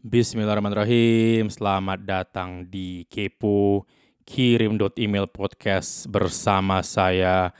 Bismillahirrahmanirrahim. 0.00 1.52
Selamat 1.52 2.00
datang 2.00 2.64
di 2.64 3.04
Kepo 3.04 3.84
Kirim 4.24 4.80
Email 4.96 5.28
Podcast 5.28 6.08
bersama 6.08 6.80
saya 6.80 7.52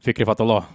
Fikri 0.00 0.24
Fatullah. 0.24 0.72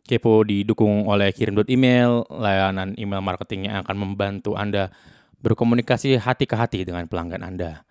Kepo 0.00 0.40
didukung 0.40 1.04
oleh 1.12 1.28
Kirim 1.36 1.60
Email, 1.68 2.24
layanan 2.32 2.96
email 2.96 3.20
marketing 3.20 3.68
yang 3.68 3.84
akan 3.84 3.92
membantu 4.00 4.56
Anda 4.56 4.88
berkomunikasi 5.44 6.16
hati 6.16 6.48
ke 6.48 6.56
hati 6.56 6.88
dengan 6.88 7.04
pelanggan 7.04 7.44
Anda. 7.44 7.84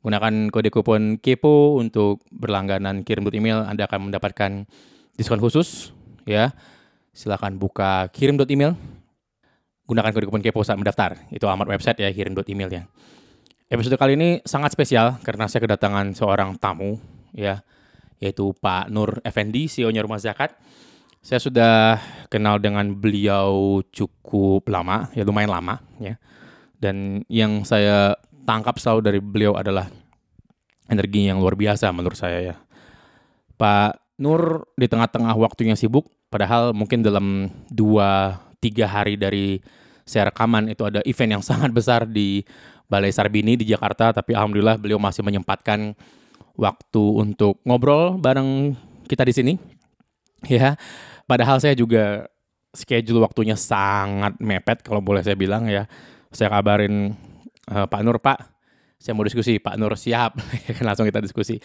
Gunakan 0.00 0.48
kode 0.48 0.72
kupon 0.72 1.20
Kepo 1.20 1.76
untuk 1.76 2.24
berlangganan 2.32 3.04
Kirim 3.04 3.28
Email, 3.28 3.60
Anda 3.68 3.84
akan 3.84 4.08
mendapatkan 4.08 4.64
diskon 5.20 5.36
khusus 5.36 5.92
ya. 6.24 6.56
Silakan 7.12 7.60
buka 7.60 8.08
Kirim 8.08 8.40
Email 8.48 8.99
gunakan 9.90 10.14
kode 10.14 10.30
kupon 10.30 10.38
kepo 10.38 10.62
saat 10.62 10.78
mendaftar. 10.78 11.18
Itu 11.34 11.50
alamat 11.50 11.66
website 11.74 11.98
ya, 11.98 12.08
kirim.email 12.14 12.70
ya. 12.70 12.86
Episode 13.66 13.98
kali 13.98 14.14
ini 14.14 14.38
sangat 14.46 14.70
spesial 14.74 15.18
karena 15.26 15.50
saya 15.50 15.66
kedatangan 15.66 16.14
seorang 16.14 16.54
tamu 16.62 17.02
ya, 17.34 17.66
yaitu 18.22 18.54
Pak 18.54 18.86
Nur 18.90 19.18
Effendi, 19.26 19.66
CEO-nya 19.66 20.06
Rumah 20.06 20.22
Zakat. 20.22 20.54
Saya 21.20 21.42
sudah 21.42 22.00
kenal 22.30 22.62
dengan 22.62 22.94
beliau 22.94 23.82
cukup 23.90 24.64
lama, 24.70 25.10
ya 25.12 25.26
lumayan 25.26 25.50
lama 25.50 25.82
ya. 25.98 26.14
Dan 26.80 27.26
yang 27.28 27.66
saya 27.66 28.16
tangkap 28.46 28.78
selalu 28.80 29.00
dari 29.04 29.20
beliau 29.20 29.52
adalah 29.58 29.90
energi 30.90 31.28
yang 31.28 31.38
luar 31.38 31.54
biasa 31.54 31.90
menurut 31.92 32.18
saya 32.18 32.38
ya. 32.40 32.54
Pak 33.58 34.18
Nur 34.20 34.68
di 34.76 34.84
tengah-tengah 34.84 35.32
waktunya 35.38 35.76
sibuk, 35.78 36.10
padahal 36.28 36.76
mungkin 36.76 37.00
dalam 37.00 37.48
dua 37.72 38.40
tiga 38.60 38.84
hari 38.84 39.16
dari 39.16 39.62
saya 40.10 40.34
rekaman 40.34 40.66
itu 40.74 40.82
ada 40.82 40.98
event 41.06 41.38
yang 41.38 41.44
sangat 41.54 41.70
besar 41.70 42.02
di 42.10 42.42
Balai 42.90 43.14
Sarbini 43.14 43.54
di 43.54 43.70
Jakarta, 43.70 44.10
tapi 44.10 44.34
alhamdulillah 44.34 44.74
beliau 44.74 44.98
masih 44.98 45.22
menyempatkan 45.22 45.94
waktu 46.58 47.04
untuk 47.14 47.62
ngobrol 47.62 48.18
bareng 48.18 48.74
kita 49.06 49.22
di 49.22 49.30
sini. 49.30 49.54
Ya, 50.50 50.74
padahal 51.30 51.62
saya 51.62 51.78
juga 51.78 52.26
schedule 52.74 53.22
waktunya 53.22 53.54
sangat 53.54 54.34
mepet 54.42 54.82
kalau 54.82 54.98
boleh 54.98 55.22
saya 55.22 55.38
bilang 55.38 55.70
ya. 55.70 55.86
Saya 56.34 56.50
kabarin 56.50 57.14
uh, 57.70 57.86
Pak 57.86 58.00
Nur, 58.02 58.18
Pak, 58.18 58.38
saya 58.98 59.14
mau 59.14 59.26
diskusi. 59.26 59.58
Pak 59.58 59.74
Nur 59.78 59.94
siap, 59.94 60.38
langsung 60.86 61.06
kita 61.06 61.22
diskusi. 61.22 61.58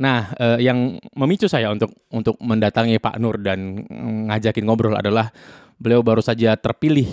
Nah, 0.00 0.32
uh, 0.36 0.58
yang 0.60 0.96
memicu 1.16 1.48
saya 1.48 1.72
untuk 1.72 1.92
untuk 2.12 2.36
mendatangi 2.40 2.96
Pak 2.96 3.16
Nur 3.20 3.40
dan 3.40 3.84
ngajakin 4.28 4.64
ngobrol 4.64 4.96
adalah 4.96 5.32
beliau 5.80 6.04
baru 6.04 6.20
saja 6.20 6.54
terpilih 6.54 7.08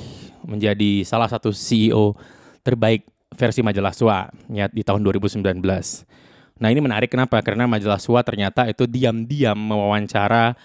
menjadi 0.45 1.04
salah 1.04 1.28
satu 1.28 1.52
CEO 1.52 2.16
terbaik 2.64 3.08
versi 3.34 3.64
majalah 3.64 3.95
SWA 3.95 4.28
ya, 4.52 4.68
di 4.68 4.84
tahun 4.84 5.00
2019. 5.04 5.44
Nah 6.59 6.68
ini 6.68 6.80
menarik 6.84 7.12
kenapa? 7.12 7.40
Karena 7.40 7.66
majalah 7.66 7.98
SWA 7.98 8.22
ternyata 8.22 8.67
itu 8.67 8.84
diam-diam 8.84 9.56
mewawancara 9.56 10.60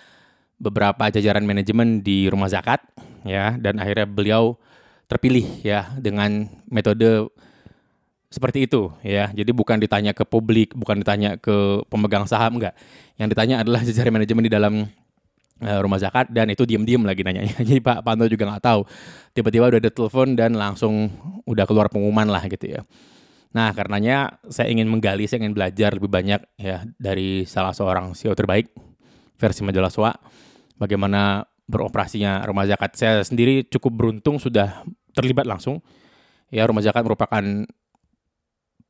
beberapa 0.59 1.11
jajaran 1.11 1.47
manajemen 1.47 2.03
di 2.03 2.27
rumah 2.31 2.51
zakat 2.51 2.83
ya 3.27 3.59
dan 3.59 3.79
akhirnya 3.79 4.07
beliau 4.07 4.59
terpilih 5.07 5.45
ya 5.63 5.93
dengan 5.99 6.51
metode 6.67 7.31
seperti 8.35 8.67
itu 8.67 8.91
ya. 9.07 9.31
Jadi 9.31 9.55
bukan 9.55 9.79
ditanya 9.79 10.11
ke 10.11 10.27
publik, 10.27 10.75
bukan 10.75 11.07
ditanya 11.07 11.39
ke 11.39 11.87
pemegang 11.87 12.27
saham 12.27 12.59
enggak. 12.59 12.75
Yang 13.15 13.29
ditanya 13.39 13.57
adalah 13.63 13.81
jajaran 13.87 14.13
manajemen 14.19 14.45
di 14.51 14.53
dalam 14.53 14.75
rumah 15.63 16.03
zakat 16.03 16.31
dan 16.35 16.51
itu 16.51 16.67
diem-diem 16.67 17.03
lagi 17.07 17.23
nanya. 17.23 17.47
Jadi 17.59 17.79
Pak 17.79 18.03
Panto 18.03 18.27
juga 18.27 18.51
nggak 18.51 18.65
tahu. 18.65 18.81
Tiba-tiba 19.37 19.71
udah 19.71 19.81
ada 19.81 19.91
telepon 19.93 20.35
dan 20.35 20.59
langsung 20.59 21.11
udah 21.47 21.65
keluar 21.69 21.87
pengumuman 21.89 22.27
lah 22.27 22.43
gitu 22.51 22.79
ya. 22.79 22.81
Nah 23.55 23.71
karenanya 23.71 24.43
saya 24.51 24.67
ingin 24.75 24.91
menggali, 24.91 25.31
saya 25.31 25.47
ingin 25.47 25.55
belajar 25.55 25.95
lebih 25.95 26.11
banyak 26.11 26.43
ya 26.59 26.83
dari 26.99 27.47
salah 27.47 27.71
seorang 27.71 28.19
CEO 28.19 28.35
terbaik 28.35 28.71
versi 29.39 29.63
majalah 29.63 29.91
SWA. 29.91 30.13
Bagaimana 30.75 31.47
beroperasinya 31.65 32.45
rumah 32.45 32.67
zakat. 32.69 32.99
Saya 32.99 33.23
sendiri 33.25 33.65
cukup 33.71 33.93
beruntung 33.95 34.37
sudah 34.43 34.85
terlibat 35.17 35.49
langsung. 35.49 35.81
Ya 36.53 36.67
rumah 36.69 36.85
zakat 36.85 37.07
merupakan 37.07 37.43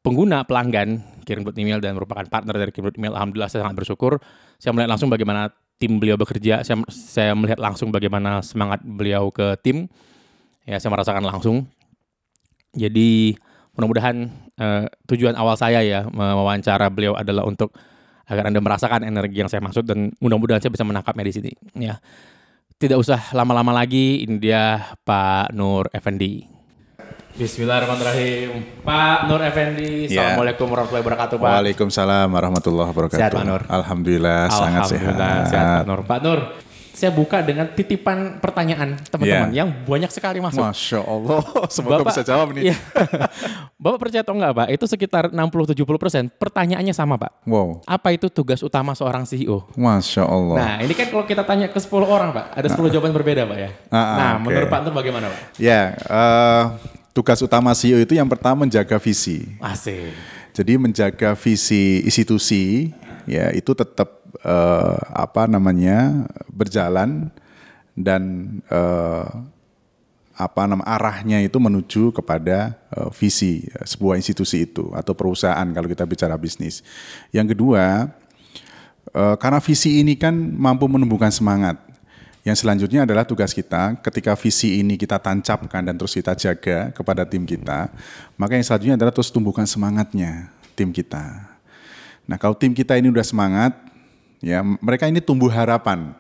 pengguna 0.05 0.45
pelanggan 0.45 1.01
kirim 1.25 1.49
email 1.57 1.81
dan 1.81 1.97
merupakan 1.97 2.25
partner 2.29 2.57
dari 2.61 2.73
kirim 2.75 2.93
email. 2.99 3.17
Alhamdulillah 3.17 3.49
saya 3.49 3.65
sangat 3.65 3.85
bersyukur. 3.85 4.21
Saya 4.61 4.77
melihat 4.77 4.97
langsung 4.97 5.09
bagaimana 5.09 5.49
tim 5.79 5.99
beliau 5.99 6.15
bekerja, 6.15 6.63
saya, 6.63 6.81
saya 6.91 7.33
melihat 7.35 7.59
langsung 7.59 7.91
bagaimana 7.91 8.41
semangat 8.41 8.81
beliau 8.83 9.29
ke 9.35 9.59
tim. 9.61 9.91
Ya, 10.65 10.81
saya 10.81 10.91
merasakan 10.95 11.25
langsung. 11.25 11.69
Jadi 12.75 13.37
mudah-mudahan 13.75 14.31
uh, 14.59 14.87
tujuan 15.11 15.35
awal 15.35 15.59
saya 15.59 15.83
ya 15.83 16.07
mewawancara 16.11 16.91
beliau 16.91 17.19
adalah 17.19 17.47
untuk 17.47 17.75
agar 18.25 18.49
Anda 18.49 18.63
merasakan 18.63 19.05
energi 19.05 19.45
yang 19.45 19.51
saya 19.53 19.61
maksud 19.61 19.85
dan 19.85 20.09
mudah-mudahan 20.23 20.63
saya 20.63 20.73
bisa 20.73 20.87
menangkapnya 20.87 21.25
di 21.27 21.35
sini 21.35 21.51
ya. 21.77 22.01
Tidak 22.75 22.99
usah 22.99 23.31
lama-lama 23.33 23.71
lagi, 23.71 24.27
ini 24.27 24.41
dia 24.43 24.83
Pak 25.07 25.55
Nur 25.55 25.87
Effendi. 25.95 26.54
Bismillahirrahmanirrahim. 27.35 28.63
Pak 28.87 29.27
Nur 29.27 29.43
Effendi, 29.43 30.07
ya. 30.07 30.39
Assalamualaikum 30.39 30.71
warahmatullahi 30.71 31.03
wabarakatuh 31.03 31.37
Pak. 31.43 31.51
Waalaikumsalam 31.51 32.29
warahmatullahi 32.31 32.89
wabarakatuh. 32.95 33.19
Sehat 33.19 33.35
Pak 33.35 33.43
Nur? 33.43 33.63
Alhamdulillah, 33.67 34.47
Alhamdulillah 34.47 34.63
sangat 34.63 34.83
sehat. 34.87 35.15
sehat 35.51 35.67
Pak 35.83 35.87
Nur. 35.91 36.01
Pak 36.07 36.19
Nur, 36.23 36.39
saya 36.95 37.11
buka 37.11 37.43
dengan 37.43 37.67
titipan 37.75 38.39
pertanyaan 38.39 38.95
teman-teman 39.11 39.51
yeah. 39.51 39.67
yang 39.67 39.69
banyak 39.83 40.15
sekali 40.15 40.39
masuk. 40.39 40.63
Masya 40.63 41.03
Allah, 41.03 41.43
semoga 41.75 42.07
Bapak, 42.07 42.15
bisa 42.15 42.23
jawab 42.23 42.55
nih. 42.55 42.71
Iya. 42.71 42.77
Bapak 43.83 43.99
percaya 43.99 44.23
atau 44.23 44.35
enggak 44.39 44.55
Pak, 44.55 44.69
itu 44.71 44.85
sekitar 44.87 45.25
60-70 45.35 45.75
persen 45.99 46.23
pertanyaannya 46.31 46.95
sama 46.95 47.19
Pak. 47.19 47.51
Wow. 47.51 47.83
Apa 47.83 48.15
itu 48.15 48.31
tugas 48.31 48.63
utama 48.63 48.95
seorang 48.95 49.27
CEO? 49.27 49.67
Masya 49.75 50.23
Allah. 50.23 50.55
Nah 50.55 50.75
ini 50.87 50.95
kan 50.95 51.11
kalau 51.11 51.27
kita 51.27 51.43
tanya 51.43 51.67
ke 51.67 51.83
10 51.83 51.99
orang 51.99 52.31
Pak, 52.31 52.63
ada 52.63 52.69
10 52.71 52.79
nah. 52.79 52.91
jawaban 52.95 53.11
berbeda 53.11 53.43
Pak 53.43 53.59
ya. 53.59 53.71
Ah, 53.91 53.99
ah 53.99 54.15
nah 54.15 54.33
okay. 54.39 54.43
menurut 54.47 54.69
Pak 54.71 54.81
Nur 54.87 54.95
bagaimana 54.95 55.27
Pak? 55.35 55.41
Ya, 55.59 55.67
yeah, 55.67 55.87
uh, 56.07 56.63
tugas 57.15 57.39
utama 57.41 57.71
CEO 57.73 58.03
itu 58.03 58.19
yang 58.19 58.27
pertama 58.27 58.67
menjaga 58.67 58.99
visi. 58.99 59.47
Asik. 59.63 60.11
Jadi 60.51 60.73
menjaga 60.75 61.39
visi 61.39 62.03
institusi 62.03 62.91
ya 63.25 63.55
itu 63.55 63.71
tetap 63.73 64.21
uh, 64.43 64.99
apa 65.15 65.47
namanya 65.47 66.27
berjalan 66.51 67.31
dan 67.95 68.23
uh, 68.69 69.31
apa 70.35 70.67
nama 70.67 70.83
arahnya 70.83 71.39
itu 71.47 71.63
menuju 71.63 72.11
kepada 72.11 72.75
uh, 72.91 73.07
visi 73.15 73.71
sebuah 73.87 74.19
institusi 74.19 74.67
itu 74.67 74.91
atau 74.91 75.15
perusahaan 75.15 75.67
kalau 75.71 75.87
kita 75.87 76.03
bicara 76.03 76.35
bisnis. 76.35 76.83
Yang 77.31 77.55
kedua, 77.55 78.11
uh, 79.15 79.39
karena 79.39 79.63
visi 79.63 80.03
ini 80.03 80.19
kan 80.19 80.35
mampu 80.35 80.91
menumbuhkan 80.91 81.31
semangat 81.31 81.79
yang 82.45 82.53
selanjutnya 82.53 83.09
adalah 83.09 83.25
tugas 83.25 83.57
kita 83.57 83.97
ketika 84.05 84.37
visi 84.37 84.85
ini 84.85 85.01
kita 85.01 85.17
tancapkan 85.17 85.81
dan 85.81 85.97
terus 85.97 86.13
kita 86.13 86.37
jaga 86.37 86.93
kepada 86.93 87.25
tim 87.25 87.49
kita, 87.49 87.89
maka 88.37 88.53
yang 88.53 88.65
selanjutnya 88.69 88.97
adalah 89.01 89.17
terus 89.17 89.33
tumbuhkan 89.33 89.65
semangatnya 89.65 90.53
tim 90.77 90.93
kita. 90.93 91.25
Nah 92.29 92.37
kalau 92.37 92.53
tim 92.53 92.77
kita 92.77 93.01
ini 93.01 93.09
udah 93.09 93.25
semangat, 93.25 93.73
ya 94.45 94.61
mereka 94.61 95.09
ini 95.09 95.25
tumbuh 95.25 95.49
harapan. 95.49 96.13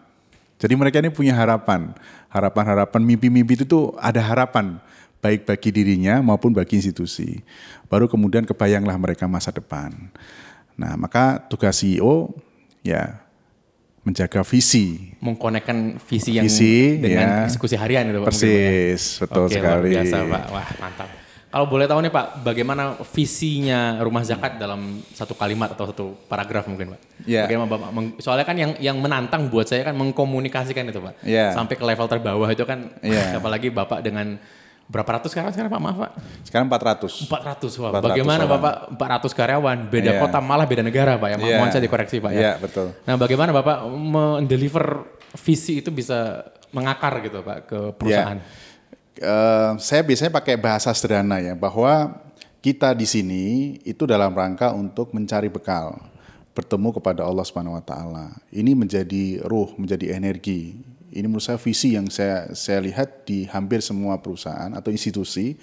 Jadi 0.56 0.72
mereka 0.80 0.96
ini 1.04 1.12
punya 1.12 1.36
harapan, 1.36 1.92
harapan-harapan, 2.32 3.00
mimpi-mimpi 3.04 3.60
itu 3.60 3.64
tuh 3.68 3.92
ada 4.00 4.24
harapan 4.24 4.80
baik 5.20 5.44
bagi 5.44 5.68
dirinya 5.76 6.24
maupun 6.24 6.56
bagi 6.56 6.80
institusi. 6.80 7.44
Baru 7.92 8.08
kemudian 8.08 8.48
kebayanglah 8.48 8.96
mereka 8.96 9.28
masa 9.28 9.52
depan. 9.52 9.92
Nah 10.72 10.96
maka 10.96 11.36
tugas 11.52 11.84
CEO 11.84 12.32
ya 12.80 13.23
menjaga 14.04 14.44
visi, 14.44 15.16
mengkonekkan 15.19 15.97
visi 15.97 16.37
yang 16.37 16.44
visi, 16.44 17.00
dengan 17.00 17.25
ya. 17.25 17.48
eksekusi 17.48 17.75
harian 17.81 18.04
itu 18.12 18.20
Pak. 18.20 18.28
Persis, 18.28 19.03
betul 19.25 19.48
Oke, 19.48 19.56
sekali. 19.56 19.88
Luar 19.88 19.92
biasa 19.97 20.16
Pak, 20.28 20.44
wah 20.53 20.69
mantap. 20.78 21.09
Kalau 21.54 21.70
boleh 21.70 21.87
tahu 21.87 22.03
nih 22.03 22.10
Pak, 22.10 22.26
bagaimana 22.43 22.99
visinya 23.14 24.02
rumah 24.02 24.26
zakat 24.26 24.58
dalam 24.58 24.99
satu 25.14 25.38
kalimat 25.38 25.70
atau 25.70 25.87
satu 25.87 26.06
paragraf 26.26 26.67
mungkin 26.67 26.99
Pak? 26.99 27.00
Yeah. 27.25 27.46
Bagaimana 27.46 27.70
Bapak? 27.70 27.88
Soalnya 28.19 28.43
kan 28.43 28.56
yang 28.58 28.75
yang 28.82 28.99
menantang 28.99 29.46
buat 29.46 29.64
saya 29.70 29.87
kan 29.87 29.94
mengkomunikasikan 29.94 30.84
itu 30.90 30.99
Pak, 30.99 31.23
yeah. 31.23 31.55
sampai 31.55 31.78
ke 31.78 31.84
level 31.87 32.11
terbawah 32.11 32.50
itu 32.50 32.67
kan, 32.67 32.90
yeah. 33.00 33.38
apalagi 33.38 33.70
Bapak 33.70 34.02
dengan 34.02 34.37
Berapa 34.84 35.16
ratus 35.16 35.32
karyawan 35.32 35.54
sekarang 35.56 35.72
Pak? 35.72 35.81
Maaf 35.81 35.96
Pak. 35.96 36.10
Sekarang 36.44 36.66
400. 36.69 37.25
400. 37.25 37.81
Wah, 37.81 37.90
400 37.96 38.04
bagaimana 38.04 38.42
orang. 38.44 38.52
Bapak 38.52 38.75
400 39.32 39.40
karyawan, 39.40 39.78
beda 39.88 40.10
yeah. 40.12 40.20
kota 40.20 40.38
malah 40.44 40.66
beda 40.69 40.82
negara 40.84 41.16
Pak 41.16 41.28
ya. 41.32 41.36
Yeah. 41.40 41.58
Mohon 41.60 41.70
saya 41.72 41.82
dikoreksi 41.88 42.16
Pak 42.20 42.31
ya. 42.31 42.36
Iya, 42.36 42.44
yeah, 42.44 42.54
betul. 42.60 42.86
Nah, 43.08 43.16
bagaimana 43.16 43.50
Bapak 43.56 43.88
mendeliver 43.88 45.08
visi 45.40 45.81
itu 45.81 45.88
bisa 45.88 46.44
mengakar 46.69 47.16
gitu 47.25 47.40
Pak 47.40 47.58
ke 47.64 47.78
perusahaan? 47.96 48.38
Yeah. 48.38 49.22
Uh, 49.25 49.70
saya 49.78 50.02
biasanya 50.02 50.32
pakai 50.34 50.58
bahasa 50.58 50.90
sederhana 50.92 51.40
ya, 51.40 51.54
bahwa 51.56 52.20
kita 52.60 52.92
di 52.92 53.08
sini 53.08 53.44
itu 53.88 54.04
dalam 54.04 54.37
rangka 54.37 54.75
untuk 54.76 55.16
mencari 55.16 55.48
bekal, 55.48 55.96
bertemu 56.52 57.00
kepada 57.00 57.25
Allah 57.25 57.44
Subhanahu 57.46 57.76
wa 57.76 57.84
taala. 57.84 58.37
Ini 58.52 58.76
menjadi 58.76 59.40
ruh, 59.48 59.72
menjadi 59.80 60.12
energi 60.12 60.76
ini 61.14 61.31
menurut 61.31 61.46
saya 61.46 61.62
visi 61.62 61.94
yang 61.94 62.11
saya 62.11 62.50
saya 62.58 62.82
lihat 62.82 63.22
di 63.22 63.46
hampir 63.46 63.78
semua 63.78 64.19
perusahaan 64.19 64.75
atau 64.75 64.90
institusi 64.90 65.55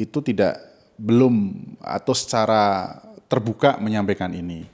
itu 0.00 0.18
tidak 0.24 0.56
belum 0.96 1.52
atau 1.84 2.16
secara 2.16 2.96
terbuka 3.28 3.76
menyampaikan 3.76 4.32
ini. 4.32 4.64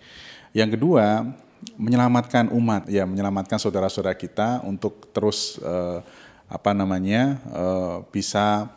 Yang 0.55 0.79
kedua, 0.79 1.27
menyelamatkan 1.75 2.50
umat, 2.55 2.87
ya 2.87 3.03
menyelamatkan 3.06 3.59
saudara-saudara 3.59 4.15
kita 4.15 4.62
untuk 4.62 5.11
terus 5.11 5.59
uh, 5.62 6.03
apa 6.49 6.71
namanya 6.73 7.43
uh, 7.50 8.06
bisa 8.09 8.71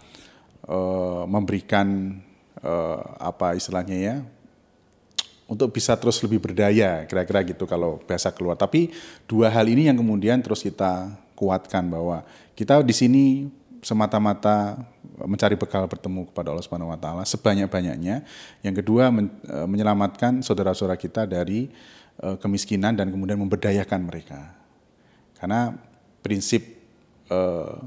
uh, 0.65 1.23
memberikan 1.29 2.18
uh, 2.65 3.00
apa 3.21 3.56
istilahnya 3.56 3.97
ya 3.97 4.15
untuk 5.51 5.75
bisa 5.75 6.00
terus 6.00 6.15
lebih 6.24 6.39
berdaya 6.39 7.03
kira-kira 7.03 7.44
gitu 7.44 7.68
kalau 7.68 8.00
bahasa 8.07 8.31
keluar. 8.31 8.56
Tapi 8.56 8.95
dua 9.27 9.51
hal 9.51 9.68
ini 9.68 9.92
yang 9.92 10.00
kemudian 10.00 10.39
terus 10.39 10.63
kita 10.63 11.12
kuatkan 11.36 11.92
bahwa 11.92 12.24
kita 12.56 12.80
di 12.80 12.95
sini 12.95 13.24
semata-mata 13.83 14.80
mencari 15.27 15.59
bekal 15.59 15.83
bertemu 15.92 16.31
kepada 16.31 16.56
Allah 16.56 16.63
Subhanahu 16.63 16.95
wa 16.95 17.00
taala 17.01 17.27
sebanyak-banyaknya. 17.27 18.24
Yang 18.63 18.75
kedua 18.80 19.12
men, 19.12 19.27
e, 19.44 19.57
menyelamatkan 19.68 20.39
saudara-saudara 20.39 20.95
kita 20.95 21.27
dari 21.27 21.68
uh, 22.21 22.38
kemiskinan 22.38 22.94
dan 22.94 23.09
kemudian 23.09 23.42
memberdayakan 23.42 24.06
mereka. 24.06 24.54
Karena 25.36 25.74
prinsip 26.21 26.62
uh, 27.33 27.81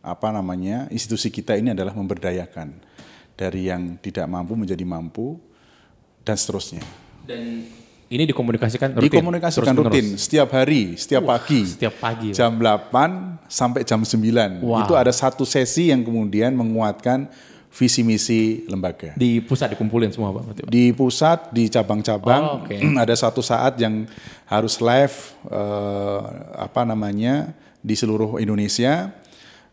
apa 0.00 0.28
namanya 0.32 0.88
institusi 0.88 1.28
kita 1.28 1.56
ini 1.56 1.76
adalah 1.76 1.92
memberdayakan 1.92 2.72
dari 3.36 3.68
yang 3.68 4.00
tidak 4.00 4.24
mampu 4.24 4.56
menjadi 4.56 4.84
mampu 4.88 5.36
dan 6.24 6.40
seterusnya. 6.40 7.03
Dan 7.24 7.64
ini 8.12 8.24
dikomunikasikan 8.28 8.94
rutin. 8.94 9.08
Dikomunikasikan 9.08 9.74
rutin 9.74 10.06
setiap 10.20 10.52
hari, 10.52 10.94
setiap 10.94 11.24
uh, 11.24 11.34
pagi. 11.34 11.62
Setiap 11.64 11.94
pagi. 11.98 12.30
Jam 12.36 12.54
8 12.60 13.48
sampai 13.48 13.82
jam 13.82 14.04
9. 14.04 14.60
Wow. 14.62 14.84
Itu 14.84 14.94
ada 14.94 15.10
satu 15.10 15.48
sesi 15.48 15.88
yang 15.88 16.04
kemudian 16.04 16.52
menguatkan 16.54 17.26
visi 17.74 18.06
misi 18.06 18.62
lembaga. 18.70 19.18
Di 19.18 19.42
pusat 19.42 19.74
dikumpulin 19.74 20.14
semua 20.14 20.30
Pak? 20.30 20.70
Di 20.70 20.94
pusat, 20.94 21.50
di 21.50 21.66
cabang-cabang. 21.66 22.42
Oh, 22.44 22.56
okay. 22.62 22.78
ada 23.02 23.16
satu 23.18 23.42
saat 23.42 23.74
yang 23.82 24.06
harus 24.46 24.78
live 24.78 25.34
uh, 25.50 26.22
apa 26.54 26.86
namanya 26.86 27.50
di 27.82 27.98
seluruh 27.98 28.38
Indonesia 28.38 29.10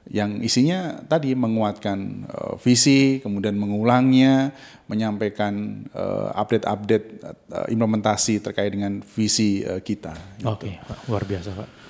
yang 0.09 0.41
isinya 0.41 0.97
tadi 1.05 1.37
menguatkan 1.37 2.25
uh, 2.25 2.53
visi, 2.57 3.21
kemudian 3.21 3.53
mengulangnya, 3.53 4.49
menyampaikan 4.89 5.85
uh, 5.93 6.33
update-update 6.33 7.05
uh, 7.53 7.67
implementasi 7.69 8.41
terkait 8.41 8.73
dengan 8.73 9.05
visi 9.05 9.61
uh, 9.61 9.77
kita. 9.79 10.41
Oke, 10.47 10.73
okay, 10.73 10.73
luar 11.05 11.23
biasa 11.23 11.53
Pak. 11.53 11.80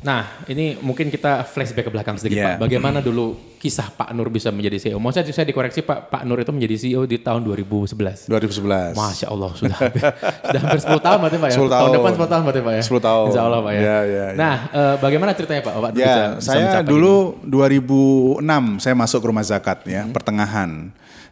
Nah, 0.00 0.40
ini 0.48 0.80
mungkin 0.80 1.12
kita 1.12 1.44
flashback 1.44 1.84
ke 1.84 1.92
belakang 1.92 2.16
sedikit 2.16 2.40
yeah. 2.40 2.48
Pak. 2.56 2.64
Bagaimana 2.64 3.04
dulu 3.04 3.36
kisah 3.60 3.92
Pak 3.92 4.16
Nur 4.16 4.32
bisa 4.32 4.48
menjadi 4.48 4.80
CEO? 4.80 4.96
Mau 4.96 5.12
saya, 5.12 5.28
saya 5.28 5.44
dikoreksi 5.44 5.84
Pak, 5.84 6.08
Pak 6.08 6.22
Nur 6.24 6.40
itu 6.40 6.48
menjadi 6.48 6.76
CEO 6.80 7.04
di 7.04 7.20
tahun 7.20 7.44
2011. 7.44 8.32
2011. 8.32 8.96
Masya 8.96 9.26
Allah, 9.28 9.50
sudah 9.52 9.76
hampir, 9.76 10.02
sudah 10.48 10.60
hampir 10.64 10.80
10 10.80 11.06
tahun 11.06 11.18
berarti 11.20 11.38
Pak 11.38 11.48
ya? 11.52 11.56
10 11.60 11.60
tahun. 11.60 11.70
Tahun 11.70 11.90
depan 11.92 12.12
10 12.16 12.32
tahun 12.32 12.42
berarti 12.48 12.62
Pak 12.64 12.72
ya? 12.72 12.82
10 12.88 13.06
tahun. 13.06 13.26
Insya 13.28 13.42
Allah 13.44 13.60
Pak 13.60 13.72
ya. 13.72 13.80
Yeah, 13.80 13.84
yeah, 13.84 14.02
yeah. 14.08 14.30
Nah, 14.40 14.54
uh, 14.72 14.94
bagaimana 14.96 15.30
ceritanya 15.36 15.62
Pak? 15.62 15.74
Pak 15.76 15.92
bisa, 15.92 16.22
saya 16.40 16.64
bisa 16.72 16.80
dulu 16.80 17.14
ini? 17.44 18.40
2006 18.40 18.82
saya 18.82 18.94
masuk 18.96 19.18
ke 19.20 19.26
rumah 19.28 19.44
zakat 19.44 19.78
ya, 19.84 20.08
hmm. 20.08 20.16
pertengahan. 20.16 20.88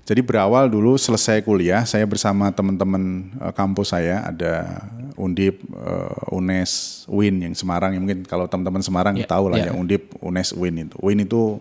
Jadi 0.09 0.21
berawal 0.27 0.67
dulu 0.67 0.99
selesai 0.99 1.45
kuliah, 1.45 1.87
saya 1.87 2.03
bersama 2.09 2.51
teman-teman 2.51 3.31
uh, 3.39 3.55
kampus 3.55 3.95
saya 3.95 4.27
ada 4.27 4.83
Undip, 5.15 5.61
uh, 5.77 6.35
Unes, 6.35 7.05
Win 7.07 7.45
yang 7.45 7.55
Semarang. 7.55 7.95
Yang 7.95 8.03
mungkin 8.03 8.21
kalau 8.27 8.49
teman-teman 8.51 8.83
Semarang 8.83 9.15
yeah, 9.15 9.29
tahu 9.29 9.53
lah 9.53 9.61
yeah. 9.61 9.71
ya 9.71 9.79
Undip, 9.79 10.17
Unes, 10.19 10.51
Win 10.57 10.89
itu. 10.89 10.97
Win 10.99 11.23
itu 11.23 11.61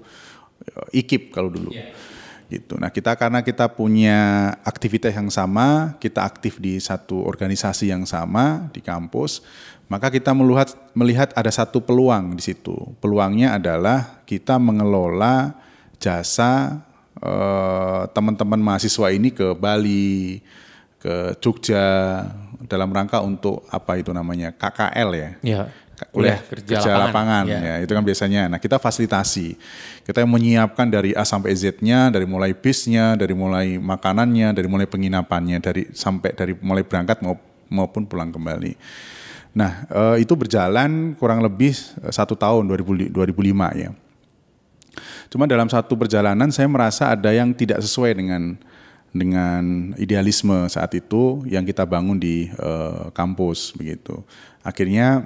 uh, 0.66 0.88
IKIP 0.96 1.36
kalau 1.36 1.52
dulu. 1.52 1.70
Yeah. 1.76 1.94
Gitu. 2.50 2.82
Nah 2.82 2.90
kita 2.90 3.14
karena 3.14 3.46
kita 3.46 3.70
punya 3.70 4.18
aktivitas 4.66 5.14
yang 5.14 5.30
sama, 5.30 6.00
kita 6.02 6.26
aktif 6.26 6.58
di 6.58 6.82
satu 6.82 7.22
organisasi 7.22 7.94
yang 7.94 8.10
sama 8.10 8.74
di 8.74 8.82
kampus, 8.82 9.46
maka 9.86 10.10
kita 10.10 10.34
melihat 10.34 10.74
melihat 10.98 11.30
ada 11.38 11.54
satu 11.54 11.78
peluang 11.78 12.34
di 12.34 12.42
situ. 12.42 12.74
Peluangnya 12.98 13.62
adalah 13.62 14.26
kita 14.26 14.58
mengelola 14.58 15.54
jasa 16.02 16.82
Eh, 16.82 16.89
teman-teman 18.16 18.60
mahasiswa 18.64 19.08
ini 19.12 19.30
ke 19.36 19.52
Bali, 19.56 20.40
ke 21.00 21.36
Jogja 21.40 22.24
dalam 22.68 22.92
rangka 22.92 23.24
untuk 23.24 23.64
apa 23.72 23.96
itu 23.98 24.12
namanya 24.12 24.52
KKL 24.52 25.10
ya. 25.16 25.32
Ya. 25.42 25.64
Kuliah 26.16 26.40
kerja, 26.40 26.80
kerja 26.80 26.96
lapangan, 26.96 27.44
lapangan 27.44 27.46
ya. 27.52 27.60
ya 27.60 27.76
itu 27.84 27.92
kan 27.92 28.04
biasanya. 28.08 28.42
Nah 28.48 28.60
kita 28.60 28.80
fasilitasi, 28.80 29.60
kita 30.08 30.24
menyiapkan 30.24 30.88
dari 30.88 31.12
A 31.12 31.28
sampai 31.28 31.52
Z-nya, 31.52 32.08
dari 32.08 32.24
mulai 32.24 32.56
bisnya, 32.56 33.20
dari 33.20 33.36
mulai 33.36 33.76
makanannya, 33.76 34.56
dari 34.56 34.68
mulai 34.72 34.88
penginapannya, 34.88 35.60
dari 35.60 35.92
sampai 35.92 36.32
dari 36.32 36.56
mulai 36.64 36.88
berangkat 36.88 37.20
maupun 37.68 38.08
pulang 38.08 38.32
kembali. 38.32 38.80
Nah 39.60 39.84
eh, 39.92 40.24
itu 40.24 40.40
berjalan 40.40 41.20
kurang 41.20 41.44
lebih 41.44 41.76
satu 42.16 42.32
tahun 42.40 42.72
2000, 42.72 43.12
2005 43.12 43.84
ya. 43.84 43.92
Cuma 45.32 45.50
dalam 45.50 45.68
satu 45.68 45.96
perjalanan 46.00 46.50
saya 46.50 46.68
merasa 46.68 47.14
ada 47.14 47.30
yang 47.34 47.52
tidak 47.54 47.84
sesuai 47.84 48.18
dengan 48.18 48.58
dengan 49.10 49.94
idealisme 49.98 50.70
saat 50.70 50.94
itu 50.94 51.42
yang 51.50 51.66
kita 51.66 51.82
bangun 51.86 52.22
di 52.22 52.50
uh, 52.62 53.10
kampus 53.14 53.74
begitu. 53.74 54.22
Akhirnya 54.62 55.26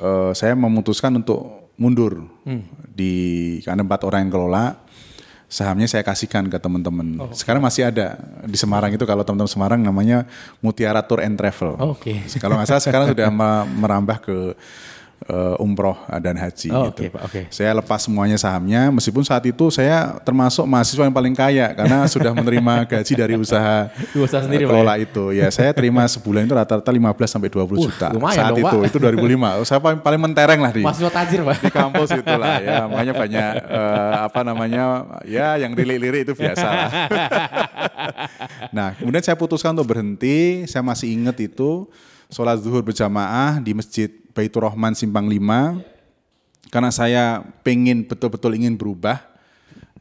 uh, 0.00 0.32
saya 0.32 0.56
memutuskan 0.56 1.12
untuk 1.20 1.68
mundur 1.78 2.26
hmm. 2.48 2.90
di 2.90 3.14
karena 3.62 3.86
empat 3.86 4.02
orang 4.02 4.26
yang 4.26 4.32
kelola 4.34 4.64
sahamnya 5.48 5.88
saya 5.88 6.04
kasihkan 6.04 6.44
ke 6.52 6.60
teman-teman. 6.60 7.24
Oh. 7.24 7.32
Sekarang 7.32 7.64
masih 7.64 7.88
ada 7.88 8.20
di 8.44 8.58
Semarang 8.60 8.92
itu 8.92 9.04
kalau 9.08 9.24
teman-teman 9.24 9.48
Semarang 9.48 9.80
namanya 9.80 10.28
Mutiara 10.60 11.00
Tour 11.00 11.24
and 11.24 11.40
Travel. 11.40 11.80
Oh, 11.80 11.96
Oke. 11.96 12.20
Okay. 12.20 12.36
Kalau 12.36 12.60
nggak 12.60 12.68
salah 12.68 12.84
sekarang 12.84 13.06
sudah 13.16 13.32
merambah 13.80 14.20
ke 14.20 14.36
uh, 15.26 15.56
umroh 15.58 15.98
dan 16.22 16.38
haji 16.38 16.70
oh, 16.70 16.90
gitu. 16.90 17.06
Okay, 17.06 17.08
Pak, 17.10 17.22
okay. 17.26 17.44
Saya 17.50 17.74
lepas 17.74 18.00
semuanya 18.06 18.38
sahamnya 18.38 18.94
meskipun 18.94 19.26
saat 19.26 19.42
itu 19.44 19.68
saya 19.74 20.22
termasuk 20.22 20.62
mahasiswa 20.64 21.02
yang 21.02 21.14
paling 21.14 21.34
kaya 21.34 21.74
karena 21.74 22.06
sudah 22.14 22.30
menerima 22.30 22.86
gaji 22.86 23.12
dari 23.18 23.34
usaha, 23.34 23.90
usaha 24.14 24.42
sendiri, 24.46 24.64
uh, 24.64 24.70
kelola 24.70 24.94
ya? 24.94 25.04
itu. 25.04 25.24
Ya, 25.34 25.48
saya 25.50 25.74
terima 25.74 26.06
sebulan 26.06 26.46
itu 26.46 26.54
rata-rata 26.54 26.90
15 26.90 27.26
sampai 27.26 27.48
20 27.50 27.58
uh, 27.58 27.66
juta. 27.90 28.08
Saat 28.30 28.52
dong, 28.54 28.62
itu, 28.62 28.76
Pak. 28.78 28.90
itu 28.94 28.98
2005. 29.02 29.66
Saya 29.68 29.78
paling, 29.82 30.00
paling 30.00 30.20
mentereng 30.20 30.60
lah 30.62 30.72
di 30.72 30.82
Mahasiswa 30.84 31.10
tajir, 31.12 31.40
Pak. 31.44 31.56
Di 31.60 31.72
kampus 31.72 32.08
itulah 32.14 32.56
ya. 32.62 32.86
Makanya 32.86 33.14
banyak 33.14 33.52
uh, 33.68 34.14
apa 34.30 34.40
namanya 34.46 34.82
ya 35.26 35.58
yang 35.60 35.74
lirik-lirik 35.74 36.24
itu 36.28 36.34
biasa 36.36 36.66
lah. 36.66 36.90
nah, 38.76 38.88
kemudian 38.96 39.24
saya 39.24 39.36
putuskan 39.36 39.74
untuk 39.76 39.92
berhenti, 39.92 40.64
saya 40.64 40.80
masih 40.84 41.12
ingat 41.12 41.36
itu 41.42 41.88
sholat 42.28 42.60
zuhur 42.60 42.84
berjamaah 42.84 43.56
di 43.60 43.72
Masjid 43.72 44.12
Baitur 44.36 44.68
Rahman 44.68 44.92
Simpang 44.92 45.24
5 45.24 45.80
karena 46.68 46.90
saya 46.92 47.40
pengen 47.64 48.04
betul-betul 48.04 48.52
ingin 48.52 48.76
berubah 48.76 49.24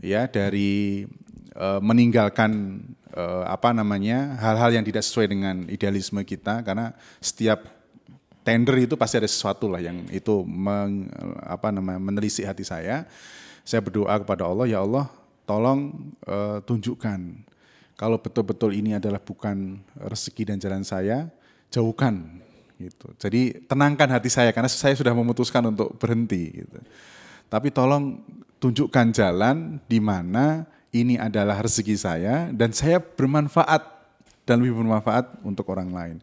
ya 0.04 0.28
dari 0.28 1.08
uh, 1.56 1.80
meninggalkan 1.80 2.84
uh, 3.16 3.48
apa 3.48 3.72
namanya 3.72 4.36
hal-hal 4.44 4.76
yang 4.76 4.84
tidak 4.84 5.08
sesuai 5.08 5.32
dengan 5.32 5.56
idealisme 5.72 6.20
kita 6.28 6.60
karena 6.68 6.92
setiap 7.24 7.64
tender 8.44 8.76
itu 8.84 9.00
pasti 9.00 9.24
ada 9.24 9.28
sesuatu 9.28 9.72
lah 9.72 9.80
yang 9.80 10.08
itu 10.12 10.44
meng, 10.44 11.08
apa 11.44 11.72
namanya 11.72 12.00
menelisik 12.00 12.48
hati 12.48 12.64
saya. 12.64 13.04
Saya 13.68 13.84
berdoa 13.84 14.16
kepada 14.24 14.48
Allah, 14.48 14.64
ya 14.64 14.80
Allah, 14.80 15.12
tolong 15.44 15.92
uh, 16.24 16.64
tunjukkan 16.64 17.44
kalau 18.00 18.16
betul-betul 18.16 18.72
ini 18.72 18.96
adalah 18.96 19.20
bukan 19.20 19.84
rezeki 20.00 20.54
dan 20.54 20.58
jalan 20.64 20.88
saya, 20.88 21.28
jauhkan 21.74 22.42
gitu. 22.78 23.10
Jadi 23.18 23.66
tenangkan 23.66 24.08
hati 24.14 24.30
saya 24.30 24.54
karena 24.54 24.70
saya 24.70 24.94
sudah 24.94 25.12
memutuskan 25.12 25.66
untuk 25.68 25.98
berhenti 25.98 26.64
gitu. 26.64 26.80
Tapi 27.48 27.72
tolong 27.74 28.22
tunjukkan 28.62 29.14
jalan 29.14 29.82
di 29.86 29.98
mana 30.02 30.66
ini 30.94 31.20
adalah 31.20 31.62
rezeki 31.62 31.96
saya 31.98 32.36
dan 32.54 32.74
saya 32.74 33.02
bermanfaat 33.02 33.84
dan 34.48 34.64
lebih 34.64 34.80
bermanfaat 34.80 35.44
untuk 35.44 35.68
orang 35.74 35.90
lain. 35.92 36.18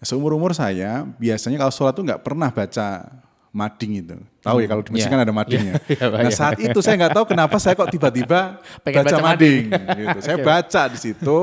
Seumur 0.00 0.32
umur 0.32 0.56
saya 0.56 1.04
biasanya 1.20 1.60
kalau 1.60 1.72
sholat 1.74 1.92
tuh 1.92 2.06
nggak 2.06 2.24
pernah 2.24 2.48
baca 2.48 3.04
mading 3.50 3.92
itu. 4.00 4.16
Tahu 4.40 4.64
ya 4.64 4.66
kalau 4.70 4.82
di 4.86 4.90
masjid 4.94 5.10
yeah. 5.10 5.14
kan 5.18 5.26
ada 5.26 5.34
madingnya. 5.34 5.74
Yeah. 5.84 5.98
Yeah, 6.00 6.22
nah 6.24 6.32
saat 6.32 6.56
itu 6.62 6.78
saya 6.80 6.94
nggak 6.96 7.14
tahu 7.18 7.24
kenapa 7.28 7.56
saya 7.60 7.74
kok 7.76 7.90
tiba-tiba 7.90 8.62
baca, 8.86 9.00
baca 9.04 9.16
mading. 9.20 9.64
gitu. 9.74 10.18
Saya 10.24 10.38
baca 10.48 10.82
di 10.88 10.98
situ, 10.98 11.38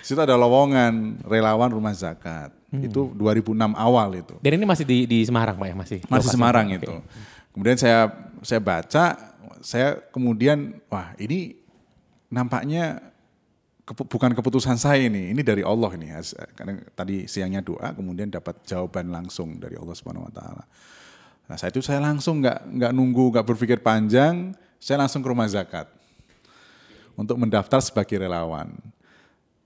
di 0.00 0.06
situ 0.06 0.20
ada 0.22 0.38
lowongan 0.38 1.20
relawan 1.26 1.68
rumah 1.68 1.92
zakat. 1.92 2.54
Hmm. 2.68 2.84
Itu 2.84 3.16
2006 3.16 3.56
awal 3.72 4.08
itu. 4.20 4.36
Dan 4.44 4.60
ini 4.60 4.64
masih 4.68 4.84
di, 4.84 5.08
di 5.08 5.18
Semarang 5.24 5.56
Pak 5.56 5.66
ya 5.72 5.74
masih? 5.76 5.98
Masih 6.04 6.28
Semarang 6.28 6.68
itu. 6.68 6.84
Okay. 6.84 7.00
Kemudian 7.56 7.76
saya 7.80 8.12
saya 8.44 8.60
baca, 8.60 9.04
saya 9.64 9.88
kemudian 10.12 10.76
wah 10.92 11.16
ini 11.16 11.56
nampaknya 12.28 13.00
kepu, 13.88 14.04
bukan 14.04 14.36
keputusan 14.36 14.76
saya 14.76 15.00
ini, 15.00 15.32
ini 15.32 15.40
dari 15.40 15.64
Allah 15.64 15.88
ini. 15.96 16.12
Karena 16.52 16.76
tadi 16.92 17.24
siangnya 17.24 17.64
doa, 17.64 17.96
kemudian 17.96 18.28
dapat 18.28 18.60
jawaban 18.68 19.08
langsung 19.08 19.56
dari 19.56 19.80
Allah 19.80 19.96
Subhanahu 19.96 20.28
Wa 20.28 20.34
Taala. 20.36 20.64
Nah 21.48 21.56
saat 21.56 21.72
itu 21.72 21.80
saya 21.80 22.04
langsung 22.04 22.44
nggak 22.44 22.68
nggak 22.68 22.92
nunggu, 22.92 23.32
nggak 23.32 23.46
berpikir 23.48 23.80
panjang, 23.80 24.52
saya 24.76 25.00
langsung 25.00 25.24
ke 25.24 25.28
rumah 25.32 25.48
zakat 25.48 25.88
untuk 27.16 27.40
mendaftar 27.40 27.80
sebagai 27.80 28.20
relawan. 28.20 28.70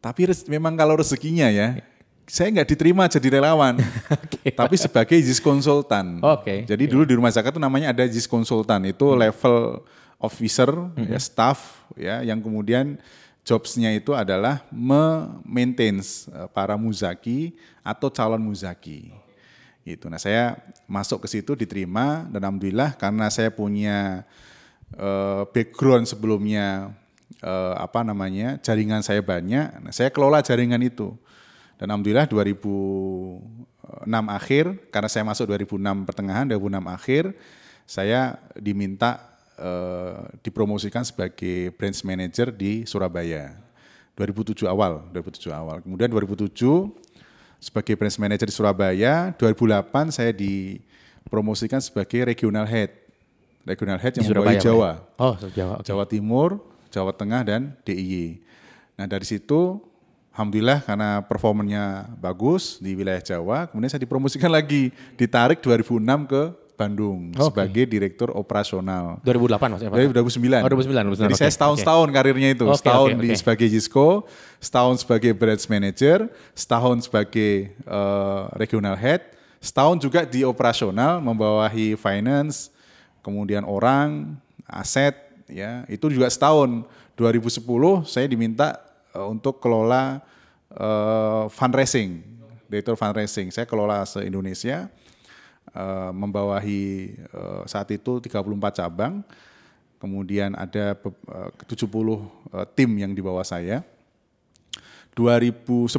Tapi 0.02 0.30
res- 0.30 0.46
memang 0.46 0.78
kalau 0.78 0.98
rezekinya 0.98 1.50
ya, 1.50 1.78
saya 2.26 2.48
nggak 2.54 2.68
diterima 2.70 3.04
jadi 3.10 3.38
relawan, 3.40 3.78
tapi 4.60 4.74
sebagai 4.78 5.18
JIS 5.18 5.42
konsultan. 5.42 6.22
Oke, 6.22 6.64
Jadi 6.64 6.84
dulu 6.86 7.02
di 7.02 7.14
rumah 7.18 7.34
zakat 7.34 7.56
itu 7.56 7.62
namanya 7.62 7.90
ada 7.90 8.04
JIS 8.06 8.30
konsultan, 8.30 8.86
itu 8.88 9.06
level 9.12 9.82
officer, 10.22 10.70
ya 10.96 11.18
staff, 11.18 11.82
ya 11.98 12.22
yang 12.22 12.38
kemudian 12.38 12.96
jobsnya 13.42 13.90
itu 13.90 14.14
adalah 14.14 14.62
memaintain 14.70 15.98
eh, 15.98 16.48
para 16.54 16.78
muzaki 16.78 17.58
atau 17.82 18.08
calon 18.08 18.38
muzaki. 18.38 19.10
Gitu. 19.82 20.06
Nah 20.06 20.22
saya 20.22 20.62
masuk 20.86 21.26
ke 21.26 21.28
situ 21.38 21.58
diterima 21.58 22.30
dan 22.30 22.46
alhamdulillah 22.46 22.94
karena 22.94 23.26
saya 23.34 23.50
punya 23.50 24.22
eh, 24.94 25.42
background 25.50 26.06
sebelumnya 26.06 26.94
eh, 27.42 27.74
apa 27.76 28.06
namanya 28.06 28.62
jaringan 28.62 29.02
saya 29.02 29.18
banyak, 29.20 29.82
nah, 29.82 29.92
saya 29.92 30.08
kelola 30.14 30.38
jaringan 30.38 30.80
itu. 30.86 31.10
Dan 31.80 31.90
alhamdulillah 31.90 32.26
2006 32.30 34.08
akhir 34.08 34.64
karena 34.94 35.08
saya 35.10 35.24
masuk 35.26 35.44
2006 35.50 36.08
pertengahan 36.08 36.44
2006 36.46 36.96
akhir 36.96 37.24
saya 37.86 38.38
diminta 38.56 39.18
eh, 39.58 40.22
dipromosikan 40.40 41.02
sebagai 41.02 41.74
branch 41.74 42.06
manager 42.06 42.54
di 42.54 42.86
Surabaya. 42.86 43.58
2007 44.16 44.68
awal, 44.68 45.08
2007 45.10 45.48
awal. 45.52 45.80
Kemudian 45.80 46.08
2007 46.12 46.52
sebagai 47.62 47.94
branch 47.96 48.18
manager 48.20 48.46
di 48.48 48.54
Surabaya, 48.54 49.32
2008 49.40 50.12
saya 50.12 50.32
dipromosikan 50.34 51.80
sebagai 51.80 52.28
regional 52.28 52.68
head. 52.68 52.92
Regional 53.62 53.96
head 54.02 54.18
yang 54.18 54.26
membawahi 54.26 54.58
Jawa. 54.58 54.90
Ya? 54.98 55.22
Oh, 55.22 55.34
Jawa. 55.38 55.74
oke. 55.78 55.86
Jawa 55.86 56.04
Timur, 56.10 56.48
Jawa 56.90 57.12
Tengah 57.14 57.46
dan 57.46 57.78
DIY. 57.86 58.42
Nah 58.98 59.06
dari 59.06 59.24
situ, 59.24 59.78
alhamdulillah 60.32 60.80
karena 60.82 61.20
performanya 61.22 62.08
bagus 62.16 62.80
di 62.80 62.96
wilayah 62.96 63.20
Jawa, 63.20 63.68
kemudian 63.68 63.92
saya 63.92 64.02
dipromosikan 64.02 64.48
lagi, 64.58 64.90
ditarik 65.14 65.60
2006 65.60 66.02
ke 66.26 66.42
Bandung 66.72 67.30
Oke. 67.36 67.52
sebagai 67.52 67.84
direktur 67.86 68.32
operasional. 68.34 69.20
2008 69.22 69.70
maksudnya 69.70 69.92
Pak? 69.92 69.98
Dari 70.00 70.08
2009. 70.10 70.66
Oh, 70.66 70.70
2009, 70.72 71.14
2009, 71.14 71.22
Jadi 71.22 71.34
oke, 71.36 71.42
saya 71.44 71.52
setahun-setahun 71.52 72.08
karirnya 72.10 72.50
itu. 72.56 72.64
Oke, 72.66 72.80
setahun 72.80 73.10
oke, 73.12 73.20
di 73.22 73.28
oke. 73.28 73.38
sebagai 73.38 73.66
Gisco, 73.68 74.08
setahun 74.58 74.94
sebagai 75.04 75.32
branch 75.36 75.64
manager, 75.68 76.18
setahun 76.56 77.06
sebagai 77.06 77.70
eh, 77.76 78.42
regional 78.58 78.96
head, 78.98 79.22
setahun 79.62 80.00
juga 80.00 80.26
di 80.26 80.42
operasional 80.42 81.22
membawahi 81.22 81.94
finance, 81.94 82.72
kemudian 83.20 83.62
orang, 83.62 84.34
aset, 84.66 85.14
ya 85.46 85.84
itu 85.86 86.08
juga 86.10 86.26
setahun. 86.32 86.82
2010 87.12 87.62
saya 88.08 88.24
diminta 88.26 88.80
untuk 89.16 89.60
kelola 89.60 90.20
eh, 90.72 91.44
fundraising, 91.52 92.24
direktur 92.68 92.96
fundraising. 92.96 93.52
Saya 93.52 93.68
kelola 93.68 94.04
se 94.08 94.24
Indonesia 94.24 94.88
eh, 95.72 96.10
membawahi 96.12 96.84
eh, 97.16 97.62
saat 97.68 97.88
itu 97.92 98.20
34 98.20 98.80
cabang, 98.80 99.20
kemudian 100.00 100.56
ada 100.56 100.96
eh, 100.96 101.50
70 101.68 101.84
eh, 101.84 102.66
tim 102.72 102.90
yang 102.96 103.12
di 103.12 103.20
bawah 103.20 103.44
saya. 103.44 103.84
2011 105.12 105.92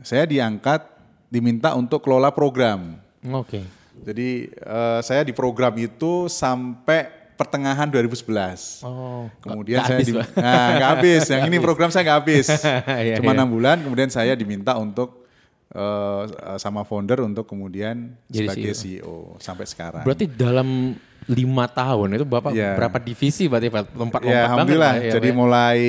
saya 0.00 0.24
diangkat 0.24 0.80
diminta 1.28 1.76
untuk 1.76 2.00
kelola 2.00 2.32
program. 2.32 2.96
Oke. 3.20 3.60
Jadi 4.04 4.48
eh, 4.50 5.00
saya 5.04 5.22
di 5.22 5.32
program 5.36 5.76
itu 5.78 6.26
sampai 6.26 7.23
pertengahan 7.34 7.86
2011. 7.86 8.82
Oh. 8.82 9.26
Kemudian 9.40 9.78
nggak 9.78 9.86
saya 9.86 9.98
habis, 9.98 10.06
di, 10.06 10.12
nah, 10.14 10.66
nggak 10.72 10.90
habis. 10.94 11.22
Yang 11.28 11.42
ini 11.46 11.56
program 11.58 11.90
saya 11.90 12.02
nggak 12.04 12.18
habis. 12.22 12.46
Iya, 13.04 13.16
Cuma 13.18 13.30
iya. 13.30 13.36
enam 13.36 13.48
bulan. 13.50 13.76
Kemudian 13.78 14.08
saya 14.08 14.32
diminta 14.32 14.74
untuk 14.74 15.26
eh, 15.70 16.22
sama 16.56 16.82
founder 16.82 17.20
untuk 17.20 17.44
kemudian 17.44 18.14
Jadi 18.26 18.46
sebagai 18.46 18.72
CEO. 18.72 19.34
sampai 19.38 19.66
sekarang. 19.66 20.02
Berarti 20.02 20.26
dalam 20.26 20.94
lima 21.24 21.64
tahun 21.64 22.14
itu 22.14 22.24
Bapak 22.24 22.52
Iya. 22.52 22.76
berapa 22.76 22.98
divisi 23.00 23.48
berarti 23.48 23.68
Pak? 23.68 23.96
Lompat-lompat 23.96 24.22
Ya, 24.22 24.44
banget, 24.44 24.52
alhamdulillah. 24.54 24.92
Pak, 24.92 25.02
ya, 25.02 25.12
Jadi 25.16 25.28
ya? 25.28 25.34
mulai 25.34 25.80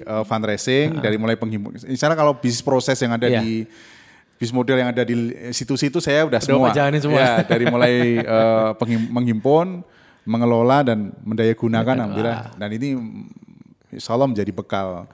eh, 0.00 0.24
fundraising, 0.24 0.88
dari 0.98 1.16
mulai 1.16 1.36
penghimpun. 1.36 1.76
Misalnya 1.84 2.16
kalau 2.16 2.34
bisnis 2.34 2.64
proses 2.64 2.96
yang 2.98 3.12
ada 3.14 3.28
Iya. 3.28 3.40
di 3.40 3.68
bisnis 4.34 4.58
model 4.58 4.74
yang 4.74 4.90
ada 4.90 5.06
di 5.06 5.14
institusi 5.46 5.86
itu 5.86 6.02
saya 6.02 6.26
udah, 6.26 6.34
Udah 6.34 6.40
semua. 6.42 6.74
Semua. 6.98 7.20
Ya, 7.22 7.46
dari 7.46 7.62
mulai 7.70 7.94
penghim- 8.74 9.06
menghimpun, 9.06 9.86
mengelola 10.24 10.82
dan 10.82 11.10
mendaya 11.22 11.50
gunakan, 11.52 11.94
alhamdulillah. 11.98 12.54
Dan 12.54 12.68
ini 12.72 12.88
insya 13.90 14.14
Allah 14.14 14.28
menjadi 14.28 14.50
bekal. 14.50 15.06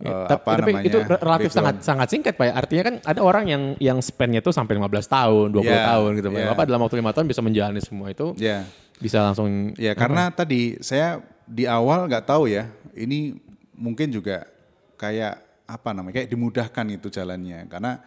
eh, 0.00 0.08
Ta- 0.08 0.40
apa 0.40 0.64
tapi 0.64 0.72
namanya? 0.72 0.88
itu 0.88 0.98
relatif 1.04 1.50
sangat 1.52 1.84
sangat 1.84 2.08
singkat 2.08 2.32
Pak 2.32 2.46
ya. 2.48 2.52
Artinya 2.56 2.82
kan 2.88 2.94
ada 3.04 3.20
orang 3.20 3.44
yang 3.44 3.62
yang 3.76 3.98
spendnya 4.00 4.40
tuh 4.40 4.48
sampai 4.48 4.80
15 4.80 5.04
tahun, 5.04 5.52
20 5.52 5.60
Iya, 5.68 5.84
tahun 5.92 6.10
gitu 6.16 6.28
Pak. 6.32 6.40
iya. 6.40 6.48
Bapak 6.48 6.64
dalam 6.64 6.80
waktu 6.80 6.96
lima 6.96 7.12
tahun 7.12 7.26
bisa 7.28 7.44
menjalani 7.44 7.80
semua 7.84 8.08
itu 8.08 8.32
Ya. 8.40 8.64
bisa 8.96 9.20
langsung 9.20 9.76
Ya 9.76 9.92
karena 9.92 10.32
tadi 10.32 10.80
saya 10.80 11.20
di 11.44 11.68
awal 11.68 12.08
nggak 12.08 12.24
tahu 12.24 12.48
ya, 12.48 12.72
ini 12.96 13.36
mungkin 13.76 14.08
juga 14.08 14.48
kayak 14.96 15.36
apa 15.68 15.92
namanya, 15.92 16.16
kayak 16.16 16.32
dimudahkan 16.32 16.86
itu 16.90 17.12
jalannya. 17.12 17.68
Karena 17.68 18.00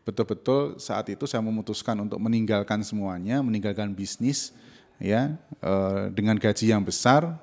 betul-betul 0.00 0.76
saat 0.78 1.08
itu 1.08 1.24
saya 1.24 1.40
memutuskan 1.40 1.96
untuk 1.98 2.16
meninggalkan 2.20 2.80
semuanya, 2.80 3.40
meninggalkan 3.40 3.92
bisnis, 3.92 4.56
ya 4.98 5.34
eh, 5.62 6.02
dengan 6.14 6.36
gaji 6.38 6.70
yang 6.74 6.82
besar. 6.84 7.40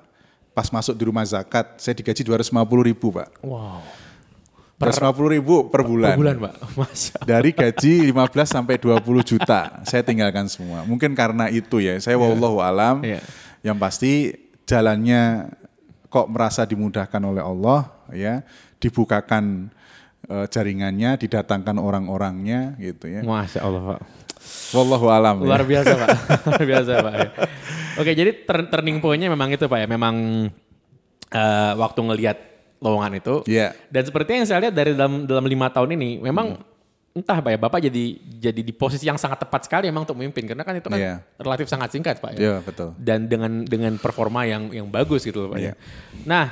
Pas 0.52 0.68
masuk 0.68 0.92
di 0.92 1.08
rumah 1.08 1.24
zakat, 1.24 1.80
saya 1.80 1.96
digaji 1.96 2.28
250 2.28 2.52
ribu 2.84 3.08
pak, 3.08 3.40
wow. 3.40 3.80
250 4.82 5.34
ribu 5.38 5.54
per 5.70 5.86
bulan. 5.86 6.14
Per 6.14 6.18
bulan 6.18 6.36
Pak. 6.42 6.54
Masya 6.82 7.16
Dari 7.22 7.50
gaji 7.54 8.10
15 8.10 8.42
sampai 8.42 8.74
20 8.82 8.98
juta, 9.22 9.78
saya 9.86 10.02
tinggalkan 10.02 10.50
semua. 10.50 10.82
Mungkin 10.82 11.14
karena 11.14 11.46
itu 11.46 11.78
ya, 11.78 11.94
saya 12.02 12.18
wallahu 12.18 12.58
alam. 12.58 12.98
Iya. 13.06 13.22
Yang 13.62 13.78
pasti 13.78 14.12
jalannya 14.66 15.54
kok 16.10 16.26
merasa 16.26 16.66
dimudahkan 16.66 17.22
oleh 17.22 17.42
Allah 17.46 17.86
ya, 18.10 18.42
dibukakan 18.82 19.70
eh, 20.26 20.46
jaringannya, 20.50 21.14
didatangkan 21.14 21.78
orang-orangnya 21.78 22.74
gitu 22.82 23.06
ya. 23.06 23.22
Masya 23.22 23.62
Allah 23.62 23.82
Pak. 23.94 24.00
Wallahu 24.72 25.06
alam. 25.08 25.36
Luar 25.44 25.62
ya. 25.62 25.68
biasa 25.68 25.92
Pak. 25.94 26.08
Luar 26.48 26.62
biasa 26.64 26.92
Pak. 26.98 27.12
ya. 27.14 27.28
Oke 28.00 28.10
jadi 28.12 28.30
turn- 28.42 28.68
turning 28.68 28.98
point-nya 28.98 29.28
memang 29.28 29.52
itu 29.52 29.64
Pak 29.64 29.78
ya. 29.80 29.86
Memang 29.86 30.14
eh, 31.28 31.72
waktu 31.76 32.00
ngelihat 32.00 32.38
lowongan 32.80 33.12
itu. 33.14 33.34
Iya. 33.46 33.76
Dan 33.86 34.02
seperti 34.02 34.30
yang 34.34 34.46
saya 34.48 34.58
lihat 34.64 34.74
dari 34.74 34.96
dalam 34.96 35.22
dalam 35.22 35.44
lima 35.44 35.70
tahun 35.70 35.94
ini, 35.94 36.18
memang 36.18 36.58
entah 37.12 37.38
Pak 37.38 37.50
ya, 37.52 37.58
Bapak 37.60 37.78
jadi 37.84 38.04
jadi 38.40 38.60
di 38.60 38.72
posisi 38.72 39.04
yang 39.04 39.20
sangat 39.20 39.44
tepat 39.44 39.68
sekali 39.68 39.86
memang 39.86 40.08
untuk 40.08 40.16
memimpin. 40.16 40.48
Karena 40.48 40.64
kan 40.64 40.74
itu 40.74 40.88
kan 40.88 40.96
Iya. 40.96 41.20
relatif 41.36 41.68
sangat 41.68 41.92
singkat 41.92 42.18
Pak 42.18 42.32
ya. 42.34 42.38
Iya, 42.40 42.54
betul. 42.64 42.96
Dan 42.96 43.28
dengan 43.28 43.62
dengan 43.62 43.92
performa 44.00 44.48
yang 44.48 44.72
yang 44.72 44.88
bagus 44.88 45.22
gitu 45.22 45.44
loh 45.44 45.50
Pak 45.52 45.60
Iya. 45.60 45.72
ya. 45.72 45.74
Nah, 46.24 46.46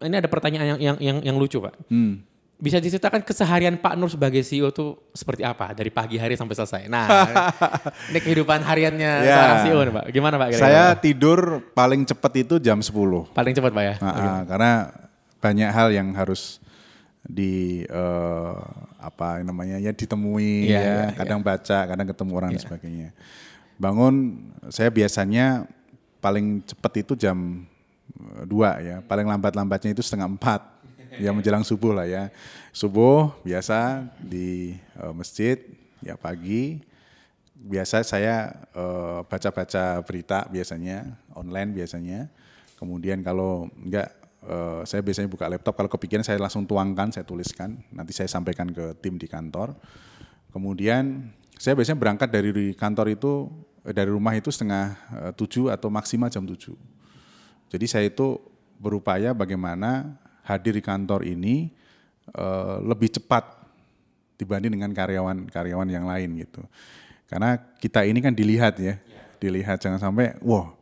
ini 0.00 0.14
ada 0.16 0.28
pertanyaan 0.30 0.66
yang 0.74 0.78
yang 0.80 0.96
yang, 0.98 1.18
yang 1.20 1.36
lucu 1.36 1.60
Pak. 1.60 1.74
Hmm. 1.90 2.24
Bisa 2.58 2.82
diceritakan 2.82 3.22
keseharian 3.22 3.78
Pak 3.78 3.94
Nur 3.94 4.10
sebagai 4.10 4.42
CEO 4.42 4.68
itu 4.68 4.98
seperti 5.14 5.46
apa 5.46 5.70
dari 5.70 5.94
pagi 5.94 6.18
hari 6.18 6.34
sampai 6.34 6.58
selesai? 6.58 6.82
Nah, 6.90 7.06
ini 8.10 8.18
kehidupan 8.18 8.66
hariannya 8.66 9.12
Ya. 9.22 9.30
seorang 9.30 9.58
CEO 9.62 9.78
nih 9.78 9.94
Pak. 9.94 10.04
Gimana 10.10 10.34
Pak? 10.36 10.46
kira-kira? 10.50 10.66
Saya 10.66 10.84
tidur 10.98 11.38
paling 11.70 12.02
cepat 12.02 12.32
itu 12.36 12.58
jam 12.58 12.82
10. 12.82 13.30
paling 13.30 13.54
cepat 13.54 13.70
Pak 13.70 13.84
ya. 13.86 13.94
Nah, 14.02 14.10
ah, 14.10 14.40
karena 14.42 14.72
banyak 15.38 15.70
hal 15.70 15.88
yang 15.94 16.10
harus 16.12 16.58
di 17.22 17.86
eh, 17.86 18.54
apa 18.98 19.38
namanya 19.44 19.78
ya 19.78 19.94
ditemui 19.94 20.66
Iya, 20.66 20.80
ya 20.80 20.82
iya, 20.82 21.06
kadang 21.14 21.38
baca 21.38 21.78
kadang 21.86 22.06
ketemu 22.08 22.32
orang 22.34 22.50
dan 22.56 22.62
sebagainya 22.62 23.08
bangun 23.76 24.14
saya 24.72 24.90
biasanya 24.90 25.68
paling 26.18 26.64
cepat 26.66 27.06
itu 27.06 27.14
jam 27.14 27.62
dua 28.42 28.80
ya 28.80 28.96
paling 29.04 29.28
lambat 29.28 29.54
lambatnya 29.54 29.92
itu 29.92 30.02
setengah 30.02 30.26
empat 30.26 30.77
ya 31.24 31.30
menjelang 31.32 31.64
subuh 31.64 31.96
lah 31.96 32.06
ya. 32.08 32.28
Subuh 32.70 33.32
biasa 33.42 34.04
di 34.20 34.76
eh, 34.76 35.14
masjid 35.16 35.56
ya 36.04 36.14
pagi. 36.20 36.84
Biasa 37.58 38.04
saya 38.06 38.54
eh, 38.76 39.20
baca-baca 39.24 40.04
berita 40.04 40.46
biasanya 40.52 41.16
online 41.32 41.72
biasanya. 41.72 42.28
Kemudian 42.76 43.24
kalau 43.24 43.66
enggak 43.80 44.12
eh, 44.44 44.82
saya 44.84 45.00
biasanya 45.00 45.28
buka 45.32 45.48
laptop. 45.48 45.74
Kalau 45.74 45.90
kepikiran 45.90 46.24
saya 46.24 46.36
langsung 46.38 46.68
tuangkan 46.68 47.10
saya 47.10 47.24
tuliskan. 47.24 47.80
Nanti 47.90 48.12
saya 48.12 48.28
sampaikan 48.28 48.68
ke 48.70 48.94
tim 49.00 49.16
di 49.16 49.26
kantor. 49.26 49.72
Kemudian 50.52 51.32
saya 51.58 51.74
biasanya 51.74 51.98
berangkat 51.98 52.28
dari 52.30 52.72
kantor 52.76 53.12
itu 53.12 53.50
dari 53.82 54.10
rumah 54.12 54.36
itu 54.36 54.52
setengah 54.52 54.94
tujuh 55.34 55.72
atau 55.72 55.88
maksimal 55.88 56.28
jam 56.28 56.44
tujuh. 56.44 56.76
Jadi 57.68 57.86
saya 57.88 58.06
itu 58.08 58.40
berupaya 58.78 59.34
bagaimana 59.34 60.16
hadir 60.48 60.72
di 60.72 60.82
kantor 60.82 61.28
ini 61.28 61.68
eh, 62.32 62.76
lebih 62.80 63.12
cepat 63.12 63.44
dibanding 64.40 64.72
dengan 64.72 64.90
karyawan-karyawan 64.96 65.88
yang 65.90 66.08
lain 66.08 66.40
gitu. 66.40 66.64
Karena 67.28 67.60
kita 67.76 68.08
ini 68.08 68.24
kan 68.24 68.32
dilihat 68.32 68.80
ya, 68.80 68.96
dilihat 69.36 69.76
jangan 69.78 70.00
sampai 70.00 70.32
wah, 70.40 70.72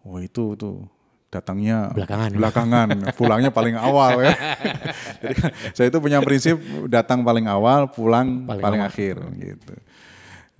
wah 0.00 0.20
itu 0.24 0.56
tuh 0.56 0.88
datangnya 1.28 1.92
Belakangan. 1.92 2.30
belakangan, 2.32 2.88
pulangnya 3.12 3.50
paling 3.52 3.76
awal 3.76 4.24
ya. 4.24 4.32
Jadi 5.22 5.34
saya 5.76 5.86
itu 5.92 5.98
punya 6.00 6.22
prinsip 6.24 6.56
datang 6.88 7.20
paling 7.20 7.44
awal, 7.44 7.90
pulang 7.92 8.46
Paling 8.48 8.62
paling, 8.64 8.80
awal. 8.80 8.88
akhir 8.88 9.14
gitu. 9.36 9.72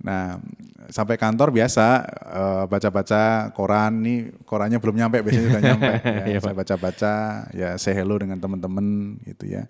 Nah, 0.07 0.39
sampai 0.87 1.19
kantor 1.19 1.51
biasa 1.51 1.85
eh, 2.31 2.63
baca-baca 2.71 3.51
koran 3.51 3.99
nih, 3.99 4.31
korannya 4.47 4.79
belum 4.79 4.95
nyampe 4.95 5.19
biasanya 5.19 5.47
sudah 5.51 5.63
nyampe. 5.63 5.91
ya. 6.23 6.25
Iya, 6.31 6.39
saya 6.39 6.55
baca-baca, 6.55 7.13
ya 7.51 7.69
say 7.75 7.91
hello 7.91 8.15
dengan 8.15 8.39
teman-teman 8.39 9.19
gitu 9.27 9.51
ya. 9.51 9.67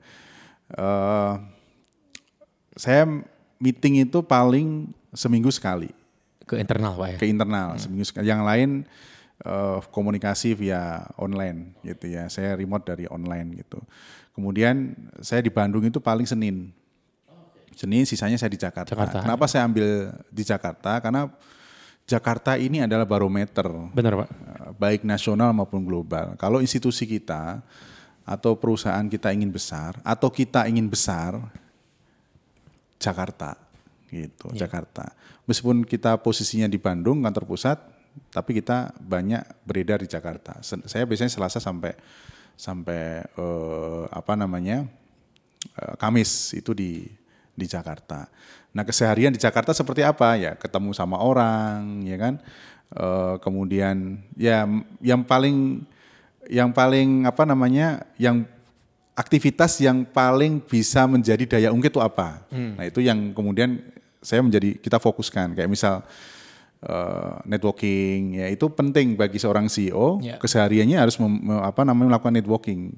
Eh, 0.78 1.34
saya 2.78 3.10
meeting 3.58 4.06
itu 4.06 4.22
paling 4.22 4.94
seminggu 5.10 5.50
sekali 5.50 5.90
Ke 6.46 6.62
internal 6.62 6.94
Pak 6.94 7.08
ya. 7.10 7.18
ke 7.18 7.26
internal 7.26 7.74
seminggu 7.82 8.06
sekali. 8.06 8.30
Yang 8.30 8.42
lain 8.46 8.70
eh, 9.42 9.80
komunikasi 9.90 10.54
via 10.54 11.02
online 11.18 11.74
gitu 11.82 12.14
ya. 12.14 12.30
Saya 12.30 12.54
remote 12.54 12.86
dari 12.94 13.10
online 13.10 13.66
gitu. 13.66 13.82
Kemudian 14.38 14.94
saya 15.18 15.42
di 15.42 15.50
Bandung 15.50 15.82
itu 15.82 15.98
paling 15.98 16.30
Senin. 16.30 16.70
Senin 17.78 18.10
sisanya 18.10 18.42
saya 18.42 18.50
di 18.50 18.58
Jakarta. 18.58 18.90
Jakarta. 18.98 19.22
Kenapa 19.22 19.46
saya 19.46 19.70
ambil 19.70 20.10
di 20.34 20.42
Jakarta? 20.42 20.98
Karena 20.98 21.30
Jakarta 22.10 22.58
ini 22.58 22.82
adalah 22.82 23.06
barometer 23.06 23.68
Benar 23.94 24.26
Pak. 24.26 24.30
eh, 24.34 24.72
baik 24.82 25.02
nasional 25.06 25.54
maupun 25.54 25.86
global. 25.86 26.34
Kalau 26.42 26.58
institusi 26.58 27.06
kita 27.06 27.62
atau 28.26 28.58
perusahaan 28.58 29.06
kita 29.06 29.30
ingin 29.30 29.54
besar 29.54 30.02
atau 30.02 30.34
kita 30.34 30.66
ingin 30.66 30.90
besar 30.90 31.38
Jakarta 32.98 33.54
gitu, 34.10 34.50
Jakarta. 34.56 35.14
Meskipun 35.46 35.86
kita 35.86 36.18
posisinya 36.20 36.66
di 36.66 36.80
Bandung 36.82 37.22
kantor 37.22 37.46
pusat, 37.46 37.78
tapi 38.34 38.58
kita 38.58 38.96
banyak 38.98 39.44
beredar 39.68 40.02
di 40.02 40.10
Jakarta. 40.10 40.64
Saya 40.64 41.06
biasanya 41.06 41.30
Selasa 41.30 41.62
sampai 41.62 41.94
sampai 42.58 43.22
eh, 43.22 44.04
apa 44.10 44.34
namanya? 44.34 44.88
eh, 45.78 45.96
Kamis 46.00 46.56
itu 46.58 46.74
di 46.74 47.06
di 47.58 47.66
Jakarta. 47.66 48.30
Nah, 48.70 48.86
keseharian 48.86 49.34
di 49.34 49.42
Jakarta 49.42 49.74
seperti 49.74 50.06
apa? 50.06 50.38
Ya, 50.38 50.54
ketemu 50.54 50.94
sama 50.94 51.18
orang, 51.18 52.06
ya 52.06 52.16
kan? 52.16 52.34
Eh, 52.88 53.36
kemudian 53.42 54.22
ya 54.38 54.70
yang 55.02 55.26
paling 55.26 55.82
yang 56.48 56.70
paling 56.72 57.26
apa 57.26 57.44
namanya? 57.44 58.06
yang 58.16 58.46
aktivitas 59.18 59.82
yang 59.82 60.06
paling 60.06 60.62
bisa 60.62 61.10
menjadi 61.10 61.58
daya 61.58 61.70
ungkit 61.74 61.90
itu 61.90 62.00
apa? 62.00 62.46
Nah, 62.54 62.86
itu 62.86 63.02
yang 63.02 63.34
kemudian 63.34 63.82
saya 64.22 64.46
menjadi 64.46 64.78
kita 64.78 65.02
fokuskan 65.02 65.58
kayak 65.58 65.68
misal 65.68 66.06
eh, 66.80 67.34
networking 67.44 68.38
ya 68.38 68.48
itu 68.48 68.70
penting 68.70 69.18
bagi 69.18 69.42
seorang 69.42 69.66
CEO 69.66 70.22
Ya. 70.22 70.38
kesehariannya 70.38 70.98
harus 71.02 71.18
mem- 71.18 71.42
me- 71.42 71.64
apa 71.66 71.82
namanya 71.82 72.14
melakukan 72.14 72.38
networking. 72.38 72.94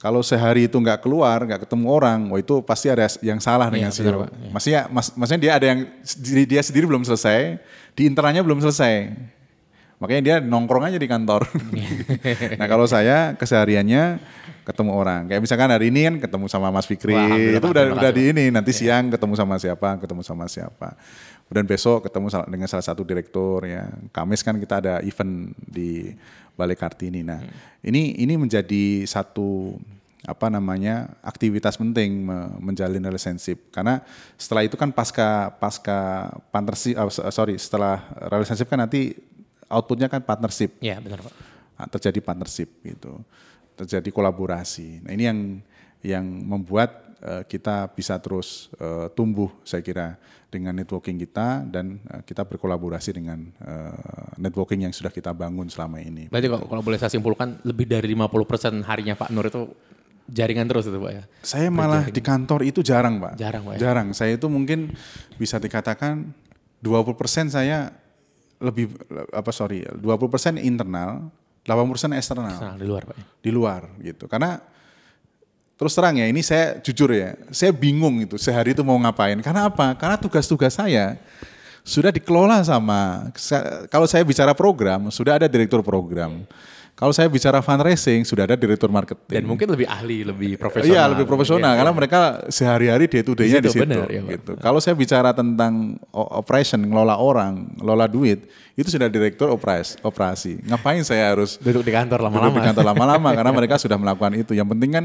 Kalau 0.00 0.24
sehari 0.24 0.64
itu 0.64 0.80
nggak 0.80 1.04
keluar, 1.04 1.44
nggak 1.44 1.68
ketemu 1.68 1.86
orang, 1.92 2.32
wah 2.32 2.40
itu 2.40 2.64
pasti 2.64 2.88
ada 2.88 3.04
yang 3.20 3.36
salah 3.36 3.68
dengan 3.68 3.92
Iya, 3.92 4.00
CEO. 4.00 4.24
Pak. 4.24 4.28
Iya. 4.32 4.48
Maksudnya, 4.48 4.80
mas, 4.88 5.06
maksudnya 5.12 5.40
dia 5.44 5.52
ada 5.60 5.66
yang 5.68 5.80
sendiri, 6.00 6.42
dia 6.48 6.62
sendiri 6.64 6.84
belum 6.88 7.04
selesai, 7.04 7.60
di 7.92 8.08
internalnya 8.08 8.40
belum 8.40 8.64
selesai. 8.64 9.12
Makanya 10.00 10.22
dia 10.24 10.36
nongkrong 10.40 10.88
aja 10.88 10.96
di 10.96 11.04
kantor. 11.04 11.44
nah 12.58 12.64
kalau 12.64 12.88
saya 12.88 13.36
kesehariannya 13.36 14.16
ketemu 14.64 14.90
orang. 14.96 15.28
Kayak 15.28 15.44
misalkan 15.44 15.68
hari 15.68 15.92
ini 15.92 16.08
kan 16.08 16.14
ketemu 16.24 16.48
sama 16.48 16.72
Mas 16.72 16.88
Fikri, 16.88 17.12
Wah, 17.12 17.36
itu 17.36 17.68
udah 17.68 17.84
udah 18.00 18.08
di 18.08 18.32
ini. 18.32 18.48
Nanti 18.48 18.72
siang 18.72 19.12
ketemu 19.12 19.36
sama 19.36 19.60
siapa, 19.60 20.00
ketemu 20.00 20.24
sama 20.24 20.48
siapa. 20.48 20.96
Kemudian 21.44 21.68
besok 21.68 22.08
ketemu 22.08 22.32
dengan 22.48 22.68
salah 22.72 22.86
satu 22.88 23.04
direktur 23.04 23.68
ya. 23.68 23.84
Kamis 24.08 24.40
kan 24.40 24.56
kita 24.56 24.80
ada 24.80 24.94
event 25.04 25.52
di 25.60 26.16
Balai 26.60 26.76
Kartini. 26.76 27.24
Nah, 27.24 27.40
ini 27.80 28.20
ini 28.20 28.36
menjadi 28.36 29.08
satu 29.08 29.80
apa 30.20 30.52
namanya 30.52 31.16
aktivitas 31.24 31.80
penting 31.80 32.28
me- 32.28 32.52
menjalin 32.60 33.00
relationship. 33.00 33.72
Karena 33.72 34.04
setelah 34.36 34.68
itu 34.68 34.76
kan 34.76 34.92
pasca 34.92 35.48
pasca 35.56 36.28
partnership 36.52 36.92
so- 37.08 37.24
sorry 37.32 37.56
setelah 37.56 38.04
relationship 38.28 38.68
kan 38.68 38.84
nanti 38.84 39.16
outputnya 39.72 40.12
kan 40.12 40.20
partnership. 40.20 40.76
Iya 40.84 41.00
benar 41.00 41.24
Pak. 41.24 41.32
Nah, 41.80 41.86
terjadi 41.88 42.20
partnership 42.20 42.68
gitu. 42.84 43.16
Terjadi 43.72 44.12
kolaborasi. 44.12 45.00
Nah 45.08 45.16
ini 45.16 45.24
yang 45.24 45.38
yang 46.04 46.24
membuat 46.28 47.16
eh, 47.24 47.42
kita 47.48 47.88
bisa 47.96 48.20
terus 48.20 48.68
eh, 48.76 49.08
tumbuh 49.16 49.48
saya 49.64 49.80
kira 49.80 50.20
dengan 50.50 50.74
networking 50.74 51.16
kita 51.16 51.62
dan 51.70 52.02
eh, 52.10 52.22
kita 52.26 52.42
berkolaborasi 52.44 53.14
dengan 53.14 53.46
eh, 53.62 54.34
networking 54.36 54.84
yang 54.84 54.92
sudah 54.92 55.14
kita 55.14 55.30
bangun 55.30 55.70
selama 55.70 56.02
ini 56.02 56.26
Berarti 56.26 56.48
kalau, 56.50 56.66
kalau 56.66 56.82
boleh 56.82 56.98
saya 56.98 57.08
simpulkan 57.14 57.62
lebih 57.62 57.86
dari 57.86 58.10
50% 58.12 58.82
harinya 58.84 59.14
Pak 59.14 59.30
Nur 59.30 59.46
itu 59.46 59.70
jaringan 60.30 60.66
terus 60.70 60.86
itu 60.86 60.98
Pak 60.98 61.12
ya. 61.14 61.22
Saya 61.42 61.68
malah 61.70 62.06
di 62.06 62.22
kantor 62.22 62.62
itu 62.62 62.86
jarang, 62.86 63.18
Pak. 63.18 63.34
Jarang, 63.34 63.66
Pak, 63.66 63.74
ya? 63.74 63.78
Jarang. 63.82 64.08
Saya 64.14 64.38
itu 64.38 64.46
mungkin 64.46 64.94
bisa 65.38 65.58
dikatakan 65.58 66.30
20% 66.78 67.50
saya 67.50 67.90
lebih 68.60 68.92
apa 69.32 69.50
sorry, 69.50 69.82
20% 69.98 70.60
internal, 70.62 71.32
80% 71.66 72.14
eksternal 72.14 72.56
Nah, 72.60 72.76
di 72.76 72.86
luar 72.86 73.02
Pak 73.08 73.16
ya. 73.18 73.24
di 73.42 73.50
luar 73.50 73.82
gitu. 74.04 74.28
Karena 74.30 74.60
terus 75.80 75.96
terang 75.96 76.20
ya, 76.20 76.28
ini 76.28 76.44
saya 76.44 76.76
jujur 76.84 77.08
ya, 77.08 77.32
saya 77.48 77.72
bingung 77.72 78.20
itu 78.20 78.36
sehari 78.36 78.76
itu 78.76 78.84
mau 78.84 79.00
ngapain. 79.00 79.40
Karena 79.40 79.72
apa? 79.72 79.96
Karena 79.96 80.20
tugas-tugas 80.20 80.76
saya 80.76 81.16
sudah 81.80 82.12
dikelola 82.12 82.60
sama 82.60 83.32
sa- 83.32 83.88
kalau 83.88 84.04
saya 84.04 84.20
bicara 84.20 84.52
program, 84.52 85.08
sudah 85.08 85.40
ada 85.40 85.48
direktur 85.48 85.80
program. 85.80 86.44
Kalau 86.92 87.16
saya 87.16 87.32
bicara 87.32 87.64
fundraising, 87.64 88.28
sudah 88.28 88.44
ada 88.44 88.60
direktur 88.60 88.92
marketing. 88.92 89.40
Dan 89.40 89.48
mungkin 89.48 89.72
lebih 89.72 89.88
ahli, 89.88 90.20
lebih 90.20 90.60
profesional. 90.60 90.92
Iya 90.92 91.02
lebih 91.08 91.24
profesional 91.24 91.72
Iya, 91.72 91.78
karena 91.80 91.92
iya. 91.96 91.96
mereka 91.96 92.18
sehari-hari 92.52 93.04
day 93.08 93.24
to 93.24 93.32
day-nya 93.32 93.64
Di 93.64 93.72
situ, 93.72 93.88
ya, 93.88 94.04
Pak. 94.04 94.28
gitu. 94.36 94.52
Kalau 94.60 94.84
saya 94.84 94.92
bicara 94.92 95.32
tentang 95.32 95.96
operation, 96.12 96.76
ngelola 96.84 97.16
orang, 97.16 97.72
ngelola 97.80 98.04
duit, 98.04 98.44
itu 98.76 98.92
sudah 98.92 99.08
direktur 99.08 99.48
operasi. 99.48 99.96
operasi. 100.04 100.60
Ngapain 100.60 101.00
saya 101.00 101.32
harus 101.32 101.56
duduk 101.56 101.88
di 101.88 101.88
kantor 101.88 102.20
duduk 102.20 102.36
lama-lama. 102.36 102.56
di 102.60 102.66
kantor 102.68 102.84
lama-lama 102.92 103.28
karena 103.40 103.52
mereka 103.56 103.74
sudah 103.80 103.96
melakukan 103.96 104.36
itu. 104.36 104.52
Yang 104.52 104.68
penting 104.76 104.90
kan 104.92 105.04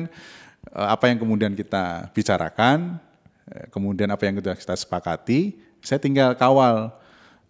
apa 0.75 1.07
yang 1.07 1.17
kemudian 1.21 1.53
kita 1.55 2.11
bicarakan, 2.11 2.99
eh, 3.47 3.65
kemudian 3.71 4.11
apa 4.11 4.27
yang 4.27 4.35
kita, 4.41 4.57
kita 4.57 4.75
sepakati, 4.75 5.55
saya 5.79 6.01
tinggal 6.01 6.35
kawal 6.35 6.91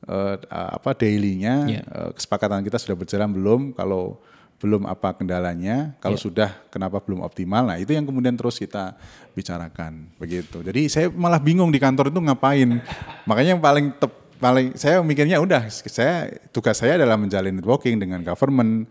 eh, 0.06 0.36
apa 0.52 0.94
daily-nya, 0.94 1.56
Iya. 1.66 1.82
eh, 1.82 2.12
kesepakatan 2.14 2.62
kita 2.62 2.78
sudah 2.78 2.94
berjalan 2.94 3.32
belum, 3.34 3.62
kalau 3.74 4.22
belum 4.62 4.86
apa 4.86 5.18
kendalanya, 5.18 5.98
kalau 5.98 6.16
Iya. 6.16 6.26
sudah 6.30 6.50
kenapa 6.70 7.02
belum 7.02 7.26
optimal, 7.26 7.74
nah 7.74 7.78
itu 7.82 7.92
yang 7.92 8.06
kemudian 8.06 8.38
terus 8.38 8.56
kita 8.62 8.94
bicarakan 9.34 10.14
begitu. 10.22 10.62
Jadi 10.62 10.88
saya 10.94 11.08
malah 11.10 11.42
bingung 11.42 11.74
di 11.74 11.82
kantor 11.82 12.14
itu 12.14 12.22
ngapain. 12.22 12.80
Makanya 13.26 13.58
yang 13.58 13.64
paling 13.64 13.98
tep, 13.98 14.14
paling 14.38 14.78
saya 14.78 15.02
mikirnya 15.02 15.42
udah 15.42 15.68
saya 15.72 16.30
tugas 16.54 16.78
saya 16.80 17.02
adalah 17.02 17.18
menjalin 17.20 17.58
networking 17.58 17.98
dengan 18.00 18.22
government, 18.22 18.86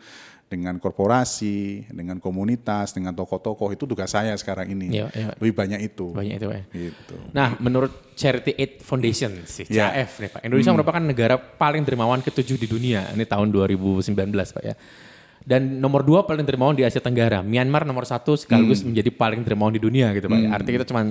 dengan 0.45 0.77
korporasi, 0.79 1.89
dengan 1.91 2.21
komunitas, 2.21 2.93
dengan 2.95 3.17
tokoh-tokoh 3.17 3.75
itu 3.75 3.89
tugas 3.89 4.13
saya 4.13 4.37
sekarang 4.39 4.71
ini. 4.71 4.93
Iya, 4.93 5.07
iya. 5.17 5.29
Lebih 5.41 5.55
banyak 5.57 5.81
itu. 5.83 6.13
Banyak 6.15 6.35
itu 6.39 6.47
Pak 6.47 6.57
ya. 6.57 6.65
Gitu. 6.71 7.17
Nah, 7.33 7.49
menurut 7.59 7.93
Charity 8.15 8.53
Aid 8.55 8.73
Foundation, 8.85 9.33
sih, 9.49 9.67
Ya. 9.67 9.91
CAF 9.91 10.21
nih 10.23 10.31
Pak, 10.31 10.41
Indonesia 10.47 10.71
merupakan 10.71 11.03
negara 11.03 11.35
paling 11.41 11.83
dermawan 11.83 12.21
ketujuh 12.23 12.61
di 12.61 12.69
dunia. 12.71 13.11
Ini 13.11 13.25
tahun 13.27 13.51
2019 13.51 14.15
Pak 14.31 14.63
ya. 14.63 14.77
Dan 15.45 15.77
nomor 15.77 16.01
dua 16.01 16.25
paling 16.25 16.41
dermawan 16.41 16.73
di 16.73 16.89
Asia 16.89 17.05
Tenggara. 17.05 17.45
Myanmar 17.45 17.85
nomor 17.85 18.09
satu 18.09 18.33
sekaligus 18.33 18.81
menjadi 18.81 19.13
paling 19.13 19.45
dermawan 19.45 19.77
di 19.77 19.83
dunia 19.83 20.09
gitu 20.17 20.25
Pak. 20.25 20.39
ya. 20.41 20.49
Artinya 20.57 20.75
kita 20.81 20.87
cuma 20.89 21.03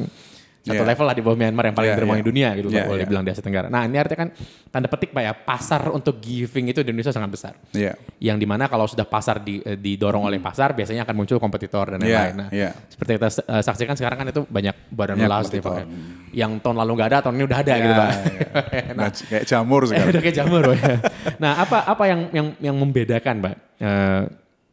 satu 0.64 0.80
Ya. 0.80 0.88
level 0.88 1.04
lah 1.04 1.12
di 1.12 1.20
bawah 1.20 1.36
Myanmar 1.36 1.64
yang 1.66 1.76
paling 1.76 1.92
Ya, 1.92 1.96
dermawan 1.96 2.16
ya. 2.16 2.22
di 2.24 2.28
dunia 2.28 2.48
gitu 2.56 2.68
Pak, 2.68 2.86
boleh 2.86 3.04
ya. 3.04 3.08
bilang 3.08 3.24
di 3.24 3.30
Asia 3.30 3.44
Tenggara. 3.44 3.68
Nah 3.68 3.84
ini 3.84 3.96
artinya 3.96 4.20
kan 4.22 4.30
tanda 4.66 4.88
petik 4.88 5.12
Pak 5.12 5.20
ya, 5.22 5.34
pasar 5.34 5.82
untuk 5.90 6.18
giving 6.18 6.66
itu 6.68 6.80
di 6.80 6.90
Indonesia 6.90 7.12
sangat 7.12 7.30
besar. 7.30 7.54
Iya. 7.70 8.00
Yang 8.18 8.38
di 8.40 8.48
mana 8.48 8.66
kalau 8.66 8.86
sudah 8.86 9.04
pasar 9.04 9.38
di, 9.38 9.60
eh, 9.60 9.76
didorong 9.76 10.24
oleh 10.24 10.40
pasar 10.40 10.72
biasanya 10.72 11.04
akan 11.04 11.16
muncul 11.16 11.36
kompetitor 11.36 11.92
dan 11.92 12.00
Iya, 12.00 12.08
lain-lain. 12.08 12.36
Nah, 12.38 12.50
iya. 12.50 12.72
seperti 12.88 13.12
kita 13.14 13.28
eh, 13.44 13.60
saksikan 13.62 13.94
sekarang 13.94 14.18
kan 14.18 14.28
itu 14.30 14.42
banyak 14.46 14.76
badan 14.90 15.16
Banyak 15.16 15.28
ulas 15.28 15.46
nih 15.48 15.60
Pak. 15.60 15.76
ya. 15.76 15.86
Yang 16.34 16.52
tahun 16.60 16.76
lalu 16.80 16.92
nggak 16.94 17.08
ada, 17.08 17.18
tahun 17.22 17.36
ini 17.36 17.44
udah 17.44 17.60
ada 17.60 17.74
gitu 17.76 17.84
Ya, 17.86 18.00
Pak. 18.00 18.10
ya. 18.10 18.40
Nah, 18.98 19.08
kayak 19.12 19.46
jamur 19.46 19.82
sekarang. 19.90 20.10
udah 20.10 20.22
kayak 20.22 20.38
jamur 20.38 20.64
ya. 20.72 20.86
Nah 21.36 21.52
apa 21.60 21.78
apa 21.84 22.04
yang 22.06 22.22
yang 22.32 22.48
yang 22.62 22.76
membedakan 22.76 23.36
Pak 23.42 23.54
eh, 23.78 24.22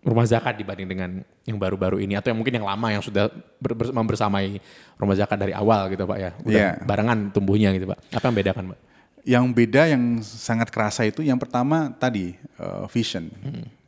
rumah 0.01 0.25
zakat 0.25 0.57
dibanding 0.57 0.89
dengan 0.89 1.11
yang 1.45 1.61
baru-baru 1.61 2.01
ini 2.01 2.17
atau 2.17 2.33
yang 2.33 2.41
mungkin 2.41 2.57
yang 2.57 2.65
lama 2.65 2.89
yang 2.89 3.05
sudah 3.05 3.29
ber, 3.61 3.77
ber- 3.77 3.93
membersamai 3.93 4.57
rumah 4.97 5.13
zakat 5.13 5.37
dari 5.37 5.53
awal 5.53 5.93
gitu 5.93 6.09
Pak 6.09 6.19
ya. 6.19 6.31
Udah 6.41 6.57
Iya. 6.57 6.71
barengan 6.83 7.29
tumbuhnya 7.29 7.69
gitu 7.77 7.85
Pak. 7.85 7.99
Apa 8.17 8.25
yang 8.25 8.33
membedakan 8.33 8.65
Pak? 8.73 8.79
Yang 9.21 9.45
beda 9.53 9.83
yang 9.93 10.03
sangat 10.25 10.73
kerasa 10.73 11.05
itu 11.05 11.21
yang 11.21 11.37
pertama 11.37 11.93
tadi 11.93 12.33
eh, 12.37 12.85
vision. 12.89 13.29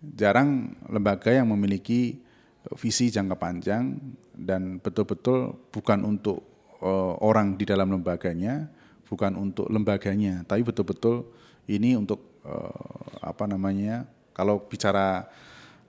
Jarang 0.02 0.76
lembaga 0.84 1.32
yang 1.32 1.48
memiliki 1.48 2.20
visi 2.76 3.08
jangka 3.08 3.40
panjang 3.40 3.96
dan 4.36 4.76
betul-betul 4.84 5.56
bukan 5.72 6.04
untuk 6.04 6.44
eh, 6.84 7.12
orang 7.24 7.56
di 7.56 7.64
dalam 7.64 7.88
lembaganya, 7.88 8.68
bukan 9.08 9.32
untuk 9.40 9.72
lembaganya, 9.72 10.44
tapi 10.44 10.60
betul-betul 10.60 11.24
ini 11.64 11.96
untuk 11.96 12.20
eh, 12.44 13.00
apa 13.24 13.48
namanya? 13.48 14.04
Kalau 14.36 14.60
bicara 14.64 15.24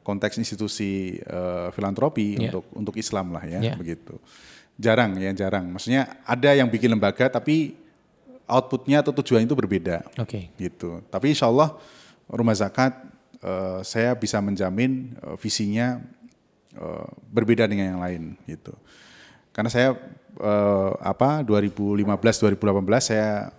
konteks 0.03 0.35
institusi 0.37 1.17
uh, 1.25 1.71
filantropi 1.71 2.35
Yeah. 2.35 2.51
untuk 2.51 2.65
untuk 2.75 2.95
Islam 2.99 3.31
lah 3.31 3.43
ya 3.47 3.59
Yeah. 3.63 3.75
begitu. 3.79 4.19
Jarang 4.75 5.15
ya 5.17 5.31
jarang. 5.31 5.69
Maksudnya 5.71 6.19
ada 6.27 6.49
yang 6.53 6.67
bikin 6.67 6.91
lembaga 6.91 7.29
tapi 7.31 7.79
outputnya 8.43 8.99
atau 8.99 9.15
tujuan 9.15 9.47
itu 9.47 9.55
berbeda 9.55 10.03
Oke. 10.19 10.51
gitu. 10.59 10.99
Tapi 11.07 11.31
insya 11.31 11.47
Allah 11.47 11.77
rumah 12.27 12.51
zakat 12.53 12.91
eh, 13.39 13.79
saya 13.87 14.11
bisa 14.17 14.43
menjamin 14.43 15.15
eh, 15.15 15.35
visinya 15.39 16.01
eh, 16.75 17.07
berbeda 17.31 17.63
dengan 17.69 17.95
yang 17.95 18.01
lain 18.03 18.23
gitu. 18.49 18.73
Karena 19.55 19.69
saya 19.71 19.95
eh, 20.41 20.91
apa 20.99 21.45
2015 21.45 22.03
2018 22.03 22.57
saya 22.99 23.53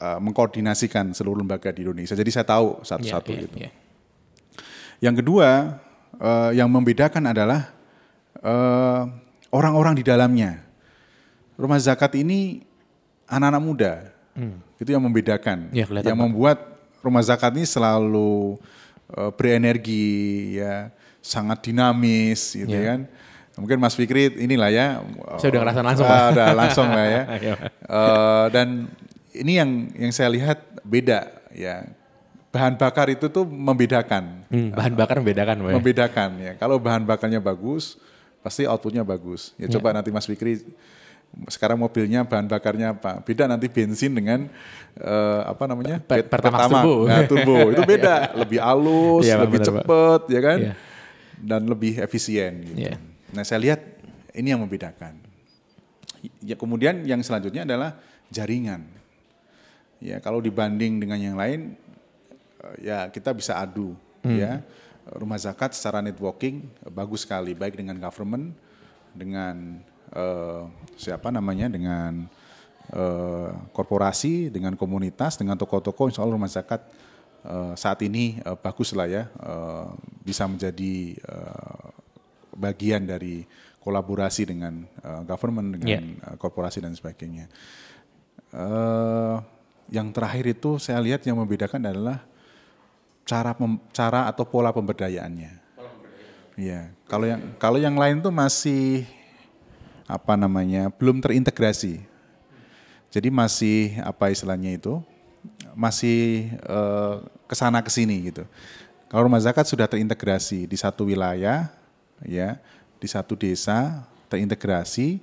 eh, 0.00 0.18
mengkoordinasikan 0.18 1.12
seluruh 1.14 1.44
lembaga 1.44 1.70
di 1.70 1.84
Indonesia. 1.86 2.16
Jadi 2.16 2.30
saya 2.32 2.48
tahu 2.48 2.80
satu-satu 2.82 3.30
iya, 3.30 3.40
gitu. 3.46 3.56
iya. 3.60 3.70
Yang 5.00 5.24
kedua 5.24 5.80
eh, 6.16 6.50
yang 6.56 6.68
membedakan 6.68 7.24
adalah 7.26 7.70
eh, 8.40 9.02
orang-orang 9.50 9.94
di 9.96 10.04
dalamnya. 10.04 10.62
Rumah 11.56 11.80
zakat 11.80 12.12
ini 12.14 12.60
anak-anak 13.24 13.62
muda. 13.62 13.92
Itu 14.76 14.92
yang 14.92 15.00
membedakan. 15.00 15.72
Kelihatan, 15.72 16.04
yang 16.04 16.18
membuat 16.20 16.60
rumah 17.00 17.24
zakat 17.24 17.56
ini 17.56 17.64
selalu 17.64 18.60
eh, 19.16 19.30
berenergi 19.32 20.08
ya, 20.60 20.92
sangat 21.24 21.64
dinamis 21.64 22.52
gitu 22.52 22.70
Iya. 22.70 22.84
kan. 22.92 23.00
Mungkin 23.56 23.80
Mas 23.80 23.96
Fikri 23.96 24.36
inilah 24.36 24.68
ya. 24.68 25.00
Saya 25.40 25.48
udah 25.56 25.60
ngerasain 25.64 25.86
langsung, 25.88 26.04
Pak. 26.04 26.20
udah 26.36 26.48
langsung 26.52 26.88
lah 26.92 27.06
ya. 27.08 27.22
Eh, 27.86 28.46
dan 28.52 28.68
ini 29.32 29.52
yang 29.56 29.70
yang 29.96 30.12
saya 30.12 30.28
lihat 30.28 30.58
beda 30.84 31.30
ya. 31.56 31.88
Bahan 32.56 32.74
bakar 32.74 33.06
itu 33.06 33.28
tuh 33.28 33.44
membedakan 33.44 34.48
Hmm, 34.48 34.72
bahan 34.72 34.94
bakar 34.94 35.20
membedakan, 35.20 35.56
Pak. 35.58 35.68
ya? 35.68 35.74
membedakan 35.76 36.30
ya. 36.40 36.52
Kalau 36.56 36.80
bahan 36.80 37.04
bakarnya 37.04 37.36
bagus, 37.38 38.00
pasti 38.40 38.64
outputnya 38.64 39.04
bagus. 39.04 39.52
Ya 39.54 39.68
coba 39.68 39.92
nanti 39.92 40.08
Mas 40.08 40.24
Fikri 40.24 40.64
sekarang 41.46 41.76
mobilnya 41.76 42.24
bahan 42.24 42.46
bakarnya 42.46 42.96
apa? 42.96 43.20
Beda 43.20 43.44
nanti 43.44 43.66
bensin 43.66 44.08
dengan 44.10 44.48
eh, 44.96 45.40
apa 45.44 45.66
namanya? 45.66 46.00
Per- 46.00 46.24
Bet- 46.24 46.30
Pertamax 46.30 46.64
Pertamax. 46.64 46.80
turbo. 46.80 46.94
Nah, 47.04 47.20
turbo 47.26 47.56
itu 47.74 47.82
beda, 47.84 48.14
lebih 48.34 48.58
halus, 48.58 49.24
Pak, 49.26 49.40
lebih 49.42 49.60
cepet, 49.60 50.20
ya 50.30 50.40
kan? 50.40 50.58
Iya. 50.62 50.74
Dan 51.36 51.60
lebih 51.66 52.00
efisien. 52.00 52.64
Gitu. 52.64 52.80
Iya. 52.80 52.96
Nah 53.30 53.44
saya 53.44 53.60
lihat 53.60 53.80
ini 54.32 54.48
yang 54.48 54.62
membedakan. 54.62 55.20
Ya 56.40 56.56
kemudian 56.56 57.04
yang 57.04 57.20
selanjutnya 57.20 57.62
adalah 57.62 58.00
jaringan. 58.28 58.88
Ya 59.98 60.16
kalau 60.18 60.38
dibanding 60.38 60.96
dengan 60.96 61.18
yang 61.18 61.36
lain, 61.36 61.76
ya 62.80 63.06
kita 63.12 63.30
bisa 63.36 63.58
adu. 63.58 63.94
Ya 64.26 64.66
rumah 65.14 65.38
zakat 65.38 65.70
secara 65.70 66.02
networking 66.02 66.66
eh, 66.82 66.90
bagus 66.90 67.22
sekali, 67.22 67.54
baik 67.54 67.78
dengan 67.78 67.94
government, 68.02 68.50
dengan 69.14 69.78
eh, 70.10 70.62
siapa 70.98 71.30
namanya, 71.30 71.70
dengan 71.70 72.26
eh, 72.90 73.50
korporasi, 73.70 74.50
dengan 74.50 74.74
komunitas, 74.74 75.38
dengan 75.38 75.54
toko-toko. 75.54 76.10
Insya 76.10 76.26
Allah 76.26 76.34
rumah 76.34 76.50
zakat 76.50 76.82
eh, 77.46 77.72
saat 77.78 78.02
ini 78.02 78.42
eh, 78.42 78.56
bagus 78.58 78.90
lah 78.98 79.06
ya, 79.06 79.30
eh, 79.30 79.86
bisa 80.26 80.50
menjadi 80.50 81.14
eh, 81.14 81.86
bagian 82.56 83.06
dari 83.06 83.46
kolaborasi 83.78 84.42
dengan 84.50 84.82
eh, 84.82 85.22
government, 85.22 85.78
dengan 85.78 85.86
Yeah. 85.86 86.02
eh, 86.02 86.34
korporasi 86.34 86.82
dan 86.82 86.98
sebagainya. 86.98 87.46
Eh, 88.50 89.36
yang 89.94 90.10
terakhir 90.10 90.50
itu 90.50 90.82
saya 90.82 90.98
lihat 90.98 91.22
yang 91.22 91.38
membedakan 91.38 91.78
adalah 91.86 92.26
cara 93.26 93.50
pem- 93.52 93.82
cara 93.90 94.30
atau 94.30 94.46
pola 94.46 94.70
pemberdayaannya. 94.70 95.58
Iya, 96.56 96.88
kalau 97.04 97.26
yang 97.28 97.42
kalau 97.60 97.76
yang 97.76 97.98
lain 97.98 98.22
tuh 98.22 98.32
masih 98.32 99.04
apa 100.08 100.38
namanya 100.38 100.88
belum 100.94 101.20
terintegrasi. 101.20 102.00
Jadi 103.10 103.28
masih 103.28 103.98
apa 104.00 104.30
istilahnya 104.30 104.78
itu 104.78 105.02
masih 105.76 106.48
eh, 106.54 107.14
ke 107.44 107.54
sana 107.58 107.82
ke 107.82 107.90
sini 107.92 108.32
gitu. 108.32 108.46
Kalau 109.10 109.28
rumah 109.28 109.42
zakat 109.42 109.68
sudah 109.68 109.86
terintegrasi 109.86 110.66
di 110.66 110.76
satu 110.78 111.06
wilayah, 111.06 111.70
ya, 112.24 112.58
di 112.98 113.06
satu 113.10 113.36
desa 113.36 114.02
terintegrasi 114.26 115.22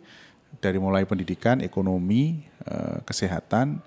dari 0.62 0.78
mulai 0.80 1.04
pendidikan, 1.04 1.60
ekonomi, 1.60 2.46
eh, 2.68 3.00
kesehatan, 3.08 3.82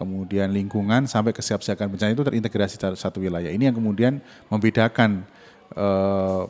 kemudian 0.00 0.48
lingkungan 0.48 1.04
sampai 1.04 1.36
kesiapsiagaan 1.36 1.92
bencana 1.92 2.16
itu 2.16 2.24
terintegrasi 2.24 2.80
dalam 2.80 2.96
satu 2.96 3.20
wilayah. 3.20 3.52
Ini 3.52 3.68
yang 3.68 3.76
kemudian 3.76 4.16
membedakan 4.48 5.28
eh, 5.76 6.42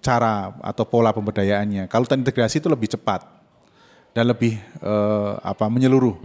cara 0.00 0.56
atau 0.64 0.88
pola 0.88 1.12
pemberdayaannya. 1.12 1.92
Kalau 1.92 2.08
terintegrasi 2.08 2.64
itu 2.64 2.72
lebih 2.72 2.88
cepat 2.88 3.28
dan 4.16 4.32
lebih 4.32 4.56
eh, 4.80 5.32
apa 5.44 5.68
menyeluruh. 5.68 6.16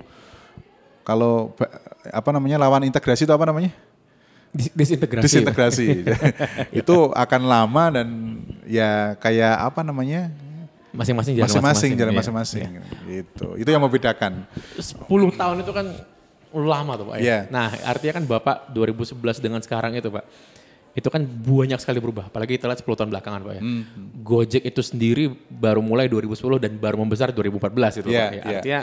Kalau 1.04 1.52
apa 2.08 2.30
namanya 2.32 2.56
lawan 2.64 2.88
integrasi 2.88 3.28
itu 3.28 3.34
apa 3.36 3.44
namanya? 3.44 3.76
Dis- 4.56 4.72
Disintegrasi. 4.72 5.24
Disintegrasi. 5.28 5.88
itu 6.80 6.96
akan 7.12 7.42
lama 7.52 7.84
dan 8.00 8.08
ya 8.64 9.20
kayak 9.20 9.60
apa 9.60 9.84
namanya? 9.84 10.32
Masing-masing 10.92 11.40
jalan 11.40 11.48
Masing-masing 11.48 11.92
jalan 11.96 12.12
Iya, 12.12 12.20
masing-masing. 12.20 12.68
iya. 12.68 12.84
Gitu. 13.24 13.48
Itu 13.60 13.70
yang 13.72 13.80
membedakan. 13.84 14.44
10 14.76 15.08
tahun 15.40 15.64
itu 15.64 15.72
kan 15.72 15.88
lama 16.54 16.94
tuh 16.96 17.06
Pak. 17.08 17.16
ya. 17.18 17.24
Iya. 17.24 17.38
Nah 17.48 17.68
artinya 17.84 18.14
kan 18.20 18.26
Bapak 18.26 18.56
2011 18.70 19.16
dengan 19.40 19.60
sekarang 19.60 19.96
itu 19.96 20.08
Pak. 20.08 20.26
Itu 20.92 21.08
kan 21.08 21.24
banyak 21.24 21.80
sekali 21.80 22.04
berubah. 22.04 22.28
Apalagi 22.28 22.60
kita 22.60 22.68
lihat 22.68 22.84
10 22.84 23.00
tahun 23.00 23.10
belakangan 23.10 23.40
Pak 23.42 23.54
ya. 23.56 23.62
Hmm. 23.64 23.84
Gojek 24.20 24.60
itu 24.62 24.82
sendiri 24.82 25.32
baru 25.48 25.80
mulai 25.80 26.06
2010 26.06 26.36
dan 26.60 26.76
baru 26.76 27.00
membesar 27.00 27.32
2014 27.32 28.04
itu 28.04 28.12
Iya, 28.12 28.20
Pak. 28.20 28.32
ya. 28.32 28.42
iya. 28.44 28.58
Artinya 28.60 28.82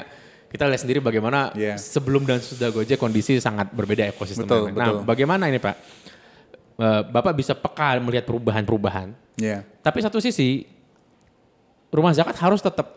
kita 0.48 0.64
lihat 0.64 0.80
sendiri 0.80 0.98
bagaimana 0.98 1.52
Iya. 1.52 1.76
sebelum 1.76 2.24
dan 2.24 2.40
sudah 2.40 2.72
Gojek 2.72 2.96
kondisi 2.96 3.36
sangat 3.36 3.68
berbeda 3.68 4.08
ekosistemnya. 4.08 4.48
Betul, 4.48 4.72
nah 4.72 4.88
betul. 4.90 5.04
bagaimana 5.04 5.44
ini 5.46 5.60
Pak? 5.60 5.74
Eh, 6.78 7.02
Bapak 7.04 7.36
bisa 7.36 7.52
peka 7.52 8.00
melihat 8.00 8.24
perubahan-perubahan. 8.24 9.12
Ya. 9.36 9.60
Tapi 9.78 9.98
satu 10.00 10.16
sisi 10.18 10.64
rumah 11.88 12.12
zakat 12.12 12.36
harus 12.38 12.60
tetap 12.60 12.96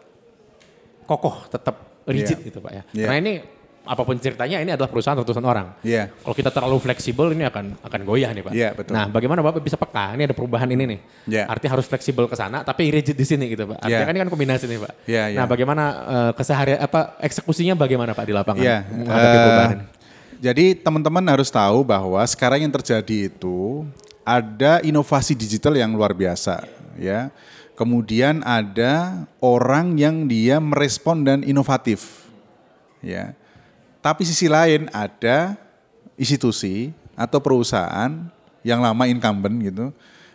kokoh, 1.03 1.47
tetap 1.47 1.75
rigid 2.07 2.39
Iya. 2.39 2.47
gitu 2.47 2.59
Pak 2.59 2.71
ya. 2.71 2.83
Iya. 2.93 3.05
Karena 3.05 3.17
ini 3.19 3.33
apa 3.81 4.05
pun 4.05 4.13
ceritanya 4.21 4.61
ini 4.61 4.71
adalah 4.77 4.87
perusahaan 4.87 5.17
ratusan 5.17 5.41
orang. 5.41 5.73
Iya. 5.81 6.13
Kalau 6.13 6.35
kita 6.37 6.53
terlalu 6.53 6.77
fleksibel 6.77 7.33
ini 7.33 7.49
akan 7.49 7.81
akan 7.81 7.99
goyah 8.05 8.29
nih 8.29 8.43
Pak. 8.45 8.53
Iya, 8.53 8.69
betul. 8.77 8.93
Nah, 8.93 9.09
bagaimana 9.09 9.41
Bapak 9.41 9.61
bisa 9.65 9.73
peka? 9.73 10.13
Ini 10.13 10.29
ada 10.29 10.35
perubahan 10.37 10.69
ini 10.69 10.83
nih. 10.85 10.99
Iya. 11.25 11.43
Artinya 11.49 11.81
harus 11.81 11.89
fleksibel 11.89 12.29
ke 12.29 12.35
sana 12.37 12.61
tapi 12.61 12.93
rigid 12.93 13.17
di 13.17 13.25
sini 13.25 13.49
gitu 13.49 13.65
Pak. 13.65 13.81
Artinya 13.81 13.97
Iya. 13.97 14.07
kan 14.07 14.13
ini 14.13 14.21
kan 14.21 14.29
kombinasi 14.29 14.65
nih 14.69 14.79
Pak. 14.85 14.93
Iya, 15.09 15.23
iya. 15.33 15.37
Nah, 15.41 15.45
bagaimana 15.49 15.83
eh, 16.05 16.31
keseharian 16.37 16.79
apa 16.81 17.17
eksekusinya 17.25 17.73
bagaimana 17.73 18.13
Pak 18.13 18.25
di 18.29 18.33
lapangan 18.37 18.61
Iya. 18.61 18.77
menghadapi 18.85 19.25
eh, 19.33 19.41
perubahan 19.41 19.71
ini? 19.73 19.85
jadi 20.41 20.65
teman-teman 20.77 21.25
harus 21.29 21.49
tahu 21.49 21.85
bahwa 21.85 22.21
sekarang 22.25 22.65
yang 22.65 22.73
terjadi 22.73 23.29
itu 23.33 23.85
ada 24.21 24.77
inovasi 24.85 25.33
digital 25.33 25.73
yang 25.73 25.89
luar 25.97 26.13
biasa, 26.13 26.65
ya. 26.97 27.33
Kemudian 27.73 28.45
ada 28.45 29.25
orang 29.41 29.97
yang 29.97 30.29
dia 30.29 30.61
merespon 30.61 31.25
dan 31.25 31.41
inovatif, 31.41 32.29
ya. 33.01 33.33
Tapi 34.01 34.25
sisi 34.25 34.49
lain 34.49 34.89
ada 34.89 35.53
institusi 36.17 36.89
atau 37.13 37.37
perusahaan 37.37 38.09
yang 38.65 38.81
lama 38.81 39.05
incumbent 39.05 39.55
gitu, 39.61 39.85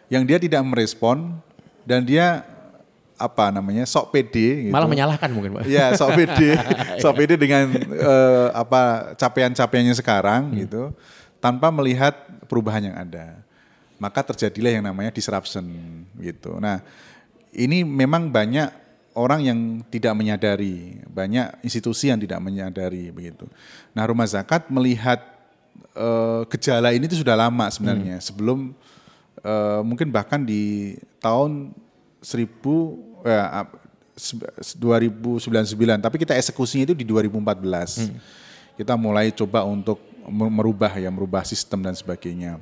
yang 0.07 0.23
dia 0.23 0.39
tidak 0.39 0.63
merespon 0.63 1.35
dan 1.83 2.07
dia 2.07 2.47
apa 3.17 3.49
namanya 3.49 3.89
sok 3.89 4.13
pede, 4.13 4.69
gitu. 4.69 4.75
Malah 4.75 4.87
menyalahkan 4.87 5.31
mungkin 5.33 5.59
Pak. 5.59 5.63
Iya, 5.67 5.97
sok 5.99 6.15
pede, 6.15 6.51
sok 7.03 7.15
pede 7.17 7.35
dengan 7.35 7.75
eh, 7.91 8.49
apa 8.55 9.13
capaian-capaiannya 9.19 9.95
sekarang 9.97 10.53
gitu, 10.63 10.93
tanpa 11.43 11.73
melihat 11.73 12.15
perubahan 12.47 12.93
yang 12.93 12.97
ada. 12.97 13.41
Maka 13.97 14.21
terjadilah 14.21 14.77
yang 14.77 14.85
namanya 14.85 15.09
disruption 15.09 15.65
gitu. 16.21 16.61
Nah, 16.61 16.85
ini 17.57 17.81
memang 17.83 18.29
banyak 18.29 18.86
orang 19.17 19.41
yang 19.43 19.59
tidak 19.89 20.13
menyadari, 20.13 21.01
banyak 21.09 21.65
institusi 21.65 22.13
yang 22.13 22.21
tidak 22.21 22.37
menyadari 22.39 23.09
begitu. 23.09 23.49
Nah, 23.91 24.05
rumah 24.05 24.29
zakat 24.29 24.69
melihat 24.69 25.25
eh, 25.93 26.41
gejala 26.53 26.93
ini 26.93 27.09
itu 27.09 27.17
sudah 27.17 27.33
lama 27.35 27.65
sebenarnya, 27.67 28.21
sebelum 28.21 28.77
eh, 29.41 29.81
mungkin 29.81 30.13
bahkan 30.13 30.39
di 30.39 30.95
tahun 31.19 31.73
1000 32.21 32.45
ya, 33.25 33.65
ap- 33.65 33.81
se- 34.13 34.37
2099 34.77 35.41
tapi 35.99 36.17
kita 36.17 36.33
eksekusinya 36.35 36.85
itu 36.85 36.95
di 36.95 37.05
2014 37.05 38.13
kita 38.75 38.93
mulai 38.95 39.31
coba 39.31 39.65
untuk 39.65 39.97
me- 40.25 40.53
merubah 40.53 40.93
ya 40.93 41.09
merubah 41.09 41.41
sistem 41.43 41.81
dan 41.81 41.93
sebagainya 41.93 42.61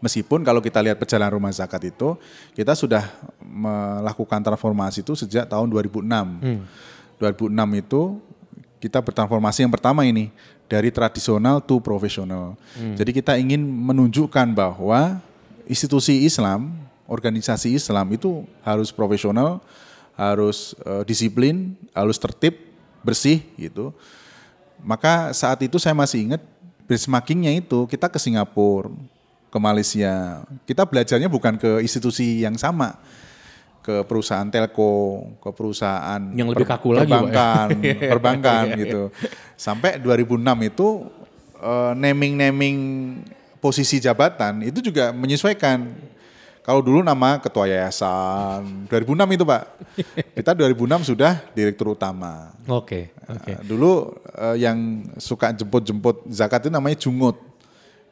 meskipun 0.00 0.44
kalau 0.44 0.60
kita 0.60 0.82
lihat 0.84 1.00
perjalanan 1.00 1.36
rumah 1.36 1.52
zakat 1.52 1.88
itu 1.88 2.16
kita 2.52 2.76
sudah 2.76 3.04
melakukan 3.40 4.40
transformasi 4.44 5.00
itu 5.00 5.16
sejak 5.16 5.48
tahun 5.48 5.72
2006 5.72 6.04
2006 7.16 7.82
itu 7.82 8.02
kita 8.76 9.00
bertransformasi 9.00 9.64
yang 9.64 9.72
pertama 9.72 10.04
ini 10.04 10.28
dari 10.66 10.90
tradisional 10.90 11.62
to 11.62 11.78
profesional. 11.78 12.58
Jadi 12.98 13.10
kita 13.14 13.38
ingin 13.38 13.62
menunjukkan 13.62 14.52
bahwa 14.52 15.22
institusi 15.64 16.26
Islam 16.26 16.74
organisasi 17.06 17.72
Islam 17.74 18.06
itu 18.12 18.42
harus 18.66 18.90
profesional, 18.90 19.62
harus 20.18 20.74
uh, 20.82 21.06
disiplin, 21.06 21.78
harus 21.94 22.18
tertib, 22.18 22.58
bersih 23.00 23.46
gitu. 23.56 23.94
Maka 24.82 25.32
saat 25.32 25.62
itu 25.62 25.78
saya 25.78 25.94
masih 25.96 26.30
ingat 26.30 26.42
benchmarkingnya 26.84 27.62
itu 27.62 27.86
kita 27.86 28.10
ke 28.10 28.18
Singapura, 28.18 28.92
ke 29.56 29.58
Malaysia. 29.58 30.44
Kita 30.68 30.84
belajarnya 30.84 31.32
bukan 31.32 31.56
ke 31.56 31.80
institusi 31.80 32.44
yang 32.44 32.60
sama, 32.60 33.00
ke 33.80 34.04
perusahaan 34.04 34.44
telco, 34.52 35.24
ke 35.40 35.48
perusahaan 35.56 36.20
yang 36.36 36.52
lebih 36.52 36.68
kaku 36.68 36.92
lagi, 36.92 37.08
perbankan, 37.08 37.68
perbankan 38.12 38.64
gitu. 38.76 39.02
Sampai 39.56 39.96
2006 39.96 40.44
itu 40.68 41.08
uh, 41.64 41.96
naming-naming 41.96 42.76
posisi 43.56 43.96
jabatan 43.96 44.60
itu 44.60 44.84
juga 44.84 45.16
menyesuaikan. 45.16 46.12
Kalau 46.66 46.82
dulu 46.82 46.98
nama 46.98 47.38
ketua 47.38 47.70
yayasan 47.70 48.90
2006 48.90 49.38
itu 49.38 49.44
Pak. 49.46 49.62
Kita 50.34 50.50
2006 50.50 51.14
sudah 51.14 51.38
direktur 51.54 51.94
utama. 51.94 52.50
Oke, 52.66 53.14
okay, 53.14 53.30
oke. 53.30 53.38
Okay. 53.38 53.56
Dulu 53.62 53.90
uh, 54.34 54.58
yang 54.58 55.06
suka 55.14 55.54
jemput-jemput 55.54 56.26
zakat 56.26 56.66
itu 56.66 56.74
namanya 56.74 56.98
jungut 56.98 57.38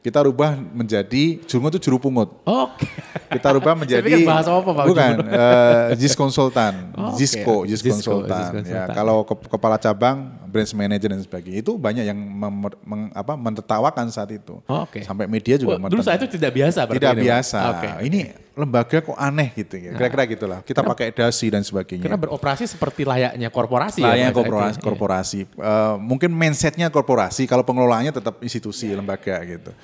kita 0.05 0.21
rubah 0.21 0.53
menjadi 0.61 1.41
jurungut 1.49 1.81
itu 1.81 1.89
juru 1.89 1.97
pungut. 1.97 2.29
Oke. 2.45 2.85
Okay. 2.85 3.41
Kita 3.41 3.57
rubah 3.57 3.73
menjadi 3.81 4.05
bahasa 4.21 4.53
apa 4.53 4.71
Pak? 4.77 4.85
Bukan, 4.85 5.15
uh, 5.33 5.97
JIS 5.97 6.13
konsultan, 6.13 6.93
Oh, 6.93 7.17
Jisco, 7.17 7.65
okay. 7.65 7.73
JIS 7.73 7.81
konsultan. 7.89 8.61
Jis 8.61 8.69
Ya, 8.69 8.85
kalau 8.93 9.25
ke, 9.25 9.33
kepala 9.49 9.81
cabang, 9.81 10.29
branch 10.45 10.77
manager 10.77 11.09
dan 11.09 11.25
sebagainya 11.25 11.65
itu 11.65 11.73
banyak 11.81 12.05
yang 12.05 12.21
mem, 12.21 12.69
meng, 12.85 13.03
apa, 13.17 13.33
mentertawakan 13.33 14.13
saat 14.13 14.29
itu. 14.37 14.61
Oh, 14.69 14.85
Oke. 14.85 15.01
Sampai 15.09 15.25
media 15.25 15.57
juga 15.57 15.81
Oh, 15.81 15.89
dulu 15.89 16.05
saat 16.05 16.21
itu 16.21 16.37
tidak 16.37 16.53
biasa 16.53 16.85
berarti 16.85 17.01
tidak 17.01 17.17
ini, 17.17 17.25
biasa. 17.25 17.59
Oke. 17.73 17.89
Ini 18.05 18.21
lembaga 18.55 19.03
kok 19.03 19.19
aneh 19.19 19.51
gitu 19.59 19.75
ya. 19.75 19.93
Kira-kira 19.99 20.23
gitulah. 20.31 20.59
Kita 20.63 20.81
pakai 20.87 21.11
dasi 21.11 21.51
dan 21.51 21.67
sebagainya. 21.67 22.07
Karena 22.07 22.19
beroperasi 22.19 22.71
seperti 22.71 23.03
layaknya 23.03 23.51
korporasi 23.51 24.01
Layaknya 24.01 24.31
ya. 24.31 24.35
Pak, 24.35 24.39
korporasi, 24.39 24.77
itu. 24.79 24.85
korporasi. 24.87 25.41
Eh, 25.43 25.95
mungkin 25.99 26.31
mindsetnya 26.31 26.87
korporasi, 26.89 27.51
kalau 27.51 27.67
pengelolaannya 27.67 28.15
tetap 28.15 28.39
institusi 28.47 28.95
lembaga 28.95 29.43
gitu. 29.43 29.75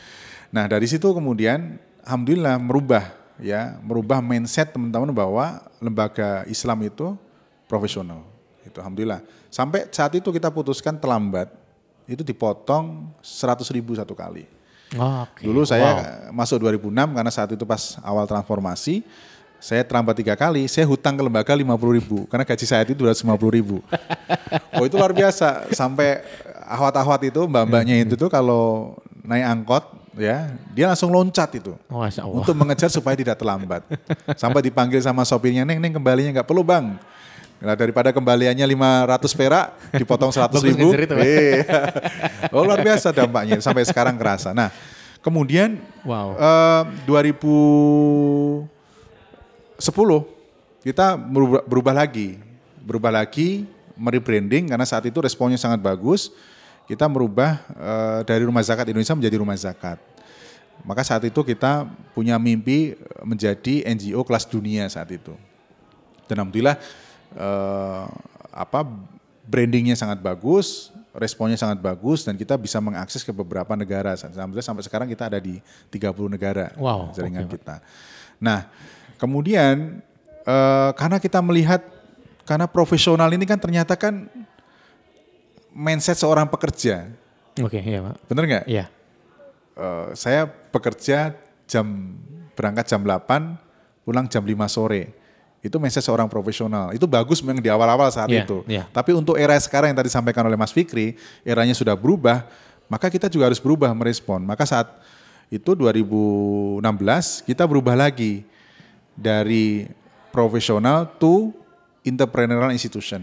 Nah 0.54 0.70
dari 0.70 0.86
situ 0.86 1.10
kemudian, 1.10 1.82
alhamdulillah 2.06 2.56
merubah 2.62 3.10
ya, 3.42 3.74
merubah 3.82 4.22
mindset 4.22 4.70
teman-teman 4.70 5.10
bahwa 5.10 5.66
lembaga 5.82 6.46
Islam 6.46 6.86
itu 6.86 7.18
profesional. 7.66 8.22
Itu 8.62 8.78
alhamdulillah. 8.78 9.22
Sampai 9.50 9.90
saat 9.90 10.14
itu 10.14 10.30
kita 10.30 10.46
putuskan 10.46 10.94
terlambat, 10.94 11.50
itu 12.06 12.22
dipotong 12.22 13.10
100 13.18 13.66
ribu 13.74 13.98
satu 13.98 14.14
kali. 14.14 14.46
Oh, 14.98 15.22
Oke. 15.22 15.46
Dulu 15.46 15.62
saya 15.62 15.86
Wow. 16.30 16.34
masuk 16.34 16.58
2006 16.66 17.14
karena 17.14 17.30
saat 17.30 17.50
itu 17.54 17.62
pas 17.62 17.94
awal 18.02 18.26
transformasi, 18.26 19.06
saya 19.60 19.84
terlambat 19.84 20.16
tiga 20.18 20.34
kali, 20.34 20.66
saya 20.66 20.88
hutang 20.88 21.14
ke 21.14 21.22
lembaga 21.22 21.52
50 21.52 21.92
ribu, 21.94 22.24
karena 22.26 22.42
gaji 22.48 22.64
saya 22.66 22.82
itu 22.82 22.96
250 22.96 23.52
ribu. 23.52 23.84
oh 24.80 24.84
itu 24.88 24.96
luar 24.96 25.12
biasa, 25.12 25.70
sampai 25.76 26.24
ahwat-ahwat 26.64 27.28
itu, 27.28 27.44
mbak-mbaknya 27.44 28.02
itu 28.02 28.16
tuh 28.16 28.32
kalau 28.32 28.96
naik 29.22 29.46
angkot, 29.46 29.84
ya 30.16 30.50
dia 30.74 30.90
langsung 30.90 31.12
loncat 31.12 31.60
itu. 31.60 31.76
Oh. 31.92 32.02
Untuk 32.40 32.56
mengejar 32.56 32.88
supaya 32.90 33.14
tidak 33.14 33.38
terlambat. 33.38 33.84
Sampai 34.42 34.64
dipanggil 34.64 34.98
sama 35.04 35.22
sopirnya, 35.22 35.62
Neng, 35.62 35.78
Neng 35.78 35.94
kembalinya 35.94 36.40
nggak 36.40 36.48
perlu 36.48 36.66
bang. 36.66 36.98
Nah, 37.60 37.76
daripada 37.76 38.08
kembaliannya 38.08 38.64
500 38.64 39.36
perak, 39.36 39.66
dipotong 39.92 40.32
100 40.32 40.48
Bagus 40.48 40.64
ribu. 40.64 40.96
Iya. 40.96 41.60
Oh 42.56 42.64
luar 42.64 42.80
biasa 42.80 43.12
dampaknya, 43.12 43.60
sampai 43.60 43.84
sekarang 43.84 44.16
kerasa. 44.16 44.56
Nah 44.56 44.72
kemudian 45.20 45.76
Wow. 46.00 46.40
eh, 46.40 46.82
2010 47.04 48.64
kita 50.80 51.20
berubah, 51.20 51.60
berubah 51.68 51.92
lagi, 51.92 52.40
berubah 52.80 53.12
lagi, 53.12 53.68
merebranding 53.92 54.72
karena 54.72 54.88
saat 54.88 55.04
itu 55.04 55.20
responnya 55.20 55.60
sangat 55.60 55.84
bagus. 55.84 56.32
Kita 56.88 57.06
merubah 57.06 57.60
eh, 57.76 58.20
dari 58.24 58.42
rumah 58.48 58.64
zakat 58.64 58.88
Indonesia 58.88 59.12
menjadi 59.12 59.36
rumah 59.36 59.54
zakat. 59.60 60.00
Maka 60.80 61.04
saat 61.04 61.20
itu 61.28 61.44
kita 61.44 61.84
punya 62.16 62.40
mimpi 62.40 62.96
menjadi 63.20 63.84
NGO 63.84 64.24
kelas 64.24 64.48
dunia 64.48 64.88
saat 64.88 65.12
itu. 65.12 65.36
Dan 66.24 66.40
alhamdulillah 66.40 66.80
eh, 67.34 68.04
apa 68.50 68.80
brandingnya 69.46 69.94
sangat 69.94 70.22
bagus, 70.22 70.94
responnya 71.10 71.58
sangat 71.58 71.82
bagus 71.82 72.22
dan 72.22 72.38
kita 72.38 72.54
bisa 72.54 72.78
mengakses 72.78 73.22
ke 73.22 73.34
beberapa 73.34 73.74
negara. 73.74 74.14
Alhamdulillah 74.14 74.64
sampai 74.64 74.84
sekarang 74.86 75.08
kita 75.10 75.26
ada 75.26 75.38
di 75.42 75.58
30 75.90 76.30
negara 76.30 76.70
Wow, 76.78 77.10
jaringan 77.10 77.46
oke, 77.46 77.50
Pak. 77.50 77.54
kita. 77.58 77.76
Nah, 78.38 78.70
kemudian 79.18 80.00
eh, 80.46 80.90
karena 80.94 81.18
kita 81.18 81.38
melihat 81.42 81.82
karena 82.46 82.66
profesional 82.66 83.30
ini 83.30 83.46
kan 83.46 83.58
ternyata 83.58 83.94
kan 83.94 84.26
mindset 85.70 86.18
seorang 86.18 86.50
pekerja, 86.50 87.06
Oke, 87.62 87.78
iya 87.78 88.02
Pak. 88.02 88.14
bener 88.26 88.44
nggak? 88.46 88.64
Iya. 88.66 88.86
Eh, 89.78 90.06
saya 90.18 90.46
bekerja 90.46 91.34
jam 91.70 91.86
berangkat 92.58 92.90
jam 92.90 93.00
8, 93.06 93.54
pulang 94.02 94.26
jam 94.26 94.42
5 94.42 94.66
sore. 94.66 95.14
Itu 95.60 95.76
mindset 95.76 96.04
seorang 96.04 96.24
profesional. 96.26 96.92
Itu 96.96 97.04
bagus 97.04 97.44
memang 97.44 97.60
di 97.60 97.68
awal-awal 97.68 98.08
saat 98.08 98.32
Iya, 98.32 98.48
itu. 98.48 98.64
iya. 98.64 98.88
Tapi 98.88 99.12
untuk 99.12 99.36
era 99.36 99.52
sekarang 99.60 99.92
yang 99.92 99.98
tadi 100.00 100.08
disampaikan 100.08 100.48
oleh 100.48 100.56
Mas 100.56 100.72
Fikri, 100.72 101.20
eranya 101.44 101.76
sudah 101.76 101.92
berubah, 101.92 102.48
maka 102.88 103.12
kita 103.12 103.28
juga 103.28 103.52
harus 103.52 103.60
berubah 103.60 103.92
merespon. 103.92 104.40
Maka 104.40 104.64
saat 104.64 104.88
itu 105.52 105.76
2016 105.76 107.44
kita 107.44 107.68
berubah 107.68 107.92
lagi 107.92 108.42
dari 109.12 109.84
profesional 110.32 111.04
to 111.20 111.52
entrepreneurial 112.06 112.72
institution. 112.72 113.20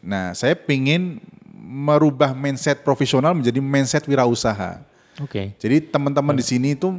Nah, 0.00 0.32
saya 0.32 0.56
pingin 0.56 1.20
merubah 1.52 2.32
mindset 2.36 2.80
profesional 2.84 3.36
menjadi 3.36 3.60
mindset 3.60 4.04
wirausaha. 4.08 4.80
Oke. 5.20 5.52
Jadi 5.60 5.84
teman-teman 5.90 6.36
di 6.36 6.44
sini 6.44 6.68
itu 6.76 6.90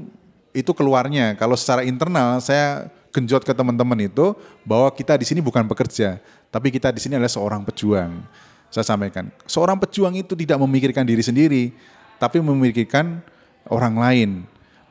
itu 0.56 0.72
keluarnya. 0.72 1.36
Kalau 1.36 1.60
secara 1.60 1.84
internal 1.84 2.40
saya 2.40 2.88
genjot 3.16 3.48
ke 3.48 3.56
teman-teman 3.56 3.96
itu 4.04 4.36
bahwa 4.68 4.92
kita 4.92 5.16
di 5.16 5.24
sini 5.24 5.40
bukan 5.40 5.64
bekerja, 5.64 6.20
tapi 6.52 6.68
kita 6.68 6.92
di 6.92 7.00
sini 7.00 7.16
adalah 7.16 7.32
seorang 7.32 7.64
pejuang. 7.64 8.12
Saya 8.68 8.84
sampaikan, 8.84 9.32
seorang 9.48 9.80
pejuang 9.80 10.20
itu 10.20 10.36
tidak 10.36 10.60
memikirkan 10.60 11.08
diri 11.08 11.24
sendiri, 11.24 11.72
tapi 12.20 12.44
memikirkan 12.44 13.24
orang 13.72 13.96
lain, 13.96 14.30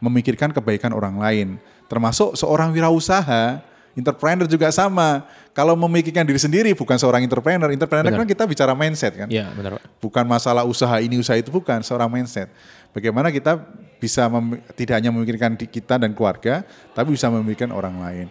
memikirkan 0.00 0.56
kebaikan 0.56 0.96
orang 0.96 1.20
lain. 1.20 1.48
Termasuk 1.84 2.32
seorang 2.32 2.72
wirausaha, 2.72 3.60
entrepreneur 3.92 4.48
juga 4.48 4.72
sama. 4.72 5.28
Kalau 5.54 5.78
memikirkan 5.78 6.26
diri 6.26 6.40
sendiri 6.40 6.70
bukan 6.74 6.98
seorang 6.98 7.22
entrepreneur, 7.22 7.70
entrepreneur 7.70 8.10
Benar. 8.10 8.24
kan 8.24 8.28
kita 8.28 8.42
bicara 8.48 8.72
mindset 8.74 9.14
kan 9.14 9.30
Iya, 9.30 9.54
benar 9.54 9.78
bukan 10.02 10.26
masalah 10.26 10.66
usaha 10.66 10.98
ini 10.98 11.14
usaha 11.16 11.38
itu 11.38 11.48
bukan 11.54 11.78
seorang 11.80 12.10
mindset. 12.10 12.50
Bagaimana 12.90 13.30
kita 13.30 13.62
bisa 14.04 14.28
mem- 14.28 14.60
tidak 14.76 15.00
hanya 15.00 15.08
memikirkan 15.08 15.56
di 15.56 15.64
kita 15.64 15.96
dan 15.96 16.12
keluarga, 16.12 16.60
tapi 16.92 17.16
bisa 17.16 17.32
memikirkan 17.32 17.72
orang 17.72 17.96
lain. 17.96 18.26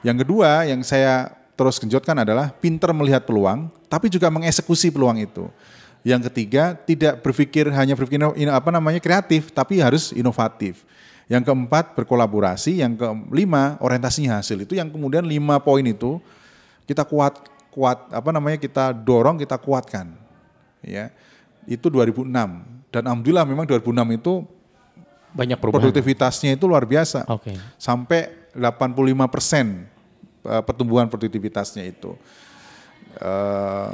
Yang 0.00 0.24
kedua 0.24 0.64
yang 0.64 0.80
saya 0.80 1.28
terus 1.52 1.76
genjotkan 1.76 2.16
adalah 2.16 2.48
pinter 2.56 2.88
melihat 2.96 3.28
peluang, 3.28 3.68
tapi 3.92 4.08
juga 4.08 4.32
mengeksekusi 4.32 4.88
peluang 4.88 5.20
itu. 5.20 5.44
Yang 6.00 6.32
ketiga 6.32 6.72
tidak 6.72 7.20
berpikir 7.20 7.68
hanya 7.68 7.92
berpikir 7.92 8.24
apa 8.48 8.70
namanya 8.72 9.04
kreatif, 9.04 9.52
tapi 9.52 9.84
harus 9.84 10.16
inovatif. 10.16 10.88
Yang 11.28 11.52
keempat 11.52 11.92
berkolaborasi, 11.92 12.80
yang 12.80 12.96
kelima 12.96 13.76
orientasinya 13.84 14.40
hasil. 14.40 14.64
Itu 14.64 14.72
yang 14.72 14.88
kemudian 14.88 15.28
lima 15.28 15.60
poin 15.60 15.84
itu 15.84 16.16
kita 16.88 17.04
kuat 17.04 17.36
kuat 17.70 18.10
apa 18.10 18.30
namanya 18.34 18.58
kita 18.58 18.90
dorong 18.90 19.38
kita 19.38 19.54
kuatkan 19.54 20.10
ya 20.82 21.14
itu 21.70 21.86
2006 21.86 22.26
dan 22.90 23.02
alhamdulillah 23.06 23.46
memang 23.46 23.62
2006 23.62 24.18
itu 24.18 24.32
Banyak 25.30 25.56
perubahan. 25.56 25.82
produktivitasnya 25.84 26.54
itu 26.54 26.64
luar 26.64 26.82
biasa 26.82 27.22
Oke. 27.26 27.54
sampai 27.76 28.50
85 28.52 28.94
persen 29.26 29.86
eh, 30.42 30.62
pertumbuhan 30.62 31.06
produktivitasnya 31.06 31.84
itu 31.84 32.14
Eh, 33.10 33.90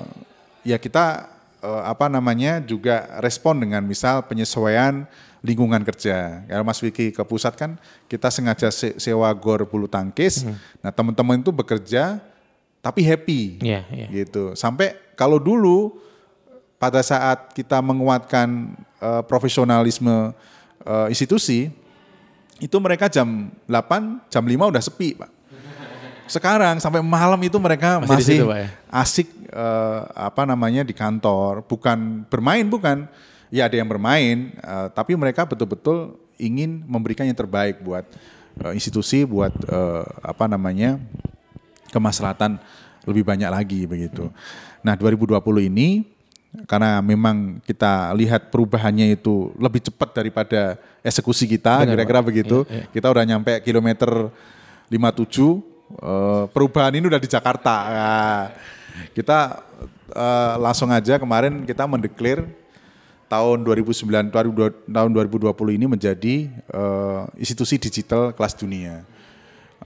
ya 0.63 0.77
kita 0.77 1.25
eh, 1.59 1.83
apa 1.85 2.07
namanya 2.07 2.61
juga 2.61 3.09
respon 3.19 3.57
dengan 3.57 3.81
misal 3.81 4.21
penyesuaian 4.23 5.09
lingkungan 5.41 5.81
kerja. 5.83 6.45
Kalau 6.45 6.61
Mas 6.61 6.79
Wiki 6.79 7.09
ke 7.11 7.23
pusat 7.23 7.55
kan 7.55 7.81
kita 8.05 8.29
sengaja 8.29 8.69
se- 8.69 8.99
sewa 8.99 9.33
gor 9.33 9.65
bulu 9.65 9.87
tangkis. 9.87 10.45
Nah 10.79 10.91
teman-teman 10.91 11.39
itu 11.39 11.49
bekerja 11.49 12.21
tapi 12.83 13.01
happy 13.03 13.63
Iya, 13.63 13.83
iya. 13.89 14.07
gitu. 14.13 14.53
Sampai 14.53 14.95
kalau 15.15 15.41
dulu 15.41 15.97
pada 16.77 17.01
saat 17.01 17.57
kita 17.57 17.81
menguatkan 17.81 18.77
eh, 19.01 19.23
profesionalisme 19.25 20.37
eh, 20.85 21.07
institusi, 21.09 21.73
itu 22.57 22.77
mereka 22.81 23.09
jam 23.13 23.53
8, 23.69 24.33
jam 24.33 24.45
5 24.45 24.73
udah 24.73 24.83
sepi, 24.83 25.17
Pak. 25.17 25.31
Sekarang 26.27 26.83
sampai 26.83 26.99
malam 27.07 27.39
itu 27.39 27.55
mereka 27.63 28.03
Masih 28.03 28.11
masih, 28.11 28.39
situ, 28.43 28.45
Pak, 28.51 28.59
ya? 28.59 28.69
asik 28.91 29.29
eh, 29.47 30.01
apa 30.11 30.43
namanya 30.43 30.83
di 30.83 30.95
kantor, 30.97 31.63
bukan 31.65 32.27
bermain 32.27 32.67
bukan. 32.67 33.07
Ya 33.47 33.71
ada 33.71 33.79
yang 33.79 33.87
bermain, 33.87 34.51
eh, 34.59 34.87
tapi 34.91 35.15
mereka 35.15 35.47
betul-betul 35.47 36.19
ingin 36.35 36.83
memberikan 36.85 37.25
yang 37.25 37.39
terbaik 37.39 37.79
buat 37.79 38.03
eh, 38.59 38.73
institusi 38.75 39.23
buat 39.23 39.55
eh, 39.55 40.05
apa 40.19 40.51
namanya 40.51 40.99
kemaslahatan 41.95 42.59
lebih 43.07 43.23
banyak 43.23 43.47
lagi 43.47 43.87
begitu. 43.87 44.27
Nah 44.83 44.99
2020 44.99 45.39
ini 45.71 46.16
karena 46.65 47.05
memang 47.05 47.61
kita 47.61 48.17
lihat 48.17 48.49
perubahannya 48.49 49.13
itu 49.13 49.53
lebih 49.61 49.85
cepat 49.85 50.17
daripada 50.17 50.81
eksekusi 51.05 51.45
kita 51.45 51.85
kira-kira 51.85 52.25
begitu. 52.25 52.65
Kita 52.97 53.13
udah 53.13 53.25
nyampe 53.29 53.61
kilometer 53.61 54.33
57 54.89 54.97
eh, 54.97 56.45
perubahan 56.51 56.97
ini 56.97 57.07
udah 57.11 57.21
di 57.21 57.29
Jakarta. 57.29 57.75
Nah, 57.91 58.45
kita 59.13 59.61
eh, 60.17 60.55
langsung 60.57 60.89
aja 60.89 61.21
kemarin 61.21 61.69
kita 61.69 61.85
mendeklar 61.85 62.49
tahun 63.27 63.67
2009 63.67 64.31
tahun 64.87 65.11
2020 65.13 65.77
ini 65.77 65.87
menjadi 65.91 66.35
eh, 66.49 67.23
institusi 67.37 67.77
digital 67.77 68.33
kelas 68.33 68.57
dunia. 68.57 69.05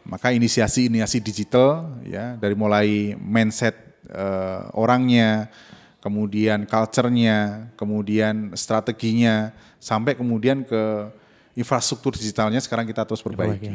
Maka 0.06 0.30
inisiasi-inisiasi 0.32 1.18
digital 1.18 1.98
ya 2.06 2.38
dari 2.38 2.54
mulai 2.54 3.18
mindset 3.18 3.90
orangnya, 4.74 5.46
kemudian 6.00 6.64
culture-nya, 6.64 7.70
kemudian 7.76 8.56
strateginya 8.56 9.52
sampai 9.76 10.16
kemudian 10.16 10.64
ke 10.64 11.12
infrastruktur 11.54 12.16
digitalnya 12.16 12.60
sekarang 12.60 12.88
kita 12.88 13.04
terus 13.04 13.20
perbaiki. 13.20 13.68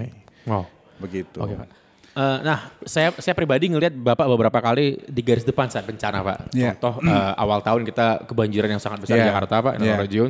Oh. 0.49 0.65
Begitu. 0.97 1.37
Oke 1.37 1.53
Pak. 1.53 1.69
Eh, 2.15 2.37
nah, 2.47 2.71
saya 2.87 3.11
saya 3.19 3.35
pribadi 3.35 3.67
ngelihat 3.67 3.91
Bapak 3.91 4.23
beberapa 4.31 4.55
kali 4.63 5.03
di 5.03 5.19
garis 5.19 5.43
depan 5.43 5.67
saat 5.67 5.83
bencana 5.83 6.23
Pak. 6.23 6.55
Iya. 6.55 6.71
Contoh 6.79 7.03
eh, 7.03 7.33
awal 7.35 7.59
tahun 7.59 7.83
kita 7.83 8.23
kebanjiran 8.23 8.71
yang 8.71 8.81
sangat 8.81 9.03
besar 9.03 9.19
di 9.19 9.27
Iya. 9.27 9.29
Jakarta 9.35 9.55
Pak, 9.59 9.73
di 9.75 9.85
Iya. 9.85 9.95
Region. 9.99 10.29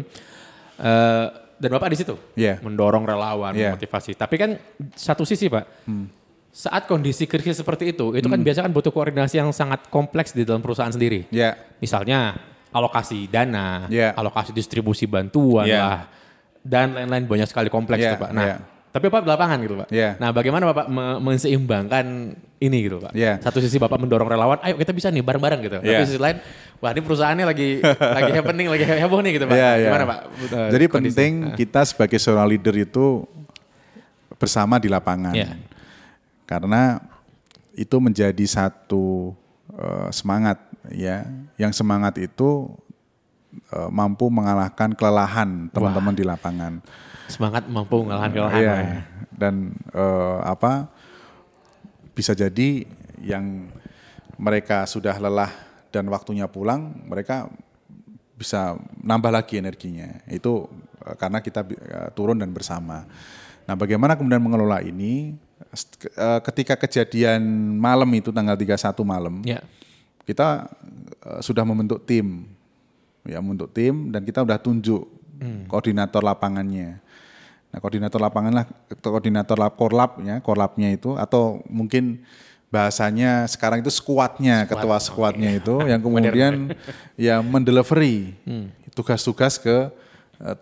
Eh, 0.81 1.25
dan 1.61 1.69
Bapak 1.71 1.93
di 1.93 1.97
situ 2.01 2.17
Iya. 2.33 2.57
mendorong 2.65 3.05
relawan, 3.05 3.53
Iya. 3.53 3.71
Hmm. 3.71 3.75
motivasi. 3.77 4.17
Tapi 4.17 4.35
kan 4.35 4.57
satu 4.97 5.21
sisi 5.29 5.45
Pak, 5.45 5.85
saat 6.55 6.87
kondisi 6.87 7.27
krisis 7.27 7.59
seperti 7.59 7.91
itu, 7.91 8.15
itu 8.15 8.23
kan 8.25 8.39
biasa 8.39 8.63
kan 8.63 8.71
butuh 8.71 8.87
koordinasi 8.87 9.35
yang 9.35 9.51
sangat 9.51 9.91
kompleks 9.91 10.31
di 10.31 10.47
dalam 10.47 10.63
perusahaan 10.63 10.87
sendiri. 10.87 11.27
Ya, 11.27 11.59
Misalnya 11.77 12.39
alokasi 12.71 13.27
dana, 13.27 13.91
Iya. 13.91 14.15
alokasi 14.15 14.51
distribusi 14.51 15.03
bantuan 15.03 15.67
Iya. 15.67 15.79
lah, 15.79 15.99
dan 16.63 16.95
lain-lain 16.95 17.27
banyak 17.27 17.43
sekali 17.45 17.67
kompleks 17.67 17.99
Iya, 17.99 18.15
tuh 18.15 18.23
Pak. 18.23 18.31
Nah, 18.31 18.45
iya. 18.45 18.55
tapi 18.87 19.03
Bapak 19.05 19.21
di 19.21 19.29
lapangan 19.29 19.57
gitu 19.59 19.75
Pak. 19.75 19.87
Iya. 19.91 20.09
Nah 20.15 20.31
bagaimana 20.31 20.63
Bapak 20.65 20.87
me- 20.87 21.19
menseimbangkan 21.21 22.05
ini 22.57 22.77
gitu 22.81 22.97
Pak? 22.99 23.11
Iya. 23.11 23.35
Satu 23.39 23.59
sisi 23.59 23.75
Bapak 23.75 23.99
mendorong 23.99 24.23
relawan, 24.25 24.55
ayo 24.63 24.75
kita 24.75 24.91
bisa 24.91 25.11
nih 25.11 25.19
bareng-bareng 25.21 25.59
gitu. 25.61 25.75
Tapi 25.77 25.91
Iya. 25.91 26.07
sisi 26.07 26.15
lain, 26.15 26.39
wah 26.79 26.95
ini 26.95 27.01
perusahaannya 27.01 27.45
lagi 27.45 27.83
lagi 28.17 28.31
happening, 28.33 28.67
lagi 28.71 28.83
heboh 28.87 29.19
nih 29.19 29.31
gitu 29.33 29.45
Pak. 29.45 29.55
Iya, 29.55 29.69
iya. 29.75 29.87
Gimana 29.91 30.05
Pak? 30.05 30.19
Jadi 30.71 30.85
kondisi? 30.87 31.11
penting 31.11 31.31
Ah. 31.45 31.55
kita 31.59 31.81
sebagai 31.83 32.15
seorang 32.15 32.47
leader 32.47 32.75
itu 32.77 33.27
bersama 34.35 34.79
di 34.79 34.87
lapangan. 34.87 35.35
Iya. 35.35 35.51
Karena 36.45 37.01
itu 37.75 37.97
menjadi 37.99 38.45
satu 38.45 39.33
eh, 39.73 40.09
semangat 40.13 40.61
ya. 40.93 41.25
Yang 41.57 41.81
semangat 41.81 42.15
itu 42.21 42.71
eh, 43.73 43.89
mampu 43.91 44.29
mengalahkan 44.29 44.93
kelelahan 44.93 45.67
teman-teman 45.73 46.13
di 46.15 46.23
lapangan. 46.23 46.79
Semangat 47.27 47.65
mampu 47.65 48.05
mengalahkan 48.05 48.31
kelelahan. 48.31 48.61
Iya. 48.61 48.73
Pak, 48.73 48.81
ya. 48.81 49.01
Dan 49.35 49.55
eh, 49.91 50.39
apa 50.45 50.87
bisa 52.15 52.31
jadi 52.31 52.87
yang 53.19 53.67
mereka 54.39 54.87
sudah 54.87 55.17
lelah 55.19 55.51
dan 55.91 56.07
waktunya 56.11 56.47
pulang, 56.47 56.91
mereka 57.07 57.47
bisa 58.35 58.75
nambah 58.99 59.31
lagi 59.31 59.59
energinya. 59.59 60.19
Itu 60.27 60.67
karena 61.15 61.39
kita 61.39 61.63
turun 62.11 62.39
dan 62.39 62.51
bersama. 62.51 63.07
Nah, 63.63 63.75
bagaimana 63.79 64.19
kemudian 64.19 64.43
mengelola 64.43 64.83
ini? 64.83 65.39
Eh, 65.55 66.39
Ketika 66.43 66.75
kejadian 66.75 67.43
malam 67.79 68.07
itu 68.11 68.31
tanggal 68.31 68.55
31 68.55 69.03
malam, 69.07 69.39
Ya. 69.43 69.63
kita 70.27 70.67
eh, 71.23 71.41
sudah 71.43 71.63
membentuk 71.63 72.03
tim. 72.03 72.47
Ya 73.25 73.41
membentuk 73.41 73.73
tim 73.73 74.13
dan 74.13 74.21
kita 74.21 74.45
udah 74.45 74.59
tunjuk 74.61 75.09
koordinator 75.67 76.21
lapangannya. 76.23 77.01
Nah 77.73 77.77
koordinator 77.81 78.21
lapangan 78.21 78.53
lah 78.53 78.65
koordinator 79.01 79.57
lap 79.59 79.75
korlap 79.75 80.21
ya 80.23 80.39
korlapnya 80.39 80.93
itu 80.93 81.17
atau 81.19 81.59
mungkin 81.67 82.23
bahasanya 82.71 83.43
sekarang 83.49 83.81
itu 83.83 83.91
skuadnya 83.91 84.63
ketua 84.69 84.95
skuadnya 85.01 85.57
itu 85.57 85.83
yang 85.83 85.99
kemudian 86.05 86.71
ya 87.17 87.43
mendelivery 87.43 88.35
tugas-tugas 88.93 89.59
ke 89.59 89.67
eh, 89.73 89.87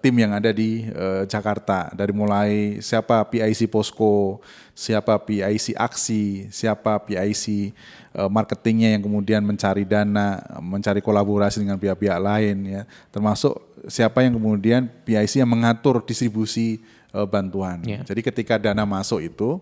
tim 0.02 0.14
yang 0.14 0.32
ada 0.38 0.54
di 0.54 0.86
eh, 0.86 1.24
Jakarta 1.26 1.90
dari 1.98 2.14
mulai 2.14 2.78
siapa 2.78 3.26
PIC 3.26 3.66
posko, 3.66 4.38
siapa 4.78 5.18
PIC 5.18 5.74
aksi, 5.74 6.48
siapa 6.54 7.02
PIC 7.02 7.74
eh, 8.14 8.30
marketingnya 8.30 8.94
yang 8.98 9.02
kemudian 9.02 9.42
mencari 9.42 9.82
dana, 9.84 10.42
mencari 10.62 11.02
kolaborasi 11.02 11.66
dengan 11.66 11.82
pihak-pihak 11.82 12.20
lain 12.22 12.58
ya, 12.70 12.82
termasuk 13.10 13.58
siapa 13.90 14.22
yang 14.22 14.38
kemudian 14.38 14.86
PIC 15.04 15.42
yang 15.42 15.50
mengatur 15.50 16.06
distribusi 16.06 16.78
eh, 17.10 17.28
bantuan. 17.28 17.82
Ya. 17.82 18.06
Jadi 18.06 18.22
ketika 18.22 18.62
dana 18.62 18.86
masuk 18.86 19.26
itu 19.26 19.58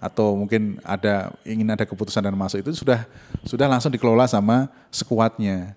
atau 0.00 0.32
mungkin 0.32 0.80
ada 0.80 1.28
ingin 1.44 1.68
ada 1.68 1.84
keputusan 1.84 2.24
dana 2.24 2.32
masuk 2.32 2.64
itu 2.64 2.72
sudah 2.72 3.04
sudah 3.44 3.68
langsung 3.68 3.92
dikelola 3.92 4.24
sama 4.24 4.70
sekuatnya. 4.88 5.76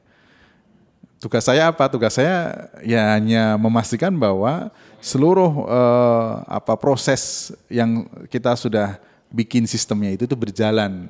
Tugas 1.23 1.47
saya 1.47 1.71
apa? 1.71 1.87
Tugas 1.87 2.11
saya 2.11 2.51
ya 2.83 3.15
hanya 3.15 3.55
memastikan 3.55 4.11
bahwa 4.11 4.67
seluruh 4.99 5.63
eh, 5.63 6.31
apa 6.51 6.75
proses 6.75 7.47
yang 7.71 8.03
kita 8.27 8.51
sudah 8.53 8.99
bikin 9.31 9.63
sistemnya 9.63 10.11
itu 10.11 10.27
tuh 10.27 10.35
berjalan. 10.35 11.07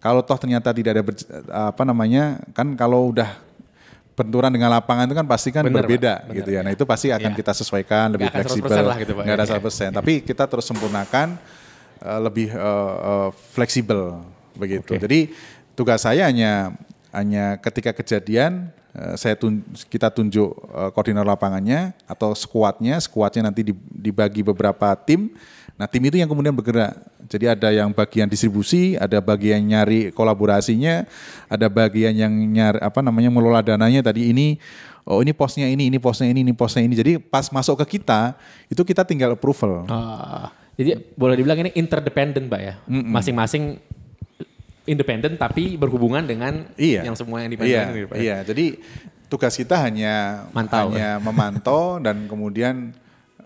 Kalau 0.00 0.24
toh 0.24 0.34
ternyata 0.34 0.72
tidak 0.72 0.90
ada 0.96 1.04
berj- 1.04 1.28
apa 1.46 1.82
namanya 1.84 2.40
kan 2.56 2.72
kalau 2.74 3.12
udah 3.12 3.28
benturan 4.12 4.50
dengan 4.50 4.68
lapangan 4.68 5.04
itu 5.04 5.14
kan 5.14 5.24
pasti 5.24 5.48
kan 5.48 5.62
Bener, 5.64 5.72
Pak. 5.72 5.84
berbeda 5.84 6.12
Bener, 6.24 6.36
gitu 6.40 6.50
ya. 6.50 6.60
Nah 6.64 6.72
itu 6.72 6.84
pasti 6.84 7.08
akan 7.08 7.32
Iya. 7.32 7.38
kita 7.38 7.52
sesuaikan 7.54 8.06
lebih 8.12 8.28
Nggak 8.28 8.40
100% 8.40 8.48
fleksibel. 8.56 8.84
lah 8.88 8.96
gitu, 8.98 9.12
Pak. 9.14 9.22
Nggak 9.24 9.36
ada 9.36 9.46
Iya. 9.46 9.52
100%. 9.60 9.90
Tapi 9.94 10.12
kita 10.22 10.44
terus 10.48 10.64
sempurnakan 10.64 11.28
eh, 12.00 12.20
lebih 12.20 12.48
eh, 12.50 12.94
eh, 13.04 13.28
fleksibel 13.52 14.00
begitu. 14.52 14.96
Oke. 14.96 15.00
Jadi 15.00 15.20
tugas 15.72 16.00
saya 16.00 16.24
hanya 16.26 16.72
hanya 17.12 17.60
ketika 17.60 17.92
kejadian 17.92 18.72
eh, 18.96 19.14
saya 19.20 19.36
tun- 19.36 19.62
kita 19.92 20.08
tunjuk 20.08 20.48
eh, 20.52 20.90
koordinator 20.96 21.28
lapangannya 21.28 21.92
atau 22.08 22.32
skuadnya, 22.32 22.96
skuadnya 22.98 23.52
nanti 23.52 23.70
di- 23.70 23.78
dibagi 23.92 24.40
beberapa 24.40 24.96
tim. 24.96 25.32
Nah 25.76 25.88
tim 25.88 26.04
itu 26.04 26.16
yang 26.20 26.28
kemudian 26.28 26.52
bergerak. 26.52 26.96
Jadi 27.28 27.48
ada 27.48 27.68
yang 27.72 27.88
bagian 27.96 28.28
distribusi, 28.28 28.92
ada 29.00 29.16
bagian 29.20 29.60
nyari 29.64 30.12
kolaborasinya, 30.12 31.08
ada 31.48 31.66
bagian 31.72 32.12
yang 32.12 32.32
nyari 32.32 32.76
apa 32.80 33.00
namanya 33.00 33.32
mengelola 33.32 33.64
dananya 33.64 34.12
tadi 34.12 34.28
ini. 34.32 34.60
Oh 35.02 35.18
ini 35.18 35.34
posnya 35.34 35.66
ini, 35.66 35.90
ini 35.90 35.98
posnya 35.98 36.28
ini, 36.30 36.46
ini 36.46 36.52
posnya 36.54 36.84
ini. 36.84 36.94
Jadi 36.94 37.12
pas 37.18 37.48
masuk 37.50 37.80
ke 37.82 37.98
kita 37.98 38.36
itu 38.70 38.84
kita 38.84 39.02
tinggal 39.02 39.34
approval. 39.34 39.88
Ah, 39.90 40.52
jadi 40.78 41.00
boleh 41.16 41.34
dibilang 41.40 41.58
ini 41.66 41.70
interdependent 41.74 42.46
Pak 42.46 42.60
ya. 42.60 42.74
Masing-masing 42.86 43.80
independen 44.84 45.38
tapi 45.38 45.78
berhubungan 45.78 46.22
dengan 46.22 46.66
Iya. 46.74 47.06
yang 47.06 47.14
semua 47.14 47.42
yang 47.42 47.50
Iya, 47.50 47.56
dibantu 47.56 47.92
gitu 47.94 48.14
ya. 48.14 48.20
iya. 48.20 48.36
Jadi 48.42 48.66
tugas 49.30 49.54
kita 49.54 49.78
hanya 49.78 50.44
Mantau, 50.50 50.90
hanya 50.92 51.16
memantau 51.18 51.96
dan 52.02 52.26
kemudian 52.26 52.92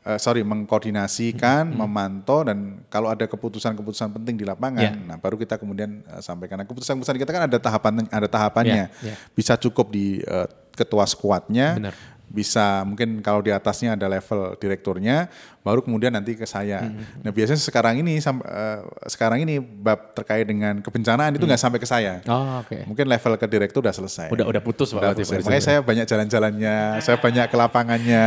eh, 0.06 0.18
sorry 0.22 0.46
mengkoordinasikan, 0.46 1.66
memantau 1.66 2.46
dan 2.46 2.78
kalau 2.86 3.10
ada 3.10 3.26
keputusan-keputusan 3.26 4.14
penting 4.14 4.38
di 4.38 4.46
lapangan, 4.46 4.94
Iya. 4.94 5.02
nah 5.02 5.16
baru 5.18 5.34
kita 5.34 5.58
kemudian 5.58 5.98
eh, 6.06 6.22
sampaikan. 6.22 6.62
Nah, 6.62 6.66
keputusan-keputusan 6.66 7.18
kita 7.18 7.30
kan 7.34 7.42
ada 7.50 7.58
tahapan 7.58 8.06
ada 8.06 8.28
tahapannya. 8.30 8.86
Iya, 9.02 9.12
iya. 9.12 9.14
Bisa 9.34 9.58
cukup 9.58 9.90
di 9.90 10.22
eh, 10.22 10.46
ketua 10.78 11.04
skuadnya, 11.10 11.74
Benar. 11.74 11.94
Bisa 12.26 12.82
mungkin 12.82 13.22
kalau 13.22 13.38
di 13.38 13.54
atasnya 13.54 13.94
ada 13.94 14.10
level 14.10 14.58
direkturnya, 14.58 15.30
baru 15.62 15.78
kemudian 15.78 16.10
nanti 16.10 16.34
ke 16.34 16.42
saya. 16.42 16.82
Hmm. 16.82 17.22
Nah 17.22 17.30
biasanya 17.30 17.62
sekarang 17.62 18.02
ini 18.02 18.18
sam- 18.18 18.42
eh, 18.42 18.82
sekarang 19.06 19.46
ini 19.46 19.62
bab 19.62 20.10
terkait 20.10 20.42
dengan 20.42 20.82
kebencanaan 20.82 21.30
itu 21.32 21.46
nggak 21.46 21.62
sampai 21.62 21.78
ke 21.78 21.86
saya. 21.86 22.18
Oh, 22.26 22.66
oke. 22.66 22.82
Mungkin 22.84 23.06
level 23.06 23.38
ke 23.38 23.46
direktur 23.46 23.78
udah 23.78 23.94
selesai. 23.94 24.26
Udah 24.34 24.42
udah 24.42 24.58
putus 24.58 24.90
Pak. 24.90 25.00
Udah. 25.00 25.14
Pak, 25.14 25.46
Makanya 25.46 25.62
saya 25.62 25.78
banyak 25.80 26.02
jalan-jalannya, 26.04 26.76
saya 26.98 27.16
banyak 27.16 27.46
ke 27.46 27.56
lapangannya. 27.56 28.24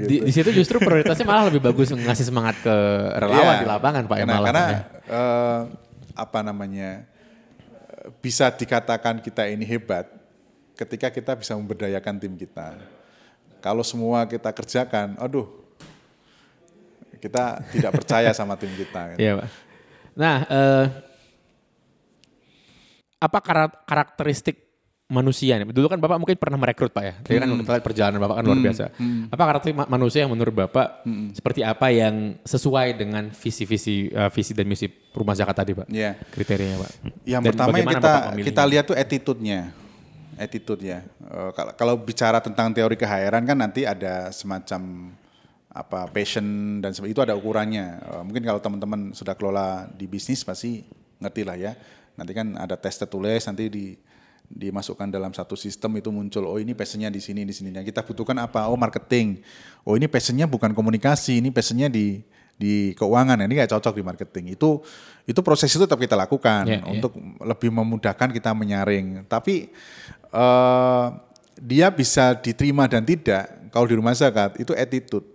di, 0.00 0.16
Gitu. 0.16 0.24
di 0.24 0.32
situ 0.32 0.50
justru 0.56 0.76
prioritasnya 0.80 1.28
malah 1.28 1.52
lebih 1.52 1.60
bagus 1.60 1.92
ngasih 1.92 2.24
semangat 2.24 2.56
ke 2.58 2.76
relawan 3.20 3.52
Iya. 3.52 3.62
di 3.62 3.68
lapangan 3.68 4.02
Pak 4.08 4.16
ya 4.16 4.24
Karena, 4.26 4.64
ya. 4.64 4.80
eh, 5.06 5.60
apa 6.12 6.38
namanya 6.40 7.04
bisa 8.18 8.50
dikatakan 8.50 9.20
kita 9.20 9.46
ini 9.46 9.62
hebat 9.62 10.08
ketika 10.74 11.12
kita 11.12 11.36
bisa 11.36 11.52
memberdayakan 11.54 12.16
tim 12.16 12.34
kita. 12.34 12.74
Kalau 13.62 13.86
semua 13.86 14.26
kita 14.26 14.50
kerjakan, 14.50 15.14
aduh, 15.16 15.46
kita 17.16 17.62
tidak 17.70 17.92
percaya 17.94 18.34
sama 18.34 18.58
tim 18.58 18.74
kita. 18.74 19.14
Iya 19.14 19.38
Pak. 19.38 19.48
Nah, 20.12 20.36
eh, 20.44 20.84
apa 23.16 23.38
kara- 23.38 23.78
karakteristik 23.86 24.58
manusia 25.06 25.60
nih. 25.60 25.68
Dulu 25.68 25.86
kan 25.86 26.00
Bapak 26.00 26.16
mungkin 26.16 26.34
pernah 26.34 26.56
merekrut 26.56 26.90
Pak 26.90 27.04
ya. 27.04 27.14
Jadi 27.20 27.36
kan 27.36 27.46
Hmm. 27.46 27.60
kita 27.60 27.70
lihat 27.76 27.84
perjalanan 27.84 28.18
Bapak 28.18 28.36
kan 28.40 28.44
luar 28.48 28.58
biasa. 28.58 28.84
Apa 29.28 29.42
karakter 29.44 29.70
ma- 29.70 29.86
manusia 29.86 30.24
yang 30.24 30.32
menurut 30.32 30.56
Bapak 30.56 31.04
Hmm. 31.04 31.30
seperti 31.30 31.60
apa 31.60 31.92
yang 31.92 32.40
sesuai 32.42 32.96
dengan 32.96 33.28
visi-visi 33.30 34.08
eh, 34.08 34.30
visi 34.32 34.56
dan 34.56 34.64
misi 34.64 34.88
rumah 35.12 35.36
zakat 35.36 35.54
tadi 35.54 35.76
Pak? 35.76 35.86
Ya. 35.86 36.16
Kriterianya 36.32 36.80
Pak. 36.80 36.90
Yang 37.22 37.42
Dan 37.44 37.50
pertama 37.52 37.74
yang 37.76 37.88
kita 37.92 38.12
kita 38.40 38.62
lihat 38.64 38.84
tuh 38.88 38.96
attitude-nya. 38.96 39.60
Attitude 40.36 40.82
ya. 40.82 41.04
Eh, 41.04 41.50
kalau 41.52 41.72
kalau 41.76 41.94
bicara 42.00 42.40
tentang 42.40 42.72
teori 42.72 42.96
kehayaran 42.96 43.44
kan 43.44 43.58
nanti 43.58 43.84
ada 43.84 44.32
semacam 44.32 45.12
apa 45.72 46.04
passion 46.12 46.78
dan 46.84 46.92
sebagainya 46.92 47.16
itu 47.16 47.24
ada 47.24 47.34
ukurannya. 47.36 47.86
Eh, 48.00 48.22
mungkin 48.24 48.42
kalau 48.44 48.60
teman-teman 48.60 49.12
sudah 49.12 49.36
kelola 49.36 49.88
di 49.92 50.08
bisnis 50.08 50.40
pasti 50.40 50.84
ngerti 51.20 51.42
lah 51.44 51.56
ya. 51.56 51.72
Nanti 52.16 52.32
kan 52.32 52.56
ada 52.56 52.76
tes 52.76 52.96
tertulis 52.96 53.44
nanti 53.44 53.68
di 53.68 53.86
dimasukkan 54.52 55.08
dalam 55.08 55.32
satu 55.32 55.56
sistem 55.56 55.96
itu 55.96 56.12
muncul 56.12 56.44
oh 56.44 56.60
ini 56.60 56.76
passionnya 56.76 57.08
di 57.08 57.24
sini 57.24 57.48
di 57.48 57.56
sini 57.56 57.72
yang 57.72 57.88
kita 57.88 58.04
butuhkan 58.04 58.36
apa 58.36 58.68
oh 58.68 58.76
marketing 58.76 59.40
oh 59.80 59.96
ini 59.96 60.04
passionnya 60.04 60.44
bukan 60.44 60.76
komunikasi 60.76 61.40
ini 61.40 61.48
passionnya 61.48 61.88
di 61.88 62.20
di 62.62 62.94
keuangan 62.94 63.42
ini 63.42 63.58
nggak 63.58 63.74
cocok 63.74 63.98
di 63.98 64.02
marketing 64.06 64.54
itu 64.54 64.78
itu 65.26 65.40
proses 65.42 65.66
itu 65.74 65.82
tetap 65.82 65.98
kita 65.98 66.14
lakukan 66.14 66.62
Ya, 66.62 66.78
ya. 66.78 66.86
untuk 66.86 67.18
lebih 67.42 67.74
memudahkan 67.74 68.30
kita 68.30 68.54
menyaring 68.54 69.26
tapi 69.26 69.74
eh, 70.30 71.06
dia 71.58 71.90
bisa 71.90 72.38
diterima 72.38 72.86
dan 72.86 73.02
tidak 73.02 73.50
kalau 73.74 73.90
di 73.90 73.98
rumah 73.98 74.14
zakat 74.14 74.62
itu 74.62 74.70
attitude 74.78 75.26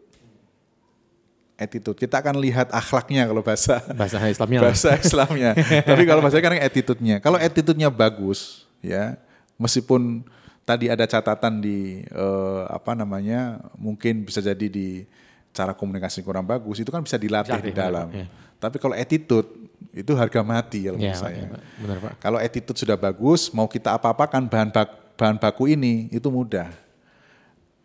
attitude 1.57 1.97
kita 1.97 2.21
akan 2.21 2.38
lihat 2.38 2.69
akhlaknya 2.69 3.25
kalau 3.25 3.41
bahasa 3.41 3.82
bahasa 3.97 4.21
Islamnya 4.30 4.59
bahasa 4.61 4.93
Islamnya. 5.01 5.51
Tapi 5.89 6.03
kalau 6.05 6.21
bahasa 6.21 6.38
kan 6.38 6.53
attitude-nya. 6.53 7.17
Kalau 7.17 7.41
attitude-nya 7.41 7.89
bagus, 7.89 8.69
ya, 8.80 9.17
meskipun 9.57 10.21
tadi 10.61 10.86
ada 10.86 11.09
catatan 11.09 11.57
di 11.57 12.05
eh, 12.05 12.61
apa 12.69 12.93
namanya, 12.93 13.57
mungkin 13.73 14.21
bisa 14.21 14.38
jadi 14.38 14.69
di 14.69 15.09
cara 15.58 15.74
komunikasi 15.74 16.22
kurang 16.22 16.45
bagus, 16.45 16.78
itu 16.78 16.88
kan 16.88 17.01
bisa 17.01 17.18
dilatih 17.18 17.49
Dilatih, 17.51 17.66
di 17.66 17.74
dalam. 17.74 18.08
ya. 18.12 18.26
Tapi 18.58 18.78
kalau 18.78 18.93
attitude 18.93 19.49
itu 19.91 20.12
harga 20.14 20.41
mati 20.41 20.86
kalau 20.86 20.97
Ya, 20.97 21.10
menurut 21.10 21.18
saya. 21.20 21.38
ya. 21.39 21.49
Benar 21.76 21.97
Pak. 21.99 22.14
Kalau 22.20 22.38
attitude 22.38 22.78
sudah 22.78 22.93
bagus, 22.95 23.49
mau 23.49 23.66
kita 23.66 23.91
apa-apakan 23.91 24.45
bahan 24.45 24.70
bak- 24.70 24.97
bahan 25.14 25.36
baku 25.36 25.66
ini 25.68 26.05
itu 26.10 26.26
mudah. 26.28 26.70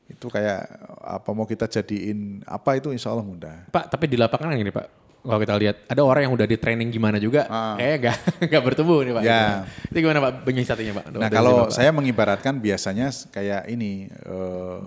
Itu 0.04 0.28
kayak 0.28 0.68
apa 0.98 1.30
mau 1.30 1.44
kita 1.44 1.64
jadiin 1.66 2.44
apa 2.44 2.76
itu 2.76 2.88
insya 2.90 3.08
Allah 3.08 3.24
mudah. 3.24 3.64
Pak, 3.66 3.88
tapi 3.88 4.04
di 4.06 4.16
lapangan 4.16 4.52
gini 4.52 4.68
Pak. 4.68 5.00
Kalau 5.22 5.38
kita 5.38 5.54
lihat 5.54 5.76
ada 5.86 6.02
orang 6.02 6.26
yang 6.26 6.34
udah 6.34 6.44
di 6.44 6.56
training 6.56 6.90
gimana 6.90 7.14
juga, 7.16 7.46
Ah. 7.46 7.78
kayaknya 7.78 7.96
nggak 8.02 8.16
nggak 8.50 8.62
bertumbuh 8.64 9.00
nih 9.00 9.12
Pak. 9.14 9.22
Ya. 9.22 9.42
Itu 9.86 9.96
gimana 9.98 10.18
Pak 10.20 10.32
penyiasatinya 10.42 10.92
Pak? 10.94 11.04
Nah 11.10 11.20
Dari 11.22 11.34
kalau 11.34 11.56
saya 11.70 11.90
mengibaratkan 11.90 12.58
biasanya 12.58 13.06
kayak 13.30 13.68
ini 13.68 14.10
eh, 14.10 14.78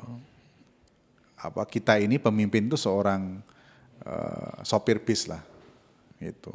apa 1.52 1.64
kita 1.68 1.98
ini 2.02 2.18
pemimpin 2.18 2.66
itu 2.66 2.78
seorang 2.80 3.41
eh, 4.06 4.56
sopir 4.66 5.02
bis 5.02 5.30
lah, 5.30 5.41
gitu. 6.20 6.54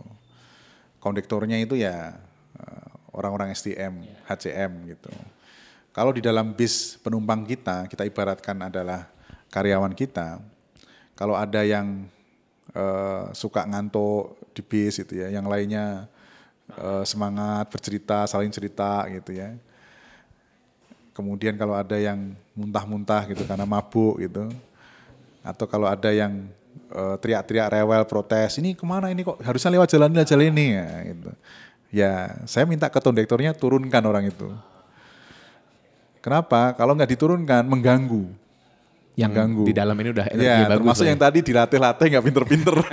Kondektornya 1.01 1.57
itu 1.61 1.78
ya 1.78 2.16
eh, 2.59 2.91
orang-orang 3.14 3.55
STM, 3.55 4.05
HCM 4.26 4.72
gitu. 4.97 5.11
Kalau 5.91 6.14
di 6.14 6.22
dalam 6.22 6.55
bis 6.55 6.95
penumpang 7.03 7.43
kita, 7.43 7.91
kita 7.91 8.07
ibaratkan 8.07 8.55
adalah 8.70 9.11
karyawan 9.51 9.91
kita. 9.91 10.38
Kalau 11.18 11.34
ada 11.34 11.66
yang 11.66 12.07
eh, 12.72 13.24
suka 13.34 13.66
ngantuk 13.66 14.38
di 14.55 14.62
bis 14.62 15.03
itu 15.03 15.18
ya, 15.18 15.28
yang 15.34 15.51
lainnya 15.51 16.07
eh, 16.70 17.03
semangat 17.03 17.66
bercerita, 17.68 18.24
saling 18.30 18.55
cerita 18.55 19.05
gitu 19.11 19.34
ya. 19.34 19.51
Kemudian 21.11 21.59
kalau 21.59 21.74
ada 21.74 21.99
yang 21.99 22.32
muntah-muntah 22.55 23.26
gitu 23.28 23.43
karena 23.45 23.66
mabuk 23.66 24.22
gitu, 24.22 24.47
atau 25.41 25.64
kalau 25.64 25.88
ada 25.88 26.11
yang 26.12 26.49
eh, 26.93 27.16
teriak-teriak 27.20 27.68
rewel 27.72 28.03
protes, 28.07 28.59
ini 28.61 28.76
ke 28.76 28.84
mana 28.84 29.09
ini 29.11 29.24
kok 29.24 29.41
harusnya 29.41 29.74
lewat 29.78 29.88
jalan 29.91 30.09
ini, 30.12 30.22
jalan 30.24 30.47
ini 30.53 30.66
ya 30.76 30.88
gitu. 31.11 31.30
Ya 31.91 32.12
saya 32.47 32.64
minta 32.70 32.86
ke 32.86 33.01
kondektornya 33.03 33.51
turunkan 33.57 34.03
orang 34.07 34.30
itu. 34.30 34.49
Kenapa? 36.20 36.76
Kalau 36.76 36.93
nggak 36.95 37.11
diturunkan 37.16 37.64
mengganggu. 37.64 38.24
yang 39.18 39.34
mengganggu. 39.36 39.64
di 39.68 39.74
dalam 39.76 39.97
ini 40.01 40.09
udah 40.16 40.26
energi 40.32 40.47
Ya, 40.49 40.57
bagus. 40.64 40.72
termasuk 40.80 41.05
Pak, 41.05 41.11
yang 41.12 41.20
tadi 41.20 41.38
dilatih-latih 41.45 42.07
nggak 42.09 42.24
pinter-pinter. 42.24 42.74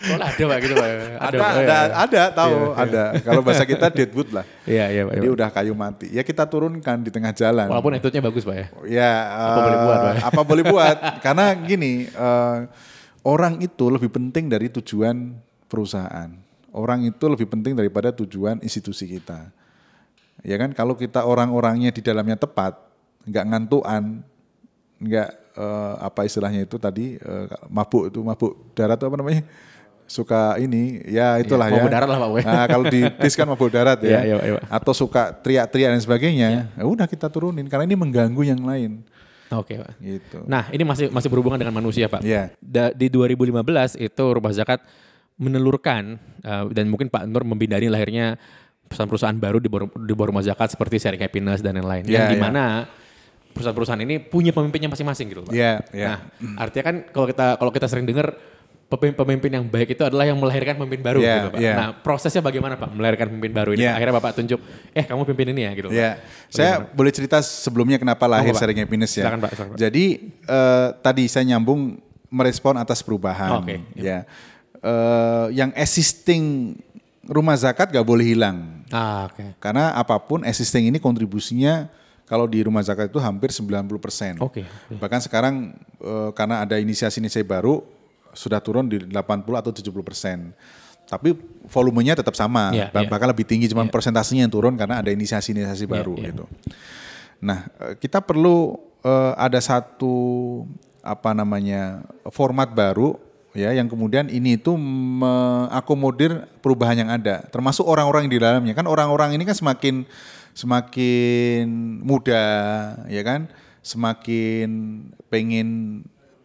Oh, 0.00 0.16
ada 0.16 0.32
Pak 0.32 0.58
gitu 0.64 0.74
Pak. 0.80 0.88
ada, 1.20 1.36
Pak, 1.36 1.50
ada, 1.52 1.60
ya. 1.60 1.76
ada, 1.92 2.22
tahu, 2.32 2.56
ada. 2.72 3.04
Kalau 3.20 3.40
bahasa 3.44 3.68
kita 3.68 3.92
deadwood 3.92 4.32
lah. 4.32 4.48
Iya, 4.64 4.88
iya 4.88 5.02
Pak. 5.04 5.12
iya, 5.12 5.20
Dia 5.20 5.28
Pak. 5.28 5.36
udah 5.36 5.48
kayu 5.52 5.74
mati. 5.76 6.06
Ya 6.08 6.22
kita 6.24 6.48
turunkan 6.48 7.04
di 7.04 7.12
tengah 7.12 7.36
jalan. 7.36 7.68
Walaupun 7.68 8.00
attitude-nya 8.00 8.24
bagus 8.24 8.48
Pak 8.48 8.56
ya. 8.56 8.66
Ya, 8.88 9.12
Apa 9.28 9.52
eh, 9.52 9.60
boleh 9.60 9.78
buat, 9.84 9.98
Pak? 10.00 10.14
Apa 10.32 10.40
boleh 10.40 10.64
buat? 10.64 10.96
Karena 11.20 11.46
gini, 11.52 11.92
eh, 12.08 12.58
orang 13.28 13.60
itu 13.60 13.84
lebih 13.92 14.08
penting 14.08 14.48
dari 14.48 14.72
tujuan 14.72 15.36
perusahaan. 15.68 16.32
Orang 16.72 17.04
itu 17.04 17.24
lebih 17.28 17.50
penting 17.50 17.76
daripada 17.76 18.08
tujuan 18.14 18.62
institusi 18.64 19.04
kita. 19.04 19.52
Ya 20.40 20.56
kan, 20.56 20.72
kalau 20.72 20.96
kita 20.96 21.28
orang-orangnya 21.28 21.92
di 21.92 22.00
dalamnya 22.00 22.40
tepat, 22.40 22.72
nggak 23.28 23.44
ngantuan, 23.52 24.24
nggak 24.96 25.28
eh, 25.60 25.94
apa 26.00 26.24
istilahnya 26.24 26.64
itu 26.64 26.80
tadi 26.80 27.20
eh, 27.20 27.46
mabuk 27.68 28.08
itu 28.08 28.24
mabuk 28.24 28.72
darat 28.72 28.96
itu 28.96 29.04
apa 29.04 29.16
namanya? 29.20 29.44
Suka 30.10 30.58
ini, 30.58 31.06
ya 31.06 31.38
itulah 31.38 31.70
ya. 31.70 31.78
mabuk 31.78 31.92
darat 31.94 32.08
lah, 32.10 32.18
Pak. 32.18 32.42
Nah, 32.42 32.66
kalau 32.66 32.84
di 32.90 33.06
bis 33.22 33.38
kan 33.38 33.46
mabuk 33.46 33.70
darat 33.70 34.02
Iya, 34.02 34.10
ya. 34.10 34.20
iya, 34.26 34.36
iya. 34.42 34.60
Atau 34.66 34.90
suka 34.90 35.30
teriak-teriak 35.30 35.94
dan 35.94 36.02
sebagainya. 36.02 36.48
Ya 36.74 36.82
udah 36.82 37.06
kita 37.06 37.30
turunin 37.30 37.70
karena 37.70 37.86
ini 37.86 37.94
mengganggu 37.94 38.42
yang 38.42 38.58
lain. 38.58 39.06
Oke 39.54 39.78
Pak. 39.78 39.98
Gitu. 40.02 40.38
Nah 40.50 40.66
ini 40.74 40.82
masih 40.82 41.14
masih 41.14 41.30
berhubungan 41.30 41.58
dengan 41.62 41.74
manusia 41.74 42.10
Pak. 42.10 42.26
Iya. 42.26 42.50
Da- 42.58 42.90
di 42.90 43.06
2015 43.06 43.98
itu 43.98 44.24
rumah 44.26 44.50
zakat 44.50 44.82
menelurkan 45.38 46.18
eh, 46.42 46.64
dan 46.74 46.90
mungkin 46.90 47.06
Pak 47.10 47.26
Nur 47.30 47.42
membidani 47.42 47.86
lahirnya 47.90 48.38
perusahaan-perusahaan 48.90 49.38
baru 49.38 49.62
di 49.62 49.70
bawah, 49.70 49.86
di 49.94 50.12
bawah 50.14 50.28
rumah 50.34 50.42
zakat 50.42 50.74
seperti 50.74 50.98
Sharing 50.98 51.22
Happiness 51.22 51.62
dan 51.62 51.78
lain-lain. 51.78 52.02
Iya, 52.06 52.14
yang 52.14 52.24
iya. 52.26 52.32
di 52.34 52.38
mana 52.38 52.64
perusahaan-perusahaan 53.54 54.02
ini 54.02 54.22
punya 54.22 54.54
pemimpinnya 54.54 54.90
masing-masing 54.90 55.26
gitu 55.30 55.42
Pak. 55.46 55.54
Iya, 55.54 55.82
iya. 55.94 56.06
Nah 56.06 56.18
artinya 56.58 56.84
kan 56.86 56.96
kalau 57.10 57.26
kita 57.26 57.46
kalau 57.58 57.70
kita 57.74 57.86
sering 57.90 58.06
dengar 58.06 58.34
pemimpin-pemimpin 58.90 59.50
yang 59.54 59.64
baik 59.64 59.94
itu 59.94 60.02
adalah 60.02 60.26
yang 60.26 60.34
melahirkan 60.34 60.74
pemimpin 60.74 60.98
baru 60.98 61.22
Iya, 61.22 61.34
gitu 61.38 61.48
Pak. 61.54 61.60
iya. 61.62 61.74
Nah 61.78 61.88
prosesnya 61.94 62.42
bagaimana 62.42 62.74
Pak 62.74 62.90
melahirkan 62.90 63.30
pemimpin 63.30 63.54
baru 63.54 63.70
ini? 63.72 63.86
Iya. 63.86 63.94
Akhirnya 63.94 64.14
Bapak 64.18 64.32
tunjuk, 64.34 64.58
eh 64.90 65.04
kamu 65.06 65.22
pimpin 65.30 65.46
ini 65.54 65.62
ya 65.62 65.70
gitu. 65.78 65.88
Pak. 65.88 65.94
Ya, 65.94 66.10
saya 66.50 66.72
boleh 66.82 67.14
cerita 67.14 67.38
sebelumnya 67.38 67.96
kenapa 67.96 68.26
lahir 68.26 68.50
Pak. 68.50 68.58
Sharing 68.58 68.82
Happiness 68.82 69.14
ya. 69.14 69.30
Silakan, 69.30 69.40
Pak, 69.40 69.50
silakan, 69.54 69.70
Pak. 69.72 69.78
Jadi 69.78 70.04
eh, 70.42 70.88
tadi 71.00 71.24
saya 71.30 71.44
nyambung 71.46 71.80
merespon 72.28 72.74
atas 72.76 72.98
perubahan. 73.00 73.62
Oke, 73.62 73.78
Ya, 73.94 74.26
Eh, 74.80 75.46
yang 75.52 75.76
existing 75.76 76.72
rumah 77.28 77.52
zakat 77.52 77.92
gak 77.92 78.00
boleh 78.00 78.24
hilang. 78.26 78.80
Ah 78.88 79.28
oke. 79.28 79.60
Karena 79.60 79.92
apa 79.92 80.16
pun 80.16 80.40
existing 80.40 80.88
ini 80.88 80.96
kontribusinya 80.96 81.84
kalau 82.24 82.48
di 82.48 82.64
rumah 82.64 82.80
zakat 82.80 83.12
itu 83.12 83.20
hampir 83.20 83.52
90%. 83.52 84.40
Oke. 84.40 84.64
Bahkan 84.88 85.20
sekarang 85.20 85.76
eh, 86.00 86.30
karena 86.32 86.64
ada 86.64 86.74
inisiasi-inisiasi 86.74 87.44
baru 87.44 87.84
sudah 88.32 88.62
turun 88.62 88.86
di 88.86 88.98
80 89.02 89.58
atau 89.58 89.70
70%. 89.70 90.54
Tapi 91.10 91.34
volumenya 91.66 92.14
tetap 92.14 92.38
sama, 92.38 92.70
Iya, 92.70 92.86
bah- 92.94 93.02
iya. 93.02 93.10
bahkan 93.10 93.26
lebih 93.26 93.42
tinggi 93.42 93.66
cuman 93.66 93.90
persentasenya 93.90 94.46
yang 94.46 94.52
turun 94.54 94.78
karena 94.78 95.02
ada 95.02 95.10
inisiasi-inisiasi 95.10 95.84
Iya, 95.84 95.90
baru 95.90 96.14
iya. 96.14 96.30
gitu. 96.30 96.44
Nah, 97.42 97.66
eh, 97.82 97.94
kita 97.98 98.22
perlu 98.22 98.78
eh, 99.00 99.32
ada 99.34 99.56
satu 99.58 100.12
apa 101.00 101.32
namanya 101.32 102.04
format 102.28 102.68
baru 102.68 103.16
ya 103.56 103.72
yang 103.72 103.88
kemudian 103.88 104.28
ini 104.28 104.60
itu 104.60 104.76
mengakomodir 104.76 106.44
perubahan 106.60 107.00
yang 107.02 107.10
ada, 107.10 107.42
termasuk 107.50 107.82
orang-orang 107.88 108.28
yang 108.28 108.34
di 108.36 108.42
dalamnya. 108.44 108.74
Kan 108.76 108.86
orang-orang 108.86 109.34
ini 109.34 109.42
kan 109.42 109.56
semakin 109.56 110.04
semakin 110.52 111.66
muda, 112.04 112.44
ya 113.08 113.22
kan, 113.24 113.48
semakin 113.80 114.68
pengen 115.26 115.68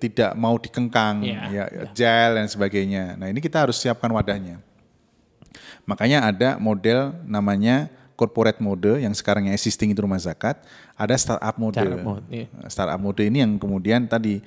tidak 0.09 0.31
mau 0.37 0.55
dikengkang, 0.61 1.25
Iya, 1.25 1.41
ya, 1.49 1.65
gel 1.93 2.31
dan 2.37 2.47
sebagainya. 2.47 3.17
Nah 3.17 3.27
ini 3.33 3.41
kita 3.41 3.65
harus 3.65 3.81
siapkan 3.81 4.09
wadahnya. 4.13 4.61
Makanya 5.85 6.29
ada 6.29 6.49
model 6.57 7.13
namanya 7.25 7.89
corporate 8.17 8.63
mode 8.63 9.03
yang 9.03 9.11
sekarang 9.11 9.51
yang 9.51 9.55
existing 9.55 9.91
itu 9.91 10.01
rumah 10.01 10.17
zakat, 10.17 10.57
ada 10.95 11.13
startup 11.19 11.55
mode. 11.59 11.77
Startup 11.77 12.01
mode, 12.01 12.25
iya. 12.31 12.47
Startup 12.71 12.99
mode 12.99 13.21
ini 13.21 13.43
yang 13.43 13.59
kemudian 13.59 14.07
tadi 14.07 14.39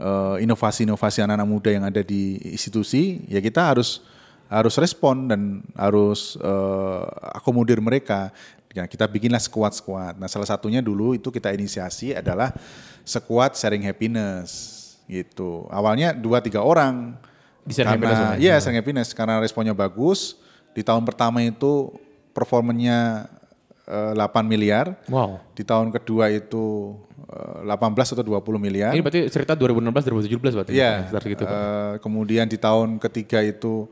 eh, 0.00 0.36
inovasi-inovasi 0.42 1.22
anak-anak 1.22 1.48
muda 1.48 1.70
yang 1.70 1.84
ada 1.86 2.00
di 2.00 2.40
institusi, 2.50 3.22
ya 3.28 3.38
kita 3.38 3.60
harus 3.60 4.02
harus 4.50 4.74
respon 4.82 5.30
dan 5.30 5.62
harus 5.78 6.34
eh, 6.40 7.02
akomodir 7.36 7.78
mereka. 7.78 8.32
Ya, 8.70 8.86
kita 8.86 9.02
bikinlah 9.10 9.42
squad-squad. 9.42 10.14
Nah, 10.22 10.30
salah 10.30 10.46
satunya 10.46 10.78
dulu 10.78 11.18
itu 11.18 11.34
kita 11.34 11.50
inisiasi 11.50 12.14
adalah 12.14 12.54
squad 13.02 13.58
sharing 13.58 13.82
happiness 13.82 14.79
gitu. 15.10 15.66
Awalnya 15.66 16.14
dua 16.14 16.38
tiga 16.38 16.62
orang. 16.62 17.18
Di 17.66 17.74
karena, 17.74 17.98
Pak? 17.98 18.38
Iya, 18.38 18.56
sharing 18.62 18.78
happiness 18.78 19.10
karena 19.10 19.42
responnya 19.42 19.74
bagus. 19.74 20.38
Di 20.70 20.86
tahun 20.86 21.02
pertama 21.02 21.42
itu 21.42 21.90
performanya 22.30 23.26
eh, 23.90 24.12
8 24.14 24.46
miliar. 24.46 24.94
Wow. 25.10 25.42
Di 25.52 25.66
tahun 25.66 25.90
kedua 25.90 26.30
itu 26.30 26.94
eh, 27.26 27.66
18 27.66 28.14
atau 28.14 28.24
20 28.24 28.56
miliar. 28.62 28.94
Ini 28.94 29.02
berarti 29.02 29.26
cerita 29.28 29.58
2016 29.58 30.30
2017 30.30 30.56
berarti. 30.56 30.72
Iya. 30.72 31.10
Sekitar 31.10 31.22
gitu, 31.26 31.44
Pak. 31.44 31.52
eh, 31.52 31.94
kemudian 32.00 32.46
di 32.46 32.56
tahun 32.56 33.02
ketiga 33.02 33.42
itu 33.42 33.90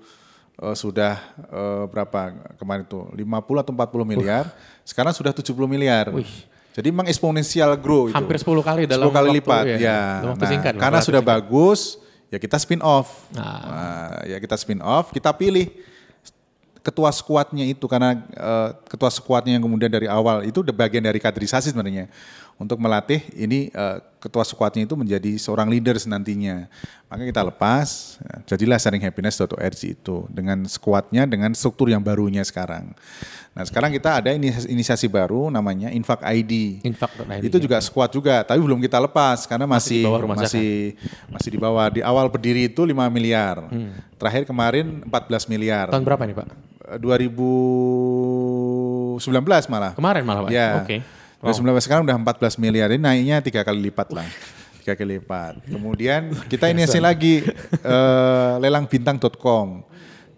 eh, 0.62 0.76
sudah 0.78 1.18
eh, 1.50 1.84
berapa 1.90 2.54
kemarin 2.56 2.86
itu 2.86 3.00
50 3.26 3.62
atau 3.66 3.72
40 3.74 4.06
miliar. 4.06 4.44
Sekarang 4.86 5.12
sudah 5.12 5.34
70 5.34 5.50
miliar. 5.66 6.14
Jadi 6.76 6.88
memang 6.94 7.06
eksponensial 7.10 7.74
grow 7.78 8.06
itu. 8.08 8.14
Hampir 8.14 8.38
10 8.38 8.46
kali 8.62 8.82
dalam 8.86 9.10
10 9.10 9.16
kali 9.18 9.28
waktu, 9.30 9.38
lipat 9.42 9.64
ya. 9.66 9.76
ya. 9.78 10.00
Dalam 10.22 10.32
waktu 10.36 10.44
Nah, 10.44 10.52
singkat, 10.52 10.74
karena 10.78 10.98
sudah 11.02 11.22
singkat. 11.22 11.34
bagus 11.42 11.80
ya 12.28 12.38
kita 12.38 12.56
spin 12.60 12.80
off. 12.84 13.08
Nah. 13.32 13.42
Nah, 13.42 14.08
ya 14.28 14.36
kita 14.38 14.54
spin 14.54 14.78
off, 14.84 15.10
kita 15.10 15.32
pilih 15.34 15.66
ketua 16.78 17.10
skuadnya 17.12 17.68
itu 17.68 17.84
karena 17.84 18.16
eh, 18.16 18.68
ketua 18.88 19.12
skuadnya 19.12 19.58
yang 19.58 19.64
kemudian 19.64 19.92
dari 19.92 20.08
awal 20.08 20.40
itu 20.46 20.64
bagian 20.72 21.04
dari 21.04 21.20
kaderisasi 21.20 21.74
sebenarnya 21.74 22.08
untuk 22.56 22.80
melatih 22.80 23.20
ini 23.36 23.68
eh, 23.68 23.96
ketua 24.16 24.40
skuadnya 24.46 24.88
itu 24.88 24.96
menjadi 24.96 25.36
seorang 25.36 25.68
leaders 25.68 26.08
nantinya 26.08 26.64
maka 27.12 27.28
kita 27.28 27.44
lepas 27.44 28.16
ya, 28.24 28.56
jadilah 28.56 28.80
sharinghappiness.org 28.80 29.80
itu 29.84 30.16
dengan 30.32 30.64
skuadnya 30.64 31.28
dengan 31.28 31.52
struktur 31.52 31.92
yang 31.92 32.00
barunya 32.00 32.40
sekarang 32.40 32.96
nah 33.59 33.66
sekarang 33.66 33.90
kita 33.90 34.22
ada 34.22 34.30
inisiasi, 34.30 34.70
inisiasi 34.70 35.11
baru 35.11 35.50
namanya 35.50 35.90
Infak 35.90 36.22
ID 36.22 36.78
Infak.id. 36.86 37.42
itu 37.42 37.59
juga 37.59 37.82
squad 37.82 38.14
juga, 38.14 38.46
tapi 38.46 38.62
belum 38.62 38.78
kita 38.78 39.02
lepas 39.02 39.50
karena 39.50 39.66
Masih 39.66 40.06
di 40.06 40.06
masih 40.06 40.30
masih 40.30 40.94
masih 41.26 41.50
di 41.50 41.59
bawah. 41.59 41.90
Di 41.90 42.06
awal 42.06 42.30
berdiri 42.30 42.70
itu 42.70 42.86
5 42.86 42.94
miliar. 43.11 43.66
Terakhir 44.14 44.46
kemarin 44.46 45.02
14 45.11 45.50
miliar. 45.50 45.90
Tahun 45.90 46.06
berapa 46.06 46.22
nih 46.22 46.38
Pak? 46.38 46.46
Eh, 46.94 47.02
2019 47.02 49.18
malah. 49.66 49.98
Kemarin 49.98 50.22
malah 50.22 50.46
Pak? 50.46 50.54
Ya. 50.54 50.86
Oke. 50.86 51.02
2019 51.42 51.82
sekarang 51.86 52.02
udah 52.06 52.14
14 52.14 52.62
miliar. 52.62 52.94
Ini 52.94 53.02
naiknya 53.02 53.42
tiga 53.42 53.66
kali 53.66 53.90
lipat 53.90 54.14
lah. 54.14 54.26
Tiga 54.82 54.94
kali 54.94 55.18
lipat. 55.18 55.66
Kemudian 55.66 56.30
kita 56.46 56.70
inisiasi 56.70 57.02
lagi 57.02 57.42
eh, 57.82 58.52
lelangbintang.com. 58.62 59.82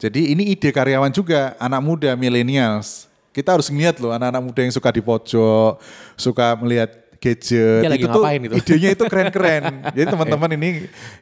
Jadi 0.00 0.32
ini 0.32 0.56
ide 0.56 0.72
karyawan 0.72 1.12
juga, 1.12 1.52
anak 1.60 1.84
muda, 1.84 2.16
millennials. 2.16 3.09
Kita 3.30 3.54
harus 3.54 3.70
ngeliat 3.70 3.96
loh 4.02 4.10
anak-anak 4.10 4.42
muda 4.42 4.60
yang 4.66 4.74
suka 4.74 4.90
di 4.90 4.98
pojok, 4.98 5.78
suka 6.18 6.58
melihat 6.58 6.90
gadget. 7.20 7.84
Lagi 7.86 8.02
itu 8.02 8.08
tuh 8.10 8.24
itu? 8.48 8.54
idenya 8.58 8.88
itu 8.96 9.04
keren-keren. 9.12 9.62
Jadi 9.92 10.06
teman-teman 10.08 10.50
ini 10.56 10.68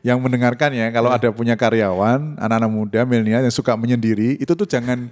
yang 0.01 0.17
mendengarkan 0.23 0.71
ya, 0.73 0.89
kalau 0.89 1.11
ada 1.11 1.29
punya 1.35 1.59
karyawan, 1.59 2.39
anak-anak 2.39 2.71
muda, 2.71 3.01
milenial 3.05 3.43
yang 3.45 3.53
suka 3.53 3.75
menyendiri, 3.75 4.39
itu 4.39 4.53
tuh 4.55 4.65
jangan 4.65 5.11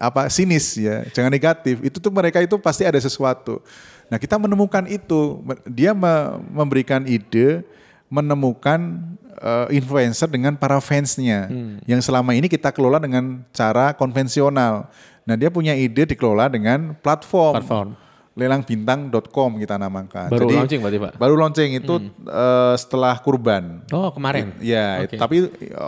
apa 0.00 0.26
sinis 0.32 0.74
ya, 0.74 1.04
jangan 1.12 1.30
negatif. 1.30 1.78
Itu 1.84 2.00
tuh 2.00 2.10
mereka 2.10 2.42
itu 2.42 2.56
pasti 2.58 2.82
ada 2.82 2.98
sesuatu. 2.98 3.60
Nah 4.08 4.16
kita 4.16 4.40
menemukan 4.40 4.88
itu, 4.88 5.44
dia 5.68 5.92
me- 5.92 6.40
memberikan 6.50 7.04
ide, 7.04 7.60
menemukan 8.08 9.04
eh, 9.36 9.76
influencer 9.76 10.26
dengan 10.26 10.56
para 10.56 10.80
fansnya, 10.80 11.52
yang 11.84 12.00
selama 12.00 12.32
ini 12.32 12.48
kita 12.48 12.72
kelola 12.72 12.96
dengan 12.98 13.44
cara 13.52 13.92
konvensional. 13.92 14.88
Nah 15.28 15.36
dia 15.36 15.52
punya 15.52 15.76
ide 15.76 16.08
dikelola 16.08 16.48
dengan 16.48 16.96
platform, 16.96 17.60
Platform. 17.60 17.88
lelangbintang.com 18.32 19.60
kita 19.60 19.76
namakan. 19.76 20.32
Baru 20.32 20.48
launching 20.48 20.80
berarti, 20.80 20.98
Pak? 20.98 21.12
Baru 21.20 21.34
launching 21.36 21.70
itu 21.76 21.94
eh, 22.24 22.74
setelah 22.80 23.20
kurban. 23.20 23.84
Oh 23.92 24.08
kemarin. 24.08 24.56
Ya, 24.64 25.04
Oke. 25.04 25.20
tapi 25.20 25.36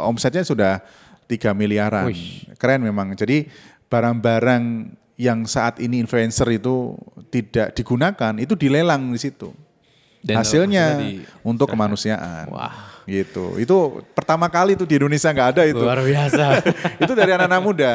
omsetnya 0.04 0.44
sudah 0.44 0.84
3 1.24 1.56
miliaran. 1.56 2.12
Keren 2.60 2.84
memang. 2.84 3.16
Jadi 3.16 3.48
barang-barang 3.88 4.92
yang 5.16 5.48
saat 5.48 5.80
ini 5.80 6.00
influencer 6.04 6.48
itu 6.52 6.96
tidak 7.28 7.72
digunakan 7.72 8.36
itu 8.36 8.52
dilelang 8.52 9.08
di 9.08 9.20
situ. 9.20 9.56
Dan 10.20 10.36
Hasilnya 10.36 11.00
hasilnya 11.00 11.00
di- 11.00 11.24
untuk 11.40 11.72
kemanusiaan. 11.72 12.44
Wah. 12.52 12.92
Gitu. 13.08 13.56
Itu 13.56 14.04
pertama 14.12 14.52
kali 14.52 14.76
itu 14.76 14.84
di 14.84 15.00
Indonesia 15.00 15.32
nggak 15.32 15.48
ada 15.56 15.62
itu. 15.64 15.80
Luar 15.80 16.04
biasa. 16.04 16.60
itu 17.08 17.12
dari 17.16 17.32
anak-anak 17.32 17.62
muda. 17.64 17.92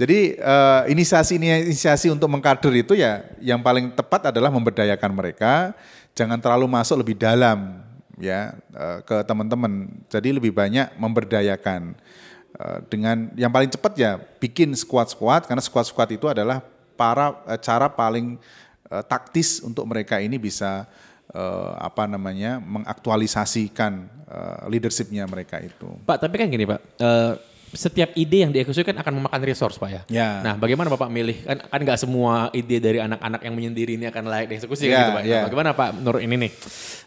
Jadi 0.00 0.40
eh, 0.40 0.82
inisiasi 0.90 1.36
inisiasi 1.38 2.08
untuk 2.08 2.26
mengkader 2.32 2.72
itu 2.74 2.96
ya 2.96 3.22
yang 3.38 3.60
paling 3.60 3.92
tepat 3.92 4.32
adalah 4.32 4.48
memberdayakan 4.48 5.12
mereka, 5.12 5.76
jangan 6.16 6.40
terlalu 6.40 6.66
masuk 6.66 7.04
lebih 7.04 7.16
dalam 7.18 7.84
ya 8.16 8.56
eh, 8.72 8.98
ke 9.04 9.20
teman-teman. 9.24 9.88
Jadi 10.08 10.32
lebih 10.32 10.52
banyak 10.52 10.96
memberdayakan 10.96 11.96
Eh, 12.52 12.80
dengan 12.92 13.32
yang 13.32 13.48
paling 13.48 13.72
cepat 13.72 13.96
ya 13.96 14.20
bikin 14.36 14.76
squad-squad 14.76 15.48
karena 15.48 15.64
squad-squad 15.64 16.12
itu 16.12 16.28
adalah 16.28 16.60
para 17.00 17.32
eh, 17.48 17.56
cara 17.56 17.88
paling 17.88 18.36
eh, 18.92 19.04
taktis 19.08 19.64
untuk 19.64 19.88
mereka 19.88 20.20
ini 20.20 20.36
bisa 20.36 20.84
eh, 21.32 21.72
apa 21.80 22.04
namanya 22.04 22.60
mengaktualisasikan 22.60 24.04
eh, 24.28 24.58
leadershipnya 24.68 25.24
mereka 25.24 25.64
itu. 25.64 25.96
Pak, 26.04 26.28
tapi 26.28 26.36
kan 26.36 26.52
gini 26.52 26.68
Pak, 26.68 26.80
eh, 27.00 27.32
setiap 27.72 28.12
ide 28.12 28.44
yang 28.44 28.52
dieksekusi 28.52 28.84
kan 28.84 28.96
akan 29.00 29.12
memakan 29.24 29.40
resource 29.48 29.80
Pak 29.80 29.88
ya. 29.88 30.02
Ya. 30.12 30.28
Nah, 30.44 30.54
bagaimana 30.60 30.92
Bapak 30.92 31.08
milih? 31.08 31.40
Kan 31.44 31.64
kan 31.64 31.80
nggak 31.80 31.98
semua 32.00 32.52
ide 32.52 32.76
dari 32.78 33.00
anak-anak 33.00 33.40
yang 33.40 33.54
menyendiri 33.56 33.96
ini 33.96 34.04
akan 34.12 34.28
layak 34.28 34.46
dieksekusi 34.52 34.92
kan 34.92 34.94
Ya, 34.94 35.00
gitu 35.00 35.12
Pak. 35.16 35.22
Nah, 35.24 35.32
ya. 35.32 35.40
bagaimana 35.48 35.70
Pak 35.72 35.88
menurut 35.96 36.20
ini 36.20 36.34
nih? 36.36 36.50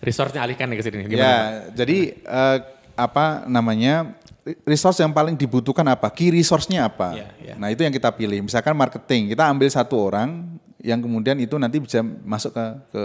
Resource-nya 0.01 0.41
alihkan 0.41 0.65
nih 0.73 0.77
ke 0.81 0.83
sini. 0.83 0.97
ya, 1.13 1.69
jadi 1.69 1.97
eh, 2.17 2.57
apa 2.97 3.45
namanya 3.45 4.17
resource 4.65 5.01
yang 5.01 5.13
paling 5.13 5.37
dibutuhkan 5.37 5.85
apa? 5.85 6.09
Key 6.09 6.33
resource-nya 6.33 6.85
apa? 6.89 7.13
Ya, 7.13 7.27
ya. 7.41 7.53
Nah 7.57 7.69
itu 7.69 7.81
yang 7.85 7.93
kita 7.93 8.09
pilih. 8.13 8.45
Misalkan 8.45 8.73
marketing, 8.73 9.33
kita 9.33 9.45
ambil 9.45 9.69
satu 9.69 9.97
orang 10.01 10.49
yang 10.85 11.01
kemudian 11.01 11.37
itu 11.41 11.57
nanti 11.57 11.81
bisa 11.81 12.05
masuk 12.05 12.53
ke 12.53 12.65
ke, 12.93 13.03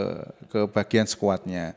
ke 0.49 0.61
bagian 0.73 1.09
squadnya. 1.09 1.73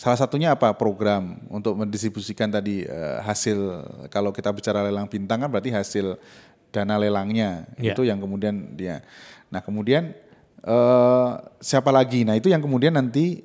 Salah 0.00 0.16
satunya 0.16 0.56
apa? 0.56 0.72
Program 0.72 1.36
untuk 1.52 1.76
mendistribusikan 1.76 2.48
tadi 2.48 2.88
eh, 2.88 3.18
hasil. 3.20 3.84
Kalau 4.08 4.32
kita 4.32 4.48
bicara 4.48 4.80
lelang 4.80 5.04
bintang 5.04 5.44
kan 5.44 5.48
berarti 5.52 5.68
hasil 5.68 6.16
dana 6.72 6.96
lelangnya 6.96 7.68
Ya. 7.76 7.92
itu 7.92 8.08
yang 8.08 8.16
kemudian 8.16 8.80
dia. 8.80 9.04
Nah 9.52 9.60
kemudian 9.60 10.16
eh, 10.64 11.30
siapa 11.60 11.92
lagi? 11.92 12.24
Nah 12.24 12.32
itu 12.40 12.48
yang 12.48 12.64
kemudian 12.64 12.96
nanti 12.96 13.44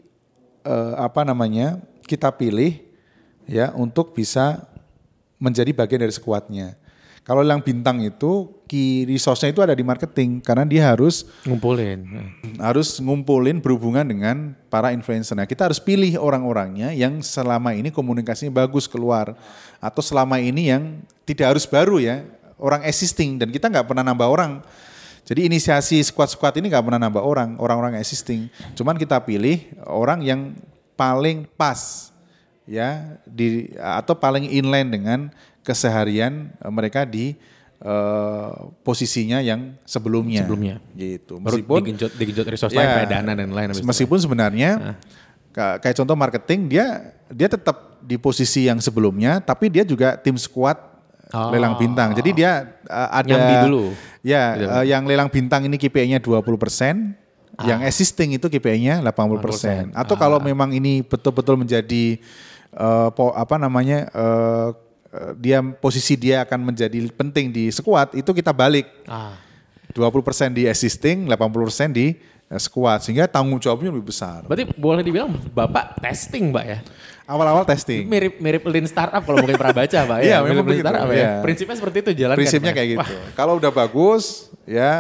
eh, 0.63 0.93
apa 0.95 1.27
namanya 1.27 1.83
kita 2.07 2.31
pilih 2.31 2.79
ya 3.51 3.75
untuk 3.75 4.15
bisa 4.15 4.63
menjadi 5.35 5.75
bagian 5.75 6.07
dari 6.07 6.15
sekuatnya. 6.15 6.79
Kalau 7.25 7.41
yang 7.41 7.57
bintang 7.57 8.05
itu 8.05 8.53
key 8.69 9.09
resource-nya 9.09 9.49
itu 9.49 9.57
ada 9.57 9.73
di 9.73 9.81
marketing 9.81 10.45
karena 10.45 10.61
dia 10.61 10.93
harus 10.93 11.25
Ngumpulin. 11.41 12.05
harus 12.61 13.01
ngumpulin 13.01 13.57
berhubungan 13.57 14.05
dengan 14.05 14.53
para 14.69 14.93
influencer. 14.93 15.33
Nah, 15.33 15.49
kita 15.49 15.65
harus 15.65 15.81
pilih 15.81 16.21
orang-orangnya 16.21 16.93
yang 16.93 17.25
selama 17.25 17.73
ini 17.73 17.89
komunikasinya 17.89 18.53
bagus 18.53 18.85
keluar 18.85 19.33
atau 19.81 20.01
selama 20.05 20.37
ini 20.37 20.69
yang 20.69 21.01
tidak 21.25 21.57
harus 21.57 21.65
baru 21.65 21.97
ya, 21.97 22.21
orang 22.61 22.85
existing 22.85 23.41
dan 23.41 23.49
kita 23.49 23.73
nggak 23.73 23.89
pernah 23.89 24.05
nambah 24.05 24.29
orang. 24.29 24.61
Jadi 25.25 25.49
inisiasi 25.49 26.05
squad-squad 26.05 26.61
ini 26.61 26.69
nggak 26.69 26.85
pernah 26.85 27.01
nambah 27.09 27.25
orang, 27.25 27.57
orang-orang 27.57 27.97
existing. 27.97 28.53
Cuman 28.77 29.01
kita 29.01 29.17
pilih 29.25 29.65
orang 29.89 30.21
yang 30.21 30.53
paling 30.93 31.49
pas 31.57 32.13
ya 32.69 33.17
di 33.25 33.73
atau 33.77 34.13
paling 34.13 34.45
inline 34.49 34.89
dengan 34.89 35.19
keseharian 35.65 36.53
eh, 36.53 36.69
mereka 36.69 37.03
di 37.03 37.33
eh, 37.75 38.51
posisinya 38.81 39.41
yang 39.41 39.73
sebelumnya. 39.83 40.45
Sebelumnya. 40.45 40.75
Gitu. 40.93 41.41
Baru 41.41 41.59
Meskipun 41.59 41.79
digenjot, 41.81 42.11
digenjot 42.13 42.47
resource 42.47 42.71
lain 42.71 42.85
Ya, 42.85 42.93
kayak 42.95 43.09
dana 43.11 43.31
dan 43.33 43.49
lain 43.49 43.67
habis 43.69 43.81
itu. 43.81 43.87
Meskipun 43.87 44.17
sebenarnya 44.21 44.69
ka- 45.51 45.81
kayak 45.81 45.95
contoh 45.97 46.15
marketing 46.15 46.69
dia 46.69 46.85
dia 47.27 47.49
tetap 47.49 47.97
di 47.99 48.15
posisi 48.15 48.69
yang 48.69 48.77
sebelumnya 48.77 49.41
tapi 49.41 49.65
dia 49.67 49.81
juga 49.81 50.13
tim 50.15 50.37
squad 50.37 50.93
Oh. 51.33 51.49
lelang 51.49 51.73
bintang. 51.73 52.13
Jadi 52.13 52.37
dia 52.37 52.77
uh, 52.85 53.09
ada 53.11 53.25
Nyambi 53.25 53.55
dulu. 53.65 53.83
Ya, 54.21 54.53
Gitu. 54.55 54.69
uh, 54.69 54.85
yang 54.85 55.03
lelang 55.03 55.25
bintang 55.27 55.65
ini 55.65 55.73
KPI-nya 55.75 56.21
20%, 56.21 57.17
yang 57.65 57.81
Ah. 57.81 57.89
existing 57.89 58.37
itu 58.37 58.45
KPI-nya 58.45 59.01
80%. 59.01 59.89
Atau 59.91 60.15
kalau 60.15 60.37
memang 60.37 60.69
ini 60.69 61.01
betul-betul 61.01 61.57
menjadi 61.57 62.21
uh, 62.77 63.09
po- 63.09 63.33
apa 63.33 63.57
namanya 63.57 64.05
uh, 64.13 64.69
uh, 64.69 64.84
dia 65.39 65.59
posisi 65.61 66.13
dia 66.19 66.43
akan 66.43 66.73
menjadi 66.73 66.97
penting 67.13 67.51
di 67.51 67.71
squad 67.71 68.13
itu 68.15 68.31
kita 68.31 68.51
balik. 68.51 68.87
Ah. 69.05 69.37
20% 69.95 70.51
di 70.51 70.67
existing, 70.67 71.23
80% 71.23 71.95
di 71.95 72.19
uh, 72.51 72.59
squad 72.59 72.99
sehingga 72.99 73.31
tanggung 73.31 73.63
jawabnya 73.63 73.95
lebih 73.95 74.11
besar. 74.11 74.43
Berarti 74.43 74.67
boleh 74.75 74.99
dibilang 74.99 75.31
Bapak 75.55 76.03
testing 76.03 76.51
Mbak 76.51 76.65
ya? 76.67 76.79
Awal-awal 77.25 77.63
testing. 77.63 78.05
Mirip 78.05 78.37
mirip 78.37 78.61
lean 78.69 78.85
startup 78.85 79.23
kalau 79.23 79.41
mungkin 79.41 79.57
pernah 79.57 79.73
baca 79.73 79.99
Pak 80.03 80.17
ya. 80.19 80.25
Iya, 80.27 80.37
Mirip 80.43 80.51
memang 80.51 80.65
lean 80.67 80.67
begitu, 80.67 80.85
startup 80.85 81.07
ya. 81.09 81.15
iya. 81.15 81.31
Prinsipnya 81.41 81.75
seperti 81.79 81.97
itu 82.03 82.11
jalankan. 82.11 82.39
Prinsipnya 82.43 82.71
Pak 82.71 82.75
ya? 82.75 82.77
kayak 82.77 82.89
gitu. 82.91 83.15
Kalau 83.33 83.53
udah 83.57 83.71
bagus, 83.71 84.23
ya 84.67 84.91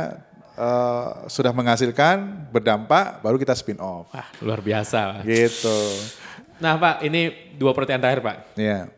eh, 0.55 1.07
sudah 1.29 1.51
menghasilkan, 1.51 2.49
berdampak, 2.49 3.19
baru 3.19 3.35
kita 3.35 3.53
spin 3.53 3.77
off. 3.77 4.09
wah, 4.09 4.27
luar 4.41 4.63
biasa. 4.63 5.19
Pak. 5.19 5.21
Gitu. 5.27 5.79
Nah 6.57 6.79
Pak, 6.79 7.03
ini 7.03 7.51
dua 7.59 7.75
pertanyaan 7.75 8.01
terakhir 8.07 8.21
Pak. 8.23 8.37
Ya. 8.55 8.94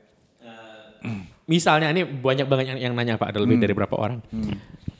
Misalnya 1.47 1.87
ini 1.95 2.03
banyak 2.03 2.43
banget 2.43 2.65
yang, 2.75 2.79
yang 2.89 2.93
nanya 2.93 3.15
Pak, 3.15 3.31
ada 3.31 3.39
lebih 3.39 3.55
Hmm. 3.55 3.63
dari 3.63 3.73
berapa 3.73 3.95
orang. 3.95 4.19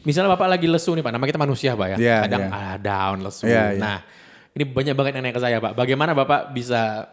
Misalnya 0.07 0.31
Bapak 0.31 0.47
lagi 0.47 0.67
lesu 0.71 0.95
nih 0.95 1.03
Pak, 1.03 1.11
nama 1.11 1.25
kita 1.27 1.35
manusia 1.35 1.75
Pak 1.75 1.87
ya. 1.91 1.97
Iya, 1.99 2.17
Kadang 2.23 2.43
iya. 2.47 2.55
ah, 2.55 2.75
down, 2.79 3.17
lesu. 3.27 3.43
Iya, 3.43 3.63
iya. 3.75 3.81
Nah, 3.83 3.97
ini 4.55 4.63
banyak 4.63 4.95
banget 4.95 5.11
yang 5.19 5.23
nanya 5.27 5.35
ke 5.35 5.43
saya 5.43 5.57
Pak. 5.59 5.75
Bagaimana 5.75 6.11
Bapak 6.15 6.51
bisa 6.51 7.11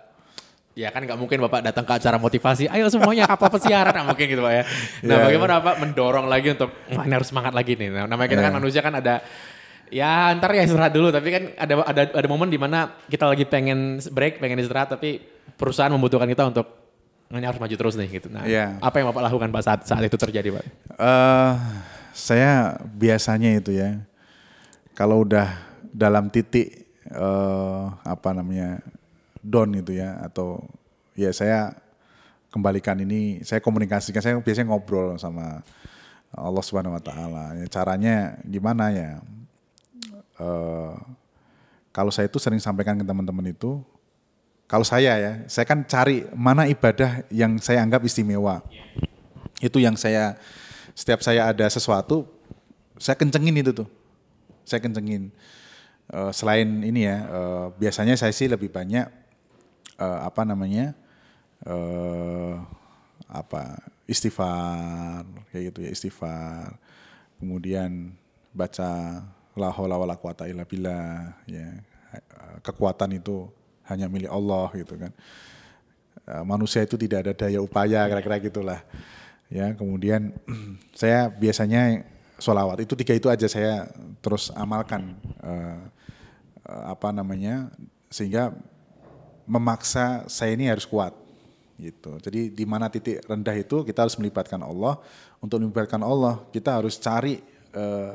Ya 0.75 0.91
kan 0.91 1.07
nggak 1.07 1.15
mungkin 1.15 1.39
Bapak 1.39 1.63
datang 1.63 1.87
ke 1.87 1.95
acara 1.95 2.19
motivasi, 2.19 2.67
ayo 2.67 2.91
semuanya 2.91 3.31
apa 3.31 3.47
pesiaran, 3.47 3.95
nggak 3.95 4.11
mungkin 4.11 4.27
gitu 4.27 4.43
Pak 4.43 4.53
ya. 4.59 4.63
Nah 5.07 5.15
Iya, 5.15 5.25
bagaimana 5.31 5.53
Bapak 5.63 5.75
mendorong 5.87 6.27
lagi 6.27 6.51
untuk, 6.51 6.75
wah 6.91 7.07
ini 7.07 7.15
harus 7.15 7.31
semangat 7.31 7.55
lagi 7.55 7.79
nih. 7.79 7.95
Nah, 7.95 8.11
namanya 8.11 8.27
kita 8.27 8.43
kan 8.43 8.51
Iya. 8.51 8.59
manusia 8.59 8.81
kan 8.83 8.91
ada, 8.99 9.23
ya 9.87 10.35
ntar 10.35 10.51
ya 10.51 10.67
istirahat 10.67 10.91
dulu, 10.91 11.15
tapi 11.15 11.31
kan 11.31 11.43
ada 11.55 11.75
ada 11.79 12.03
ada 12.19 12.27
momen 12.27 12.51
di 12.51 12.59
mana 12.59 12.91
kita 13.07 13.23
lagi 13.23 13.47
pengen 13.47 14.03
break, 14.03 14.43
pengen 14.43 14.59
istirahat, 14.59 14.99
tapi 14.99 15.23
perusahaan 15.55 15.95
membutuhkan 15.95 16.27
kita 16.27 16.43
untuk, 16.51 16.84
ini 17.33 17.47
harus 17.47 17.61
maju 17.61 17.75
terus 17.75 17.95
nih 17.97 18.09
gitu. 18.21 18.29
Nah 18.29 18.45
Iya. 18.45 18.77
apa 18.79 19.01
yang 19.01 19.09
Bapak 19.11 19.33
lakukan 19.33 19.49
Pak 19.53 19.63
saat, 19.65 19.81
saat 19.89 20.05
itu 20.05 20.17
terjadi 20.19 20.49
Pak? 20.55 20.65
eh 21.01 21.53
saya 22.15 22.79
biasanya 22.95 23.59
itu 23.59 23.75
ya, 23.75 23.99
kalau 24.95 25.27
udah 25.27 25.51
dalam 25.91 26.31
titik 26.31 26.87
eh 27.11 27.85
apa 28.07 28.31
namanya 28.33 28.79
down 29.43 29.75
itu 29.75 29.99
ya, 29.99 30.23
atau 30.23 30.63
ya 31.19 31.35
saya 31.35 31.75
kembalikan 32.55 32.95
ini, 33.03 33.43
saya 33.43 33.59
komunikasikan, 33.59 34.23
saya 34.23 34.39
biasanya 34.39 34.71
ngobrol 34.71 35.19
sama 35.19 35.61
Allah 36.31 36.63
Subhanahu 36.63 36.95
Wa 36.95 37.03
Taala. 37.03 37.45
Ya, 37.59 37.67
caranya 37.67 38.39
gimana 38.47 38.95
ya? 38.95 39.11
Eh 40.39 40.95
kalau 41.91 42.11
saya 42.15 42.27
itu 42.31 42.39
sering 42.39 42.59
sampaikan 42.63 42.95
ke 42.99 43.07
teman-teman 43.07 43.51
itu, 43.51 43.83
kalau 44.65 44.85
saya 44.85 45.13
ya, 45.21 45.33
saya 45.45 45.69
kan 45.69 45.85
cari 45.85 46.25
mana 46.33 46.65
ibadah 46.65 47.29
yang 47.29 47.61
saya 47.61 47.85
anggap 47.85 48.01
istimewa. 48.09 48.65
Itu 49.61 49.77
yang 49.77 49.95
saya 49.95 50.41
setiap 50.97 51.21
saya 51.21 51.53
ada 51.53 51.69
sesuatu, 51.69 52.25
saya 52.97 53.19
kencengin 53.19 53.61
itu 53.61 53.77
tuh. 53.77 53.89
Saya 54.65 54.81
kencengin. 54.81 55.29
Eh, 56.09 56.33
selain 56.33 56.81
ini 56.81 57.05
ya, 57.05 57.17
eh, 57.29 57.67
biasanya 57.77 58.17
saya 58.17 58.33
sih 58.33 58.49
lebih 58.49 58.73
banyak 58.73 59.09
eh, 60.01 60.19
apa 60.25 60.43
namanya 60.45 60.97
apa 63.25 63.81
istighfar 64.05 65.25
kayak 65.49 65.73
gitu 65.73 65.79
ya 65.85 65.91
istighfar. 65.93 66.77
Kemudian 67.41 68.13
baca 68.53 69.21
la 69.57 69.69
haula 69.73 69.97
wala 69.97 70.17
quwata 70.17 70.45
illa 70.49 70.69
billah 70.69 71.41
ya. 71.49 71.69
Kekuatan 72.63 73.17
itu 73.17 73.49
hanya 73.89 74.07
milik 74.09 74.31
Allah 74.33 74.69
gitu 74.77 74.97
kan. 74.97 75.13
Eh, 76.25 76.45
manusia 76.45 76.81
itu 76.85 76.97
tidak 76.97 77.29
ada 77.29 77.33
daya 77.37 77.61
upaya 77.61 78.09
kira-kira 78.09 78.37
gitulah. 78.41 78.81
Ya 79.53 79.73
kemudian 79.77 80.33
saya 81.01 81.29
biasanya 81.29 82.05
sholawat 82.41 82.83
itu 82.83 82.97
tiga 82.99 83.15
itu 83.15 83.29
aja 83.29 83.47
saya 83.47 83.89
terus 84.25 84.49
amalkan. 84.57 85.15
Eh, 85.45 85.81
eh, 86.65 86.85
apa 86.89 87.13
namanya 87.13 87.69
sehingga 88.09 88.57
memaksa 89.45 90.25
saya 90.27 90.57
ini 90.57 90.69
harus 90.69 90.89
kuat 90.89 91.13
gitu. 91.77 92.17
Jadi 92.23 92.55
di 92.55 92.65
mana 92.65 92.87
titik 92.89 93.21
rendah 93.27 93.57
itu 93.59 93.85
kita 93.85 94.07
harus 94.07 94.17
melibatkan 94.17 94.61
Allah. 94.63 94.97
Untuk 95.45 95.61
melibatkan 95.61 96.01
Allah 96.01 96.41
kita 96.55 96.81
harus 96.81 96.97
cari 96.97 97.45
eh, 97.75 98.15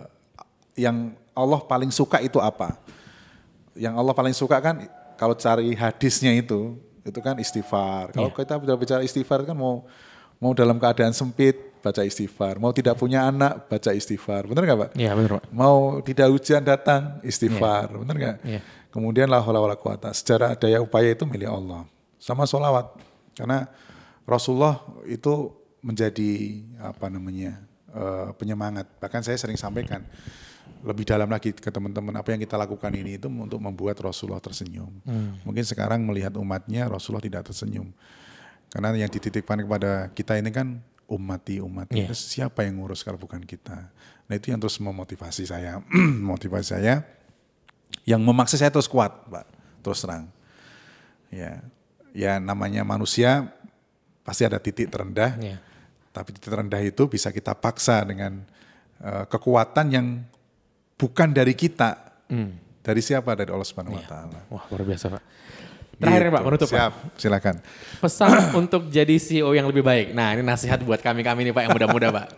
yang 0.80 1.13
Allah 1.36 1.59
paling 1.63 1.91
suka 1.91 2.24
itu 2.24 2.39
apa. 2.41 2.80
Yang 3.78 3.93
Allah 3.95 4.13
paling 4.15 4.36
suka 4.36 4.57
kan 4.59 4.88
kalau 5.20 5.36
cari 5.36 5.76
hadisnya 5.76 6.32
itu 6.32 6.80
itu 7.03 7.20
kan 7.20 7.36
istighfar. 7.36 8.15
Kalau 8.15 8.32
kita 8.32 8.55
sudah 8.55 8.78
bicara 8.80 9.01
istighfar 9.03 9.43
kan 9.43 9.57
mau 9.57 9.84
mau 10.39 10.55
dalam 10.55 10.80
keadaan 10.80 11.11
sempit 11.11 11.59
baca 11.84 12.03
istighfar, 12.07 12.55
mau 12.59 12.72
tidak 12.72 12.95
punya 12.95 13.28
anak 13.28 13.67
baca 13.67 13.91
istighfar. 13.91 14.47
Benar 14.47 14.63
nggak 14.63 14.80
Pak? 14.80 14.89
Iya 14.95 15.11
benar 15.20 15.32
Pak. 15.39 15.43
Mau 15.51 15.99
tidak 15.99 16.28
hujan 16.32 16.63
datang 16.63 17.20
istighfar, 17.20 17.91
benar 17.91 18.15
nggak? 18.15 18.38
Iya. 18.47 18.61
Kemudian 18.89 19.28
la 19.28 19.43
haula 19.43 19.59
wala 19.59 19.76
quwata. 19.76 20.15
Secara 20.15 20.55
daya 20.55 20.80
upaya 20.80 21.11
itu 21.11 21.28
milik 21.28 21.51
Allah. 21.51 21.84
Sama 22.15 22.47
solawat. 22.47 22.95
Karena 23.36 23.67
Rasulullah 24.24 24.80
itu 25.03 25.51
menjadi 25.84 26.63
apa 26.80 27.11
namanya 27.11 27.59
eh, 27.91 28.30
penyemangat. 28.39 28.88
Bahkan 29.03 29.22
saya 29.24 29.36
sering 29.36 29.59
sampaikan 29.59 30.03
lebih 30.80 31.03
dalam 31.03 31.28
lagi 31.28 31.51
ke 31.51 31.70
teman-teman 31.70 32.15
apa 32.15 32.32
yang 32.32 32.39
kita 32.39 32.55
lakukan 32.55 32.91
ini 32.95 33.20
itu 33.20 33.28
untuk 33.28 33.59
membuat 33.59 33.99
Rasulullah 33.99 34.39
tersenyum. 34.39 34.89
Mungkin 35.43 35.63
sekarang 35.67 36.03
melihat 36.07 36.36
umatnya 36.39 36.88
Rasulullah 36.88 37.24
tidak 37.24 37.51
tersenyum. 37.51 37.91
Karena 38.70 38.93
yang 38.93 39.09
dititipkan 39.09 39.65
kepada 39.65 40.13
kita 40.13 40.38
ini 40.38 40.53
kan 40.53 40.78
umati 41.09 41.57
umati. 41.57 42.05
Iya. 42.05 42.13
Terus 42.13 42.22
Siapa 42.22 42.63
yang 42.63 42.80
ngurus 42.80 43.01
kalau 43.01 43.17
bukan 43.17 43.41
kita? 43.41 43.89
Nah 44.30 44.34
itu 44.38 44.53
yang 44.53 44.61
terus 44.61 44.78
memotivasi 44.78 45.49
saya, 45.49 45.82
motivasi 46.32 46.78
saya, 46.78 47.01
yang 48.05 48.22
memaksa 48.22 48.61
saya 48.61 48.70
terus 48.70 48.86
kuat, 48.86 49.09
Pak, 49.26 49.45
terus 49.82 50.05
terang. 50.05 50.30
Ya, 51.34 51.65
ya 52.13 52.38
namanya 52.38 52.86
manusia 52.86 53.49
pasti 54.22 54.45
ada 54.45 54.61
titik 54.61 54.93
terendah, 54.93 55.34
Iya. 55.41 55.57
tapi 56.13 56.38
titik 56.38 56.53
terendah 56.53 56.82
itu 56.86 57.09
bisa 57.09 57.34
kita 57.34 57.57
paksa 57.57 58.05
dengan 58.05 58.45
eh, 59.01 59.26
kekuatan 59.26 59.86
yang 59.89 60.07
bukan 61.00 61.32
dari 61.32 61.56
kita, 61.56 62.20
dari 62.84 63.00
siapa? 63.00 63.32
Dari 63.39 63.50
Allah 63.56 63.64
Subhanahu 63.64 63.95
Wa 63.95 64.04
Taala. 64.04 64.39
Wah 64.52 64.64
luar 64.68 64.84
biasa 64.84 65.06
Pak. 65.08 65.24
Terakhir 66.00 66.24
Gitu. 66.24 66.36
Pak, 66.36 66.43
menutup 66.47 66.68
Pak. 66.72 66.80
Siap, 66.80 66.93
silakan. 67.20 67.56
Pesan 68.00 68.32
untuk 68.64 68.88
jadi 68.88 69.16
CEO 69.20 69.52
yang 69.52 69.68
lebih 69.68 69.84
baik. 69.84 70.16
Nah 70.16 70.32
ini 70.32 70.47
nasihat 70.47 70.80
buat 70.80 71.04
kami-kami 71.04 71.43
nih 71.52 71.54
Pak 71.54 71.64
yang 71.68 71.74
muda-muda 71.76 72.08
Pak. 72.16 72.28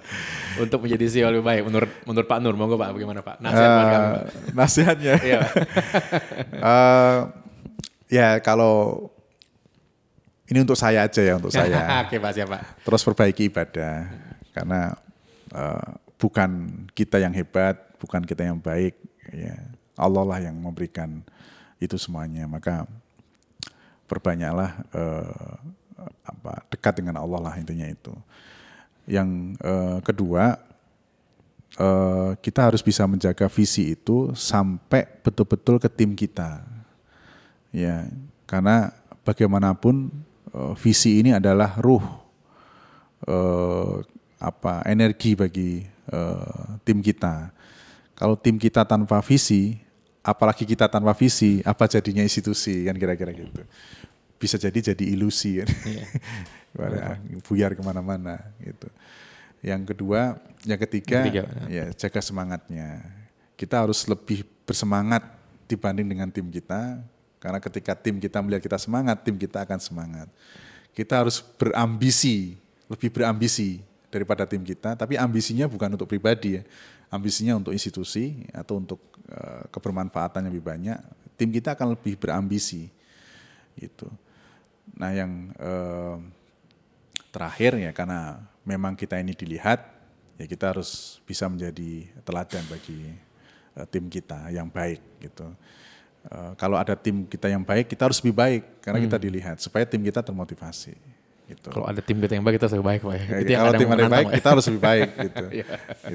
Untuk 0.51 0.83
menjadi 0.83 1.07
CEO 1.07 1.29
lebih 1.31 1.47
baik. 1.47 1.61
Menurut 1.63 1.91
menurut 2.03 2.27
Pak 2.27 2.39
Nur, 2.43 2.59
monggo 2.59 2.75
Pak 2.75 2.91
bagaimana 2.91 3.23
Pak? 3.23 3.39
Nasihat 3.39 3.69
buat 3.71 3.87
kami 3.87 4.07
Pak. 4.11 4.21
Eh, 4.21 4.51
nasihatnya. 4.51 5.13
Iya 5.21 5.37
Pak. 5.39 5.53
Eh, 6.61 7.19
ya 8.11 8.27
kalau 8.43 9.07
ini 10.51 10.59
untuk 10.59 10.75
saya 10.75 11.07
aja 11.07 11.21
ya 11.23 11.39
untuk 11.39 11.53
saya. 11.53 11.79
Oke 12.03 12.19
Pak, 12.19 12.31
siap 12.35 12.49
Pak. 12.51 12.61
Terus 12.83 13.01
perbaiki 13.05 13.47
ibadah 13.47 14.09
karena 14.51 14.91
eh, 15.55 15.87
bukan 16.19 16.49
kita 16.91 17.21
yang 17.21 17.31
hebat, 17.31 17.90
bukan 18.01 18.25
kita 18.25 18.41
yang 18.49 18.57
baik, 18.57 18.97
ya 19.29 19.53
Allah 19.93 20.25
lah 20.25 20.39
yang 20.41 20.57
memberikan 20.57 21.21
itu 21.77 21.93
semuanya. 22.01 22.49
Maka 22.49 22.89
perbanyaklah 24.09 24.71
eh, 24.91 25.53
apa 26.25 26.65
dekat 26.73 26.99
dengan 26.99 27.21
Allah 27.21 27.37
lah 27.37 27.53
intinya 27.61 27.85
itu. 27.85 28.13
Yang 29.05 29.29
eh, 29.61 29.97
kedua 30.01 30.57
eh, 31.77 32.31
kita 32.41 32.73
harus 32.73 32.81
bisa 32.81 33.05
menjaga 33.05 33.45
visi 33.45 33.93
itu 33.93 34.33
sampai 34.33 35.05
betul-betul 35.21 35.77
ke 35.77 35.87
tim 35.87 36.17
kita. 36.17 36.65
Ya, 37.71 38.09
karena 38.49 38.91
bagaimanapun 39.23 40.09
eh, 40.51 40.73
visi 40.81 41.21
ini 41.21 41.31
adalah 41.37 41.77
ruh 41.77 42.03
eh, 43.29 43.95
apa 44.41 44.81
energi 44.89 45.37
bagi 45.37 45.85
eh, 46.09 46.65
tim 46.81 46.99
kita. 47.05 47.53
Kalau 48.21 48.37
tim 48.37 48.61
kita 48.61 48.85
tanpa 48.85 49.17
visi, 49.25 49.81
apalagi 50.21 50.61
kita 50.61 50.85
tanpa 50.85 51.09
visi, 51.17 51.57
apa 51.65 51.89
jadinya 51.89 52.21
institusi 52.21 52.85
kan 52.85 52.93
kira-kira 52.93 53.33
gitu. 53.33 53.65
Bisa 54.37 54.61
jadi 54.61 54.93
jadi 54.93 55.05
ilusi 55.09 55.57
kan. 55.57 55.69
Wah, 56.77 57.17
buyar 57.49 57.73
ke 57.73 57.81
mana-mana 57.81 58.37
gitu. 58.61 58.85
Yang 59.65 59.93
kedua, 59.93 60.37
yang 60.69 60.77
ketiga, 60.85 61.25
Ketiga, 61.25 61.49
ya 61.65 61.89
jaga 61.97 62.21
semangatnya. 62.21 63.01
Kita 63.57 63.81
harus 63.81 64.05
lebih 64.05 64.45
bersemangat 64.69 65.25
dibanding 65.65 66.05
dengan 66.05 66.29
tim 66.29 66.45
kita, 66.45 67.01
karena 67.41 67.57
ketika 67.57 67.97
tim 67.97 68.21
kita 68.21 68.37
melihat 68.37 68.61
kita 68.61 68.77
semangat, 68.77 69.17
tim 69.25 69.33
kita 69.33 69.65
akan 69.65 69.81
semangat. 69.81 70.29
Kita 70.93 71.25
harus 71.25 71.41
berambisi, 71.57 72.53
lebih 72.85 73.09
berambisi 73.09 73.81
daripada 74.13 74.45
tim 74.45 74.61
kita, 74.61 74.93
tapi 74.93 75.17
ambisinya 75.17 75.65
bukan 75.65 75.97
untuk 75.97 76.05
pribadi 76.05 76.61
ya, 76.61 76.63
ambisinya 77.11 77.59
untuk 77.59 77.75
institusi 77.75 78.47
atau 78.55 78.79
untuk 78.79 79.03
eh, 79.27 79.67
kebermanfaatan 79.67 80.47
yang 80.47 80.51
lebih 80.55 80.65
banyak. 80.65 80.99
Tim 81.35 81.51
kita 81.51 81.75
akan 81.75 81.99
lebih 81.99 82.15
berambisi, 82.15 82.87
gitu. 83.75 84.07
Nah 84.95 85.11
yang 85.11 85.51
eh, 85.59 86.17
terakhir 87.29 87.77
ya 87.77 87.91
karena 87.91 88.39
memang 88.63 88.95
kita 88.95 89.19
ini 89.19 89.35
dilihat 89.35 89.83
ya 90.39 90.45
kita 90.47 90.71
harus 90.71 91.19
bisa 91.27 91.51
menjadi 91.51 92.07
teladan 92.23 92.63
bagi 92.71 93.11
eh, 93.75 93.85
tim 93.91 94.07
kita 94.07 94.49
yang 94.49 94.71
baik 94.71 95.03
gitu. 95.19 95.51
Kalau 96.53 96.77
ada 96.77 96.93
tim 96.93 97.25
kita 97.25 97.49
yang 97.49 97.65
baik 97.65 97.89
kita 97.89 98.05
harus 98.05 98.21
lebih 98.21 98.37
baik 98.37 98.63
karena 98.85 99.01
kita 99.01 99.17
dilihat 99.17 99.57
supaya 99.57 99.89
tim 99.89 100.05
kita 100.05 100.21
termotivasi 100.21 100.93
gitu. 101.51 101.67
Kalau 101.69 101.85
ada 101.85 101.99
tim 101.99 102.17
kita 102.17 102.33
yang 102.33 102.43
baik 102.43 102.55
kita 102.55 102.65
harus 102.67 102.75
lebih 102.79 102.87
baik 102.87 103.01
Pak. 103.03 103.11
ya. 103.11 103.21
Ya, 103.21 103.37
Itu 103.43 103.51
kalau 103.53 103.73
tim 103.75 103.89
ada 103.91 104.01
yang 104.01 104.13
baik 104.13 104.27
ya. 104.27 104.35
kita 104.39 104.47
harus 104.55 104.65
lebih 104.71 104.83
baik 104.83 105.09
gitu. 105.27 105.45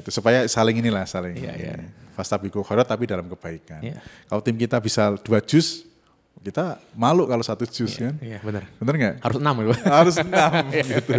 Itu 0.01 0.09
supaya 0.09 0.39
saling 0.49 0.75
inilah 0.81 1.05
saling. 1.05 1.35
Iya, 1.37 1.53
iya. 1.55 1.73
Fastabiqul 2.17 2.65
khairat 2.65 2.87
tapi 2.89 3.05
dalam 3.05 3.29
kebaikan. 3.29 3.81
Iya. 3.85 4.01
Kalau 4.25 4.41
tim 4.41 4.57
kita 4.57 4.81
bisa 4.81 5.13
dua 5.21 5.37
jus 5.39 5.85
kita 6.37 6.79
malu 6.93 7.25
kalau 7.25 7.41
satu 7.41 7.67
jus 7.67 7.97
kan. 7.97 8.15
Iya, 8.23 8.39
benar. 8.39 8.63
Bener 8.79 8.93
nggak? 8.95 9.15
Harus 9.19 9.37
enam 9.37 9.53
ya. 9.59 9.65
Harus 9.99 10.15
enam 10.15 10.63
gitu. 10.93 11.13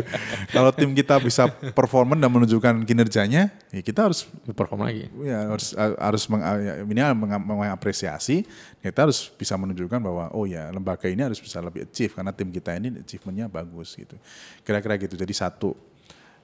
Kalau 0.48 0.70
tim 0.72 0.90
kita 0.92 1.20
bisa 1.20 1.46
performan 1.50 2.16
dan 2.16 2.30
menunjukkan 2.32 2.82
kinerjanya, 2.82 3.52
ya 3.68 3.80
kita 3.82 4.08
harus 4.08 4.24
Perform 4.48 4.88
lagi. 4.88 5.10
ya 5.20 5.52
harus 5.52 5.76
harus 5.76 6.22
meng, 6.26 6.40
ya, 6.40 6.72
minimal 6.82 7.12
meng- 7.14 7.46
mengapresiasi. 7.60 8.48
Kita 8.80 9.04
harus 9.04 9.28
bisa 9.34 9.58
menunjukkan 9.58 10.00
bahwa 10.00 10.30
oh 10.32 10.48
ya 10.48 10.70
lembaga 10.70 11.10
ini 11.10 11.20
harus 11.20 11.42
bisa 11.42 11.60
lebih 11.60 11.84
achieve 11.84 12.14
karena 12.14 12.32
tim 12.32 12.48
kita 12.48 12.72
ini 12.78 13.02
achievementnya 13.02 13.50
bagus 13.50 13.98
gitu. 13.98 14.16
Kira-kira 14.64 14.96
gitu. 14.96 15.12
Jadi 15.12 15.34
satu 15.34 15.76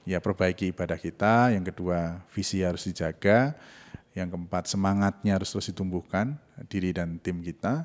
ya 0.04 0.20
perbaiki 0.20 0.74
ibadah 0.74 1.00
kita. 1.00 1.56
Yang 1.56 1.72
kedua 1.72 2.20
visi 2.34 2.60
harus 2.60 2.84
dijaga. 2.84 3.56
Yang 4.14 4.30
keempat 4.36 4.70
semangatnya 4.70 5.40
harus 5.40 5.50
terus 5.50 5.72
ditumbuhkan 5.72 6.36
diri 6.68 6.92
dan 6.94 7.16
tim 7.18 7.40
kita. 7.40 7.82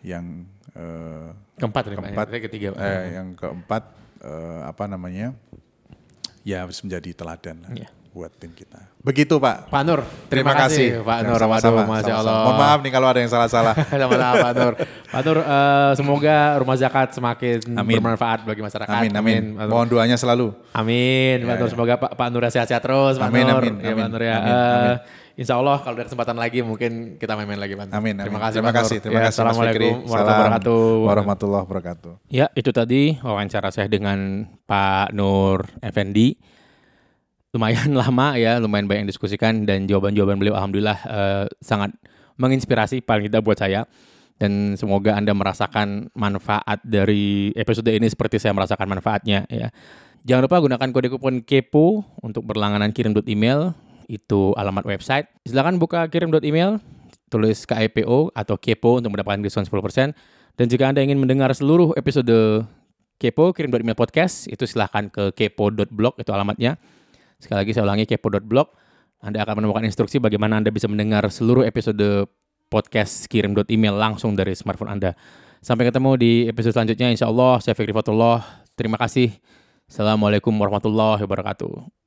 Yang 0.00 0.24
eh, 0.72 1.28
Keempat 1.56 1.82
Pak. 1.84 1.92
keempat 1.94 2.26
Yang 2.28 2.44
ketiga, 2.46 2.68
Pak. 2.70 2.82
eh, 2.82 3.04
yang 3.14 3.28
keempat 3.32 3.82
eh, 4.20 4.60
apa 4.64 4.84
namanya 4.86 5.32
ya 6.42 6.62
harus 6.62 6.78
menjadi 6.78 7.10
teladan 7.12 7.56
lah 7.58 7.70
Iya. 7.72 7.88
buat 8.08 8.32
tim 8.32 8.48
kita 8.50 8.80
begitu 8.98 9.36
pak 9.36 9.66
Pak 9.66 9.82
Nur, 9.82 10.00
terima, 10.26 10.50
kasih, 10.52 11.00
Pak 11.00 11.18
Ya, 11.20 11.26
Nur. 11.26 11.38
sama-sama, 11.38 11.74
Waduh, 11.78 11.90
Masya. 11.92 12.14
Allah. 12.16 12.38
mohon 12.42 12.56
maaf 12.56 12.78
nih 12.80 12.90
kalau 12.90 13.06
ada 13.06 13.18
yang 13.18 13.28
salah-salah 13.28 13.74
Sama-sama 13.92 14.34
Pak 14.40 14.52
Nur. 14.54 14.72
Pak 15.06 15.20
Nur, 15.22 15.38
eh, 15.38 15.90
semoga 15.94 16.36
rumah 16.56 16.76
zakat 16.76 17.08
semakin 17.12 17.58
Amin. 17.72 17.96
bermanfaat 17.96 18.42
bagi 18.42 18.60
masyarakat. 18.60 18.88
amin 18.90 19.12
amin, 19.12 19.42
Pak 19.52 19.62
Nur. 19.62 19.70
mohon 19.70 19.86
doanya 19.86 20.14
selalu 20.14 20.54
Amin, 20.72 21.38
Pak 21.40 21.46
Ya, 21.46 21.54
Nur. 21.56 21.66
ya. 21.66 21.72
Semoga 21.72 21.94
Pak, 21.98 22.10
Pak 22.14 22.28
Nur 22.30 22.42
sehat-sehat 22.42 22.80
terus, 22.80 23.14
Pak 23.16 23.26
Amin, 23.26 23.44
Nur. 23.44 23.60
amin, 23.60 23.74
ya, 23.76 23.84
Pak 23.84 23.92
amin, 23.92 24.08
Nur 24.08 24.22
ya. 24.22 24.36
amin, 24.36 24.52
amin. 24.54 24.96
Insya 25.36 25.60
Allah 25.60 25.76
kalau 25.84 26.00
ada 26.00 26.08
kesempatan 26.08 26.32
lagi 26.32 26.64
mungkin 26.64 27.20
kita 27.20 27.36
main-main 27.36 27.60
lagi, 27.60 27.76
Pak. 27.76 27.92
Nur. 27.92 28.00
amin, 28.00 28.14
Terima 28.16 28.40
amin. 28.40 28.46
kasih, 28.48 28.56
terima 28.56 28.72
kasih 28.72 28.96
terima 29.04 29.12
Ya, 29.12 29.22
kasih 29.28 29.34
Assalamualaikum 29.36 29.92
Salam 29.92 30.08
warahmatullahi 30.08 30.40
wabarakatuh. 30.40 31.04
warahmatullahi 31.04 31.62
wabarakatuh 31.68 32.12
Ya, 32.32 32.46
itu 32.56 32.70
tadi 32.72 33.02
wawancara 33.20 33.68
saya 33.68 33.84
dengan 33.84 34.18
Pak 34.64 35.12
Nur 35.12 35.68
Effendi. 35.84 36.40
Lumayan 37.52 37.92
lama 38.00 38.40
ya, 38.40 38.56
lumayan 38.56 38.88
banyak 38.88 39.04
yang 39.04 39.10
diskusikan 39.12 39.68
dan 39.68 39.84
jawaban-jawaban 39.84 40.40
beliau 40.40 40.56
alhamdulillah 40.56 40.98
eh, 41.04 41.44
sangat 41.60 41.92
menginspirasi 42.40 43.04
paling 43.04 43.28
tidak 43.28 43.44
buat 43.44 43.60
saya. 43.60 43.84
Dan 44.36 44.76
semoga 44.76 45.16
Anda 45.16 45.32
merasakan 45.32 46.12
manfaat 46.12 46.80
dari 46.84 47.52
episode 47.56 47.88
ini 47.88 48.04
seperti 48.04 48.36
saya 48.36 48.52
merasakan 48.52 48.88
manfaatnya 48.88 49.44
ya. 49.48 49.68
Jangan 50.28 50.44
lupa 50.48 50.60
gunakan 50.60 50.88
kode 50.92 51.08
kupon 51.08 51.40
KEPO 51.40 52.04
untuk 52.20 52.44
berlangganan 52.44 52.92
kirim 52.92 53.16
email 53.28 53.72
itu 54.06 54.54
alamat 54.54 54.86
website. 54.86 55.26
Silakan 55.42 55.82
buka 55.82 56.06
kirim 56.06 56.30
email, 56.42 56.78
tulis 57.30 57.66
KIPO 57.66 58.32
atau 58.32 58.54
KEPO 58.54 59.02
untuk 59.02 59.14
mendapatkan 59.14 59.42
diskon 59.42 59.66
10%. 59.66 60.14
Dan 60.56 60.66
jika 60.72 60.88
Anda 60.88 61.04
ingin 61.04 61.20
mendengar 61.20 61.52
seluruh 61.52 61.92
episode 62.00 62.64
Kepo, 63.16 63.56
kirim 63.56 63.72
email 63.80 63.96
podcast, 63.96 64.44
itu 64.44 64.68
silahkan 64.68 65.08
ke 65.08 65.32
kepo.blog, 65.32 66.20
itu 66.20 66.30
alamatnya. 66.36 66.76
Sekali 67.40 67.64
lagi 67.64 67.72
saya 67.72 67.88
ulangi, 67.88 68.04
kepo.blog. 68.04 68.68
Anda 69.24 69.40
akan 69.40 69.64
menemukan 69.64 69.88
instruksi 69.88 70.20
bagaimana 70.20 70.60
Anda 70.60 70.68
bisa 70.68 70.84
mendengar 70.84 71.24
seluruh 71.32 71.64
episode 71.64 72.28
podcast 72.68 73.24
kirim 73.32 73.56
email 73.72 73.96
langsung 73.96 74.36
dari 74.36 74.52
smartphone 74.52 74.92
Anda. 74.92 75.16
Sampai 75.64 75.88
ketemu 75.88 76.20
di 76.20 76.32
episode 76.44 76.76
selanjutnya, 76.76 77.08
insya 77.08 77.24
Allah. 77.32 77.56
Saya 77.64 77.72
Fikri 77.72 77.96
Fatullah. 77.96 78.44
Terima 78.76 79.00
kasih. 79.00 79.32
Assalamualaikum 79.88 80.52
warahmatullahi 80.52 81.24
wabarakatuh. 81.24 82.05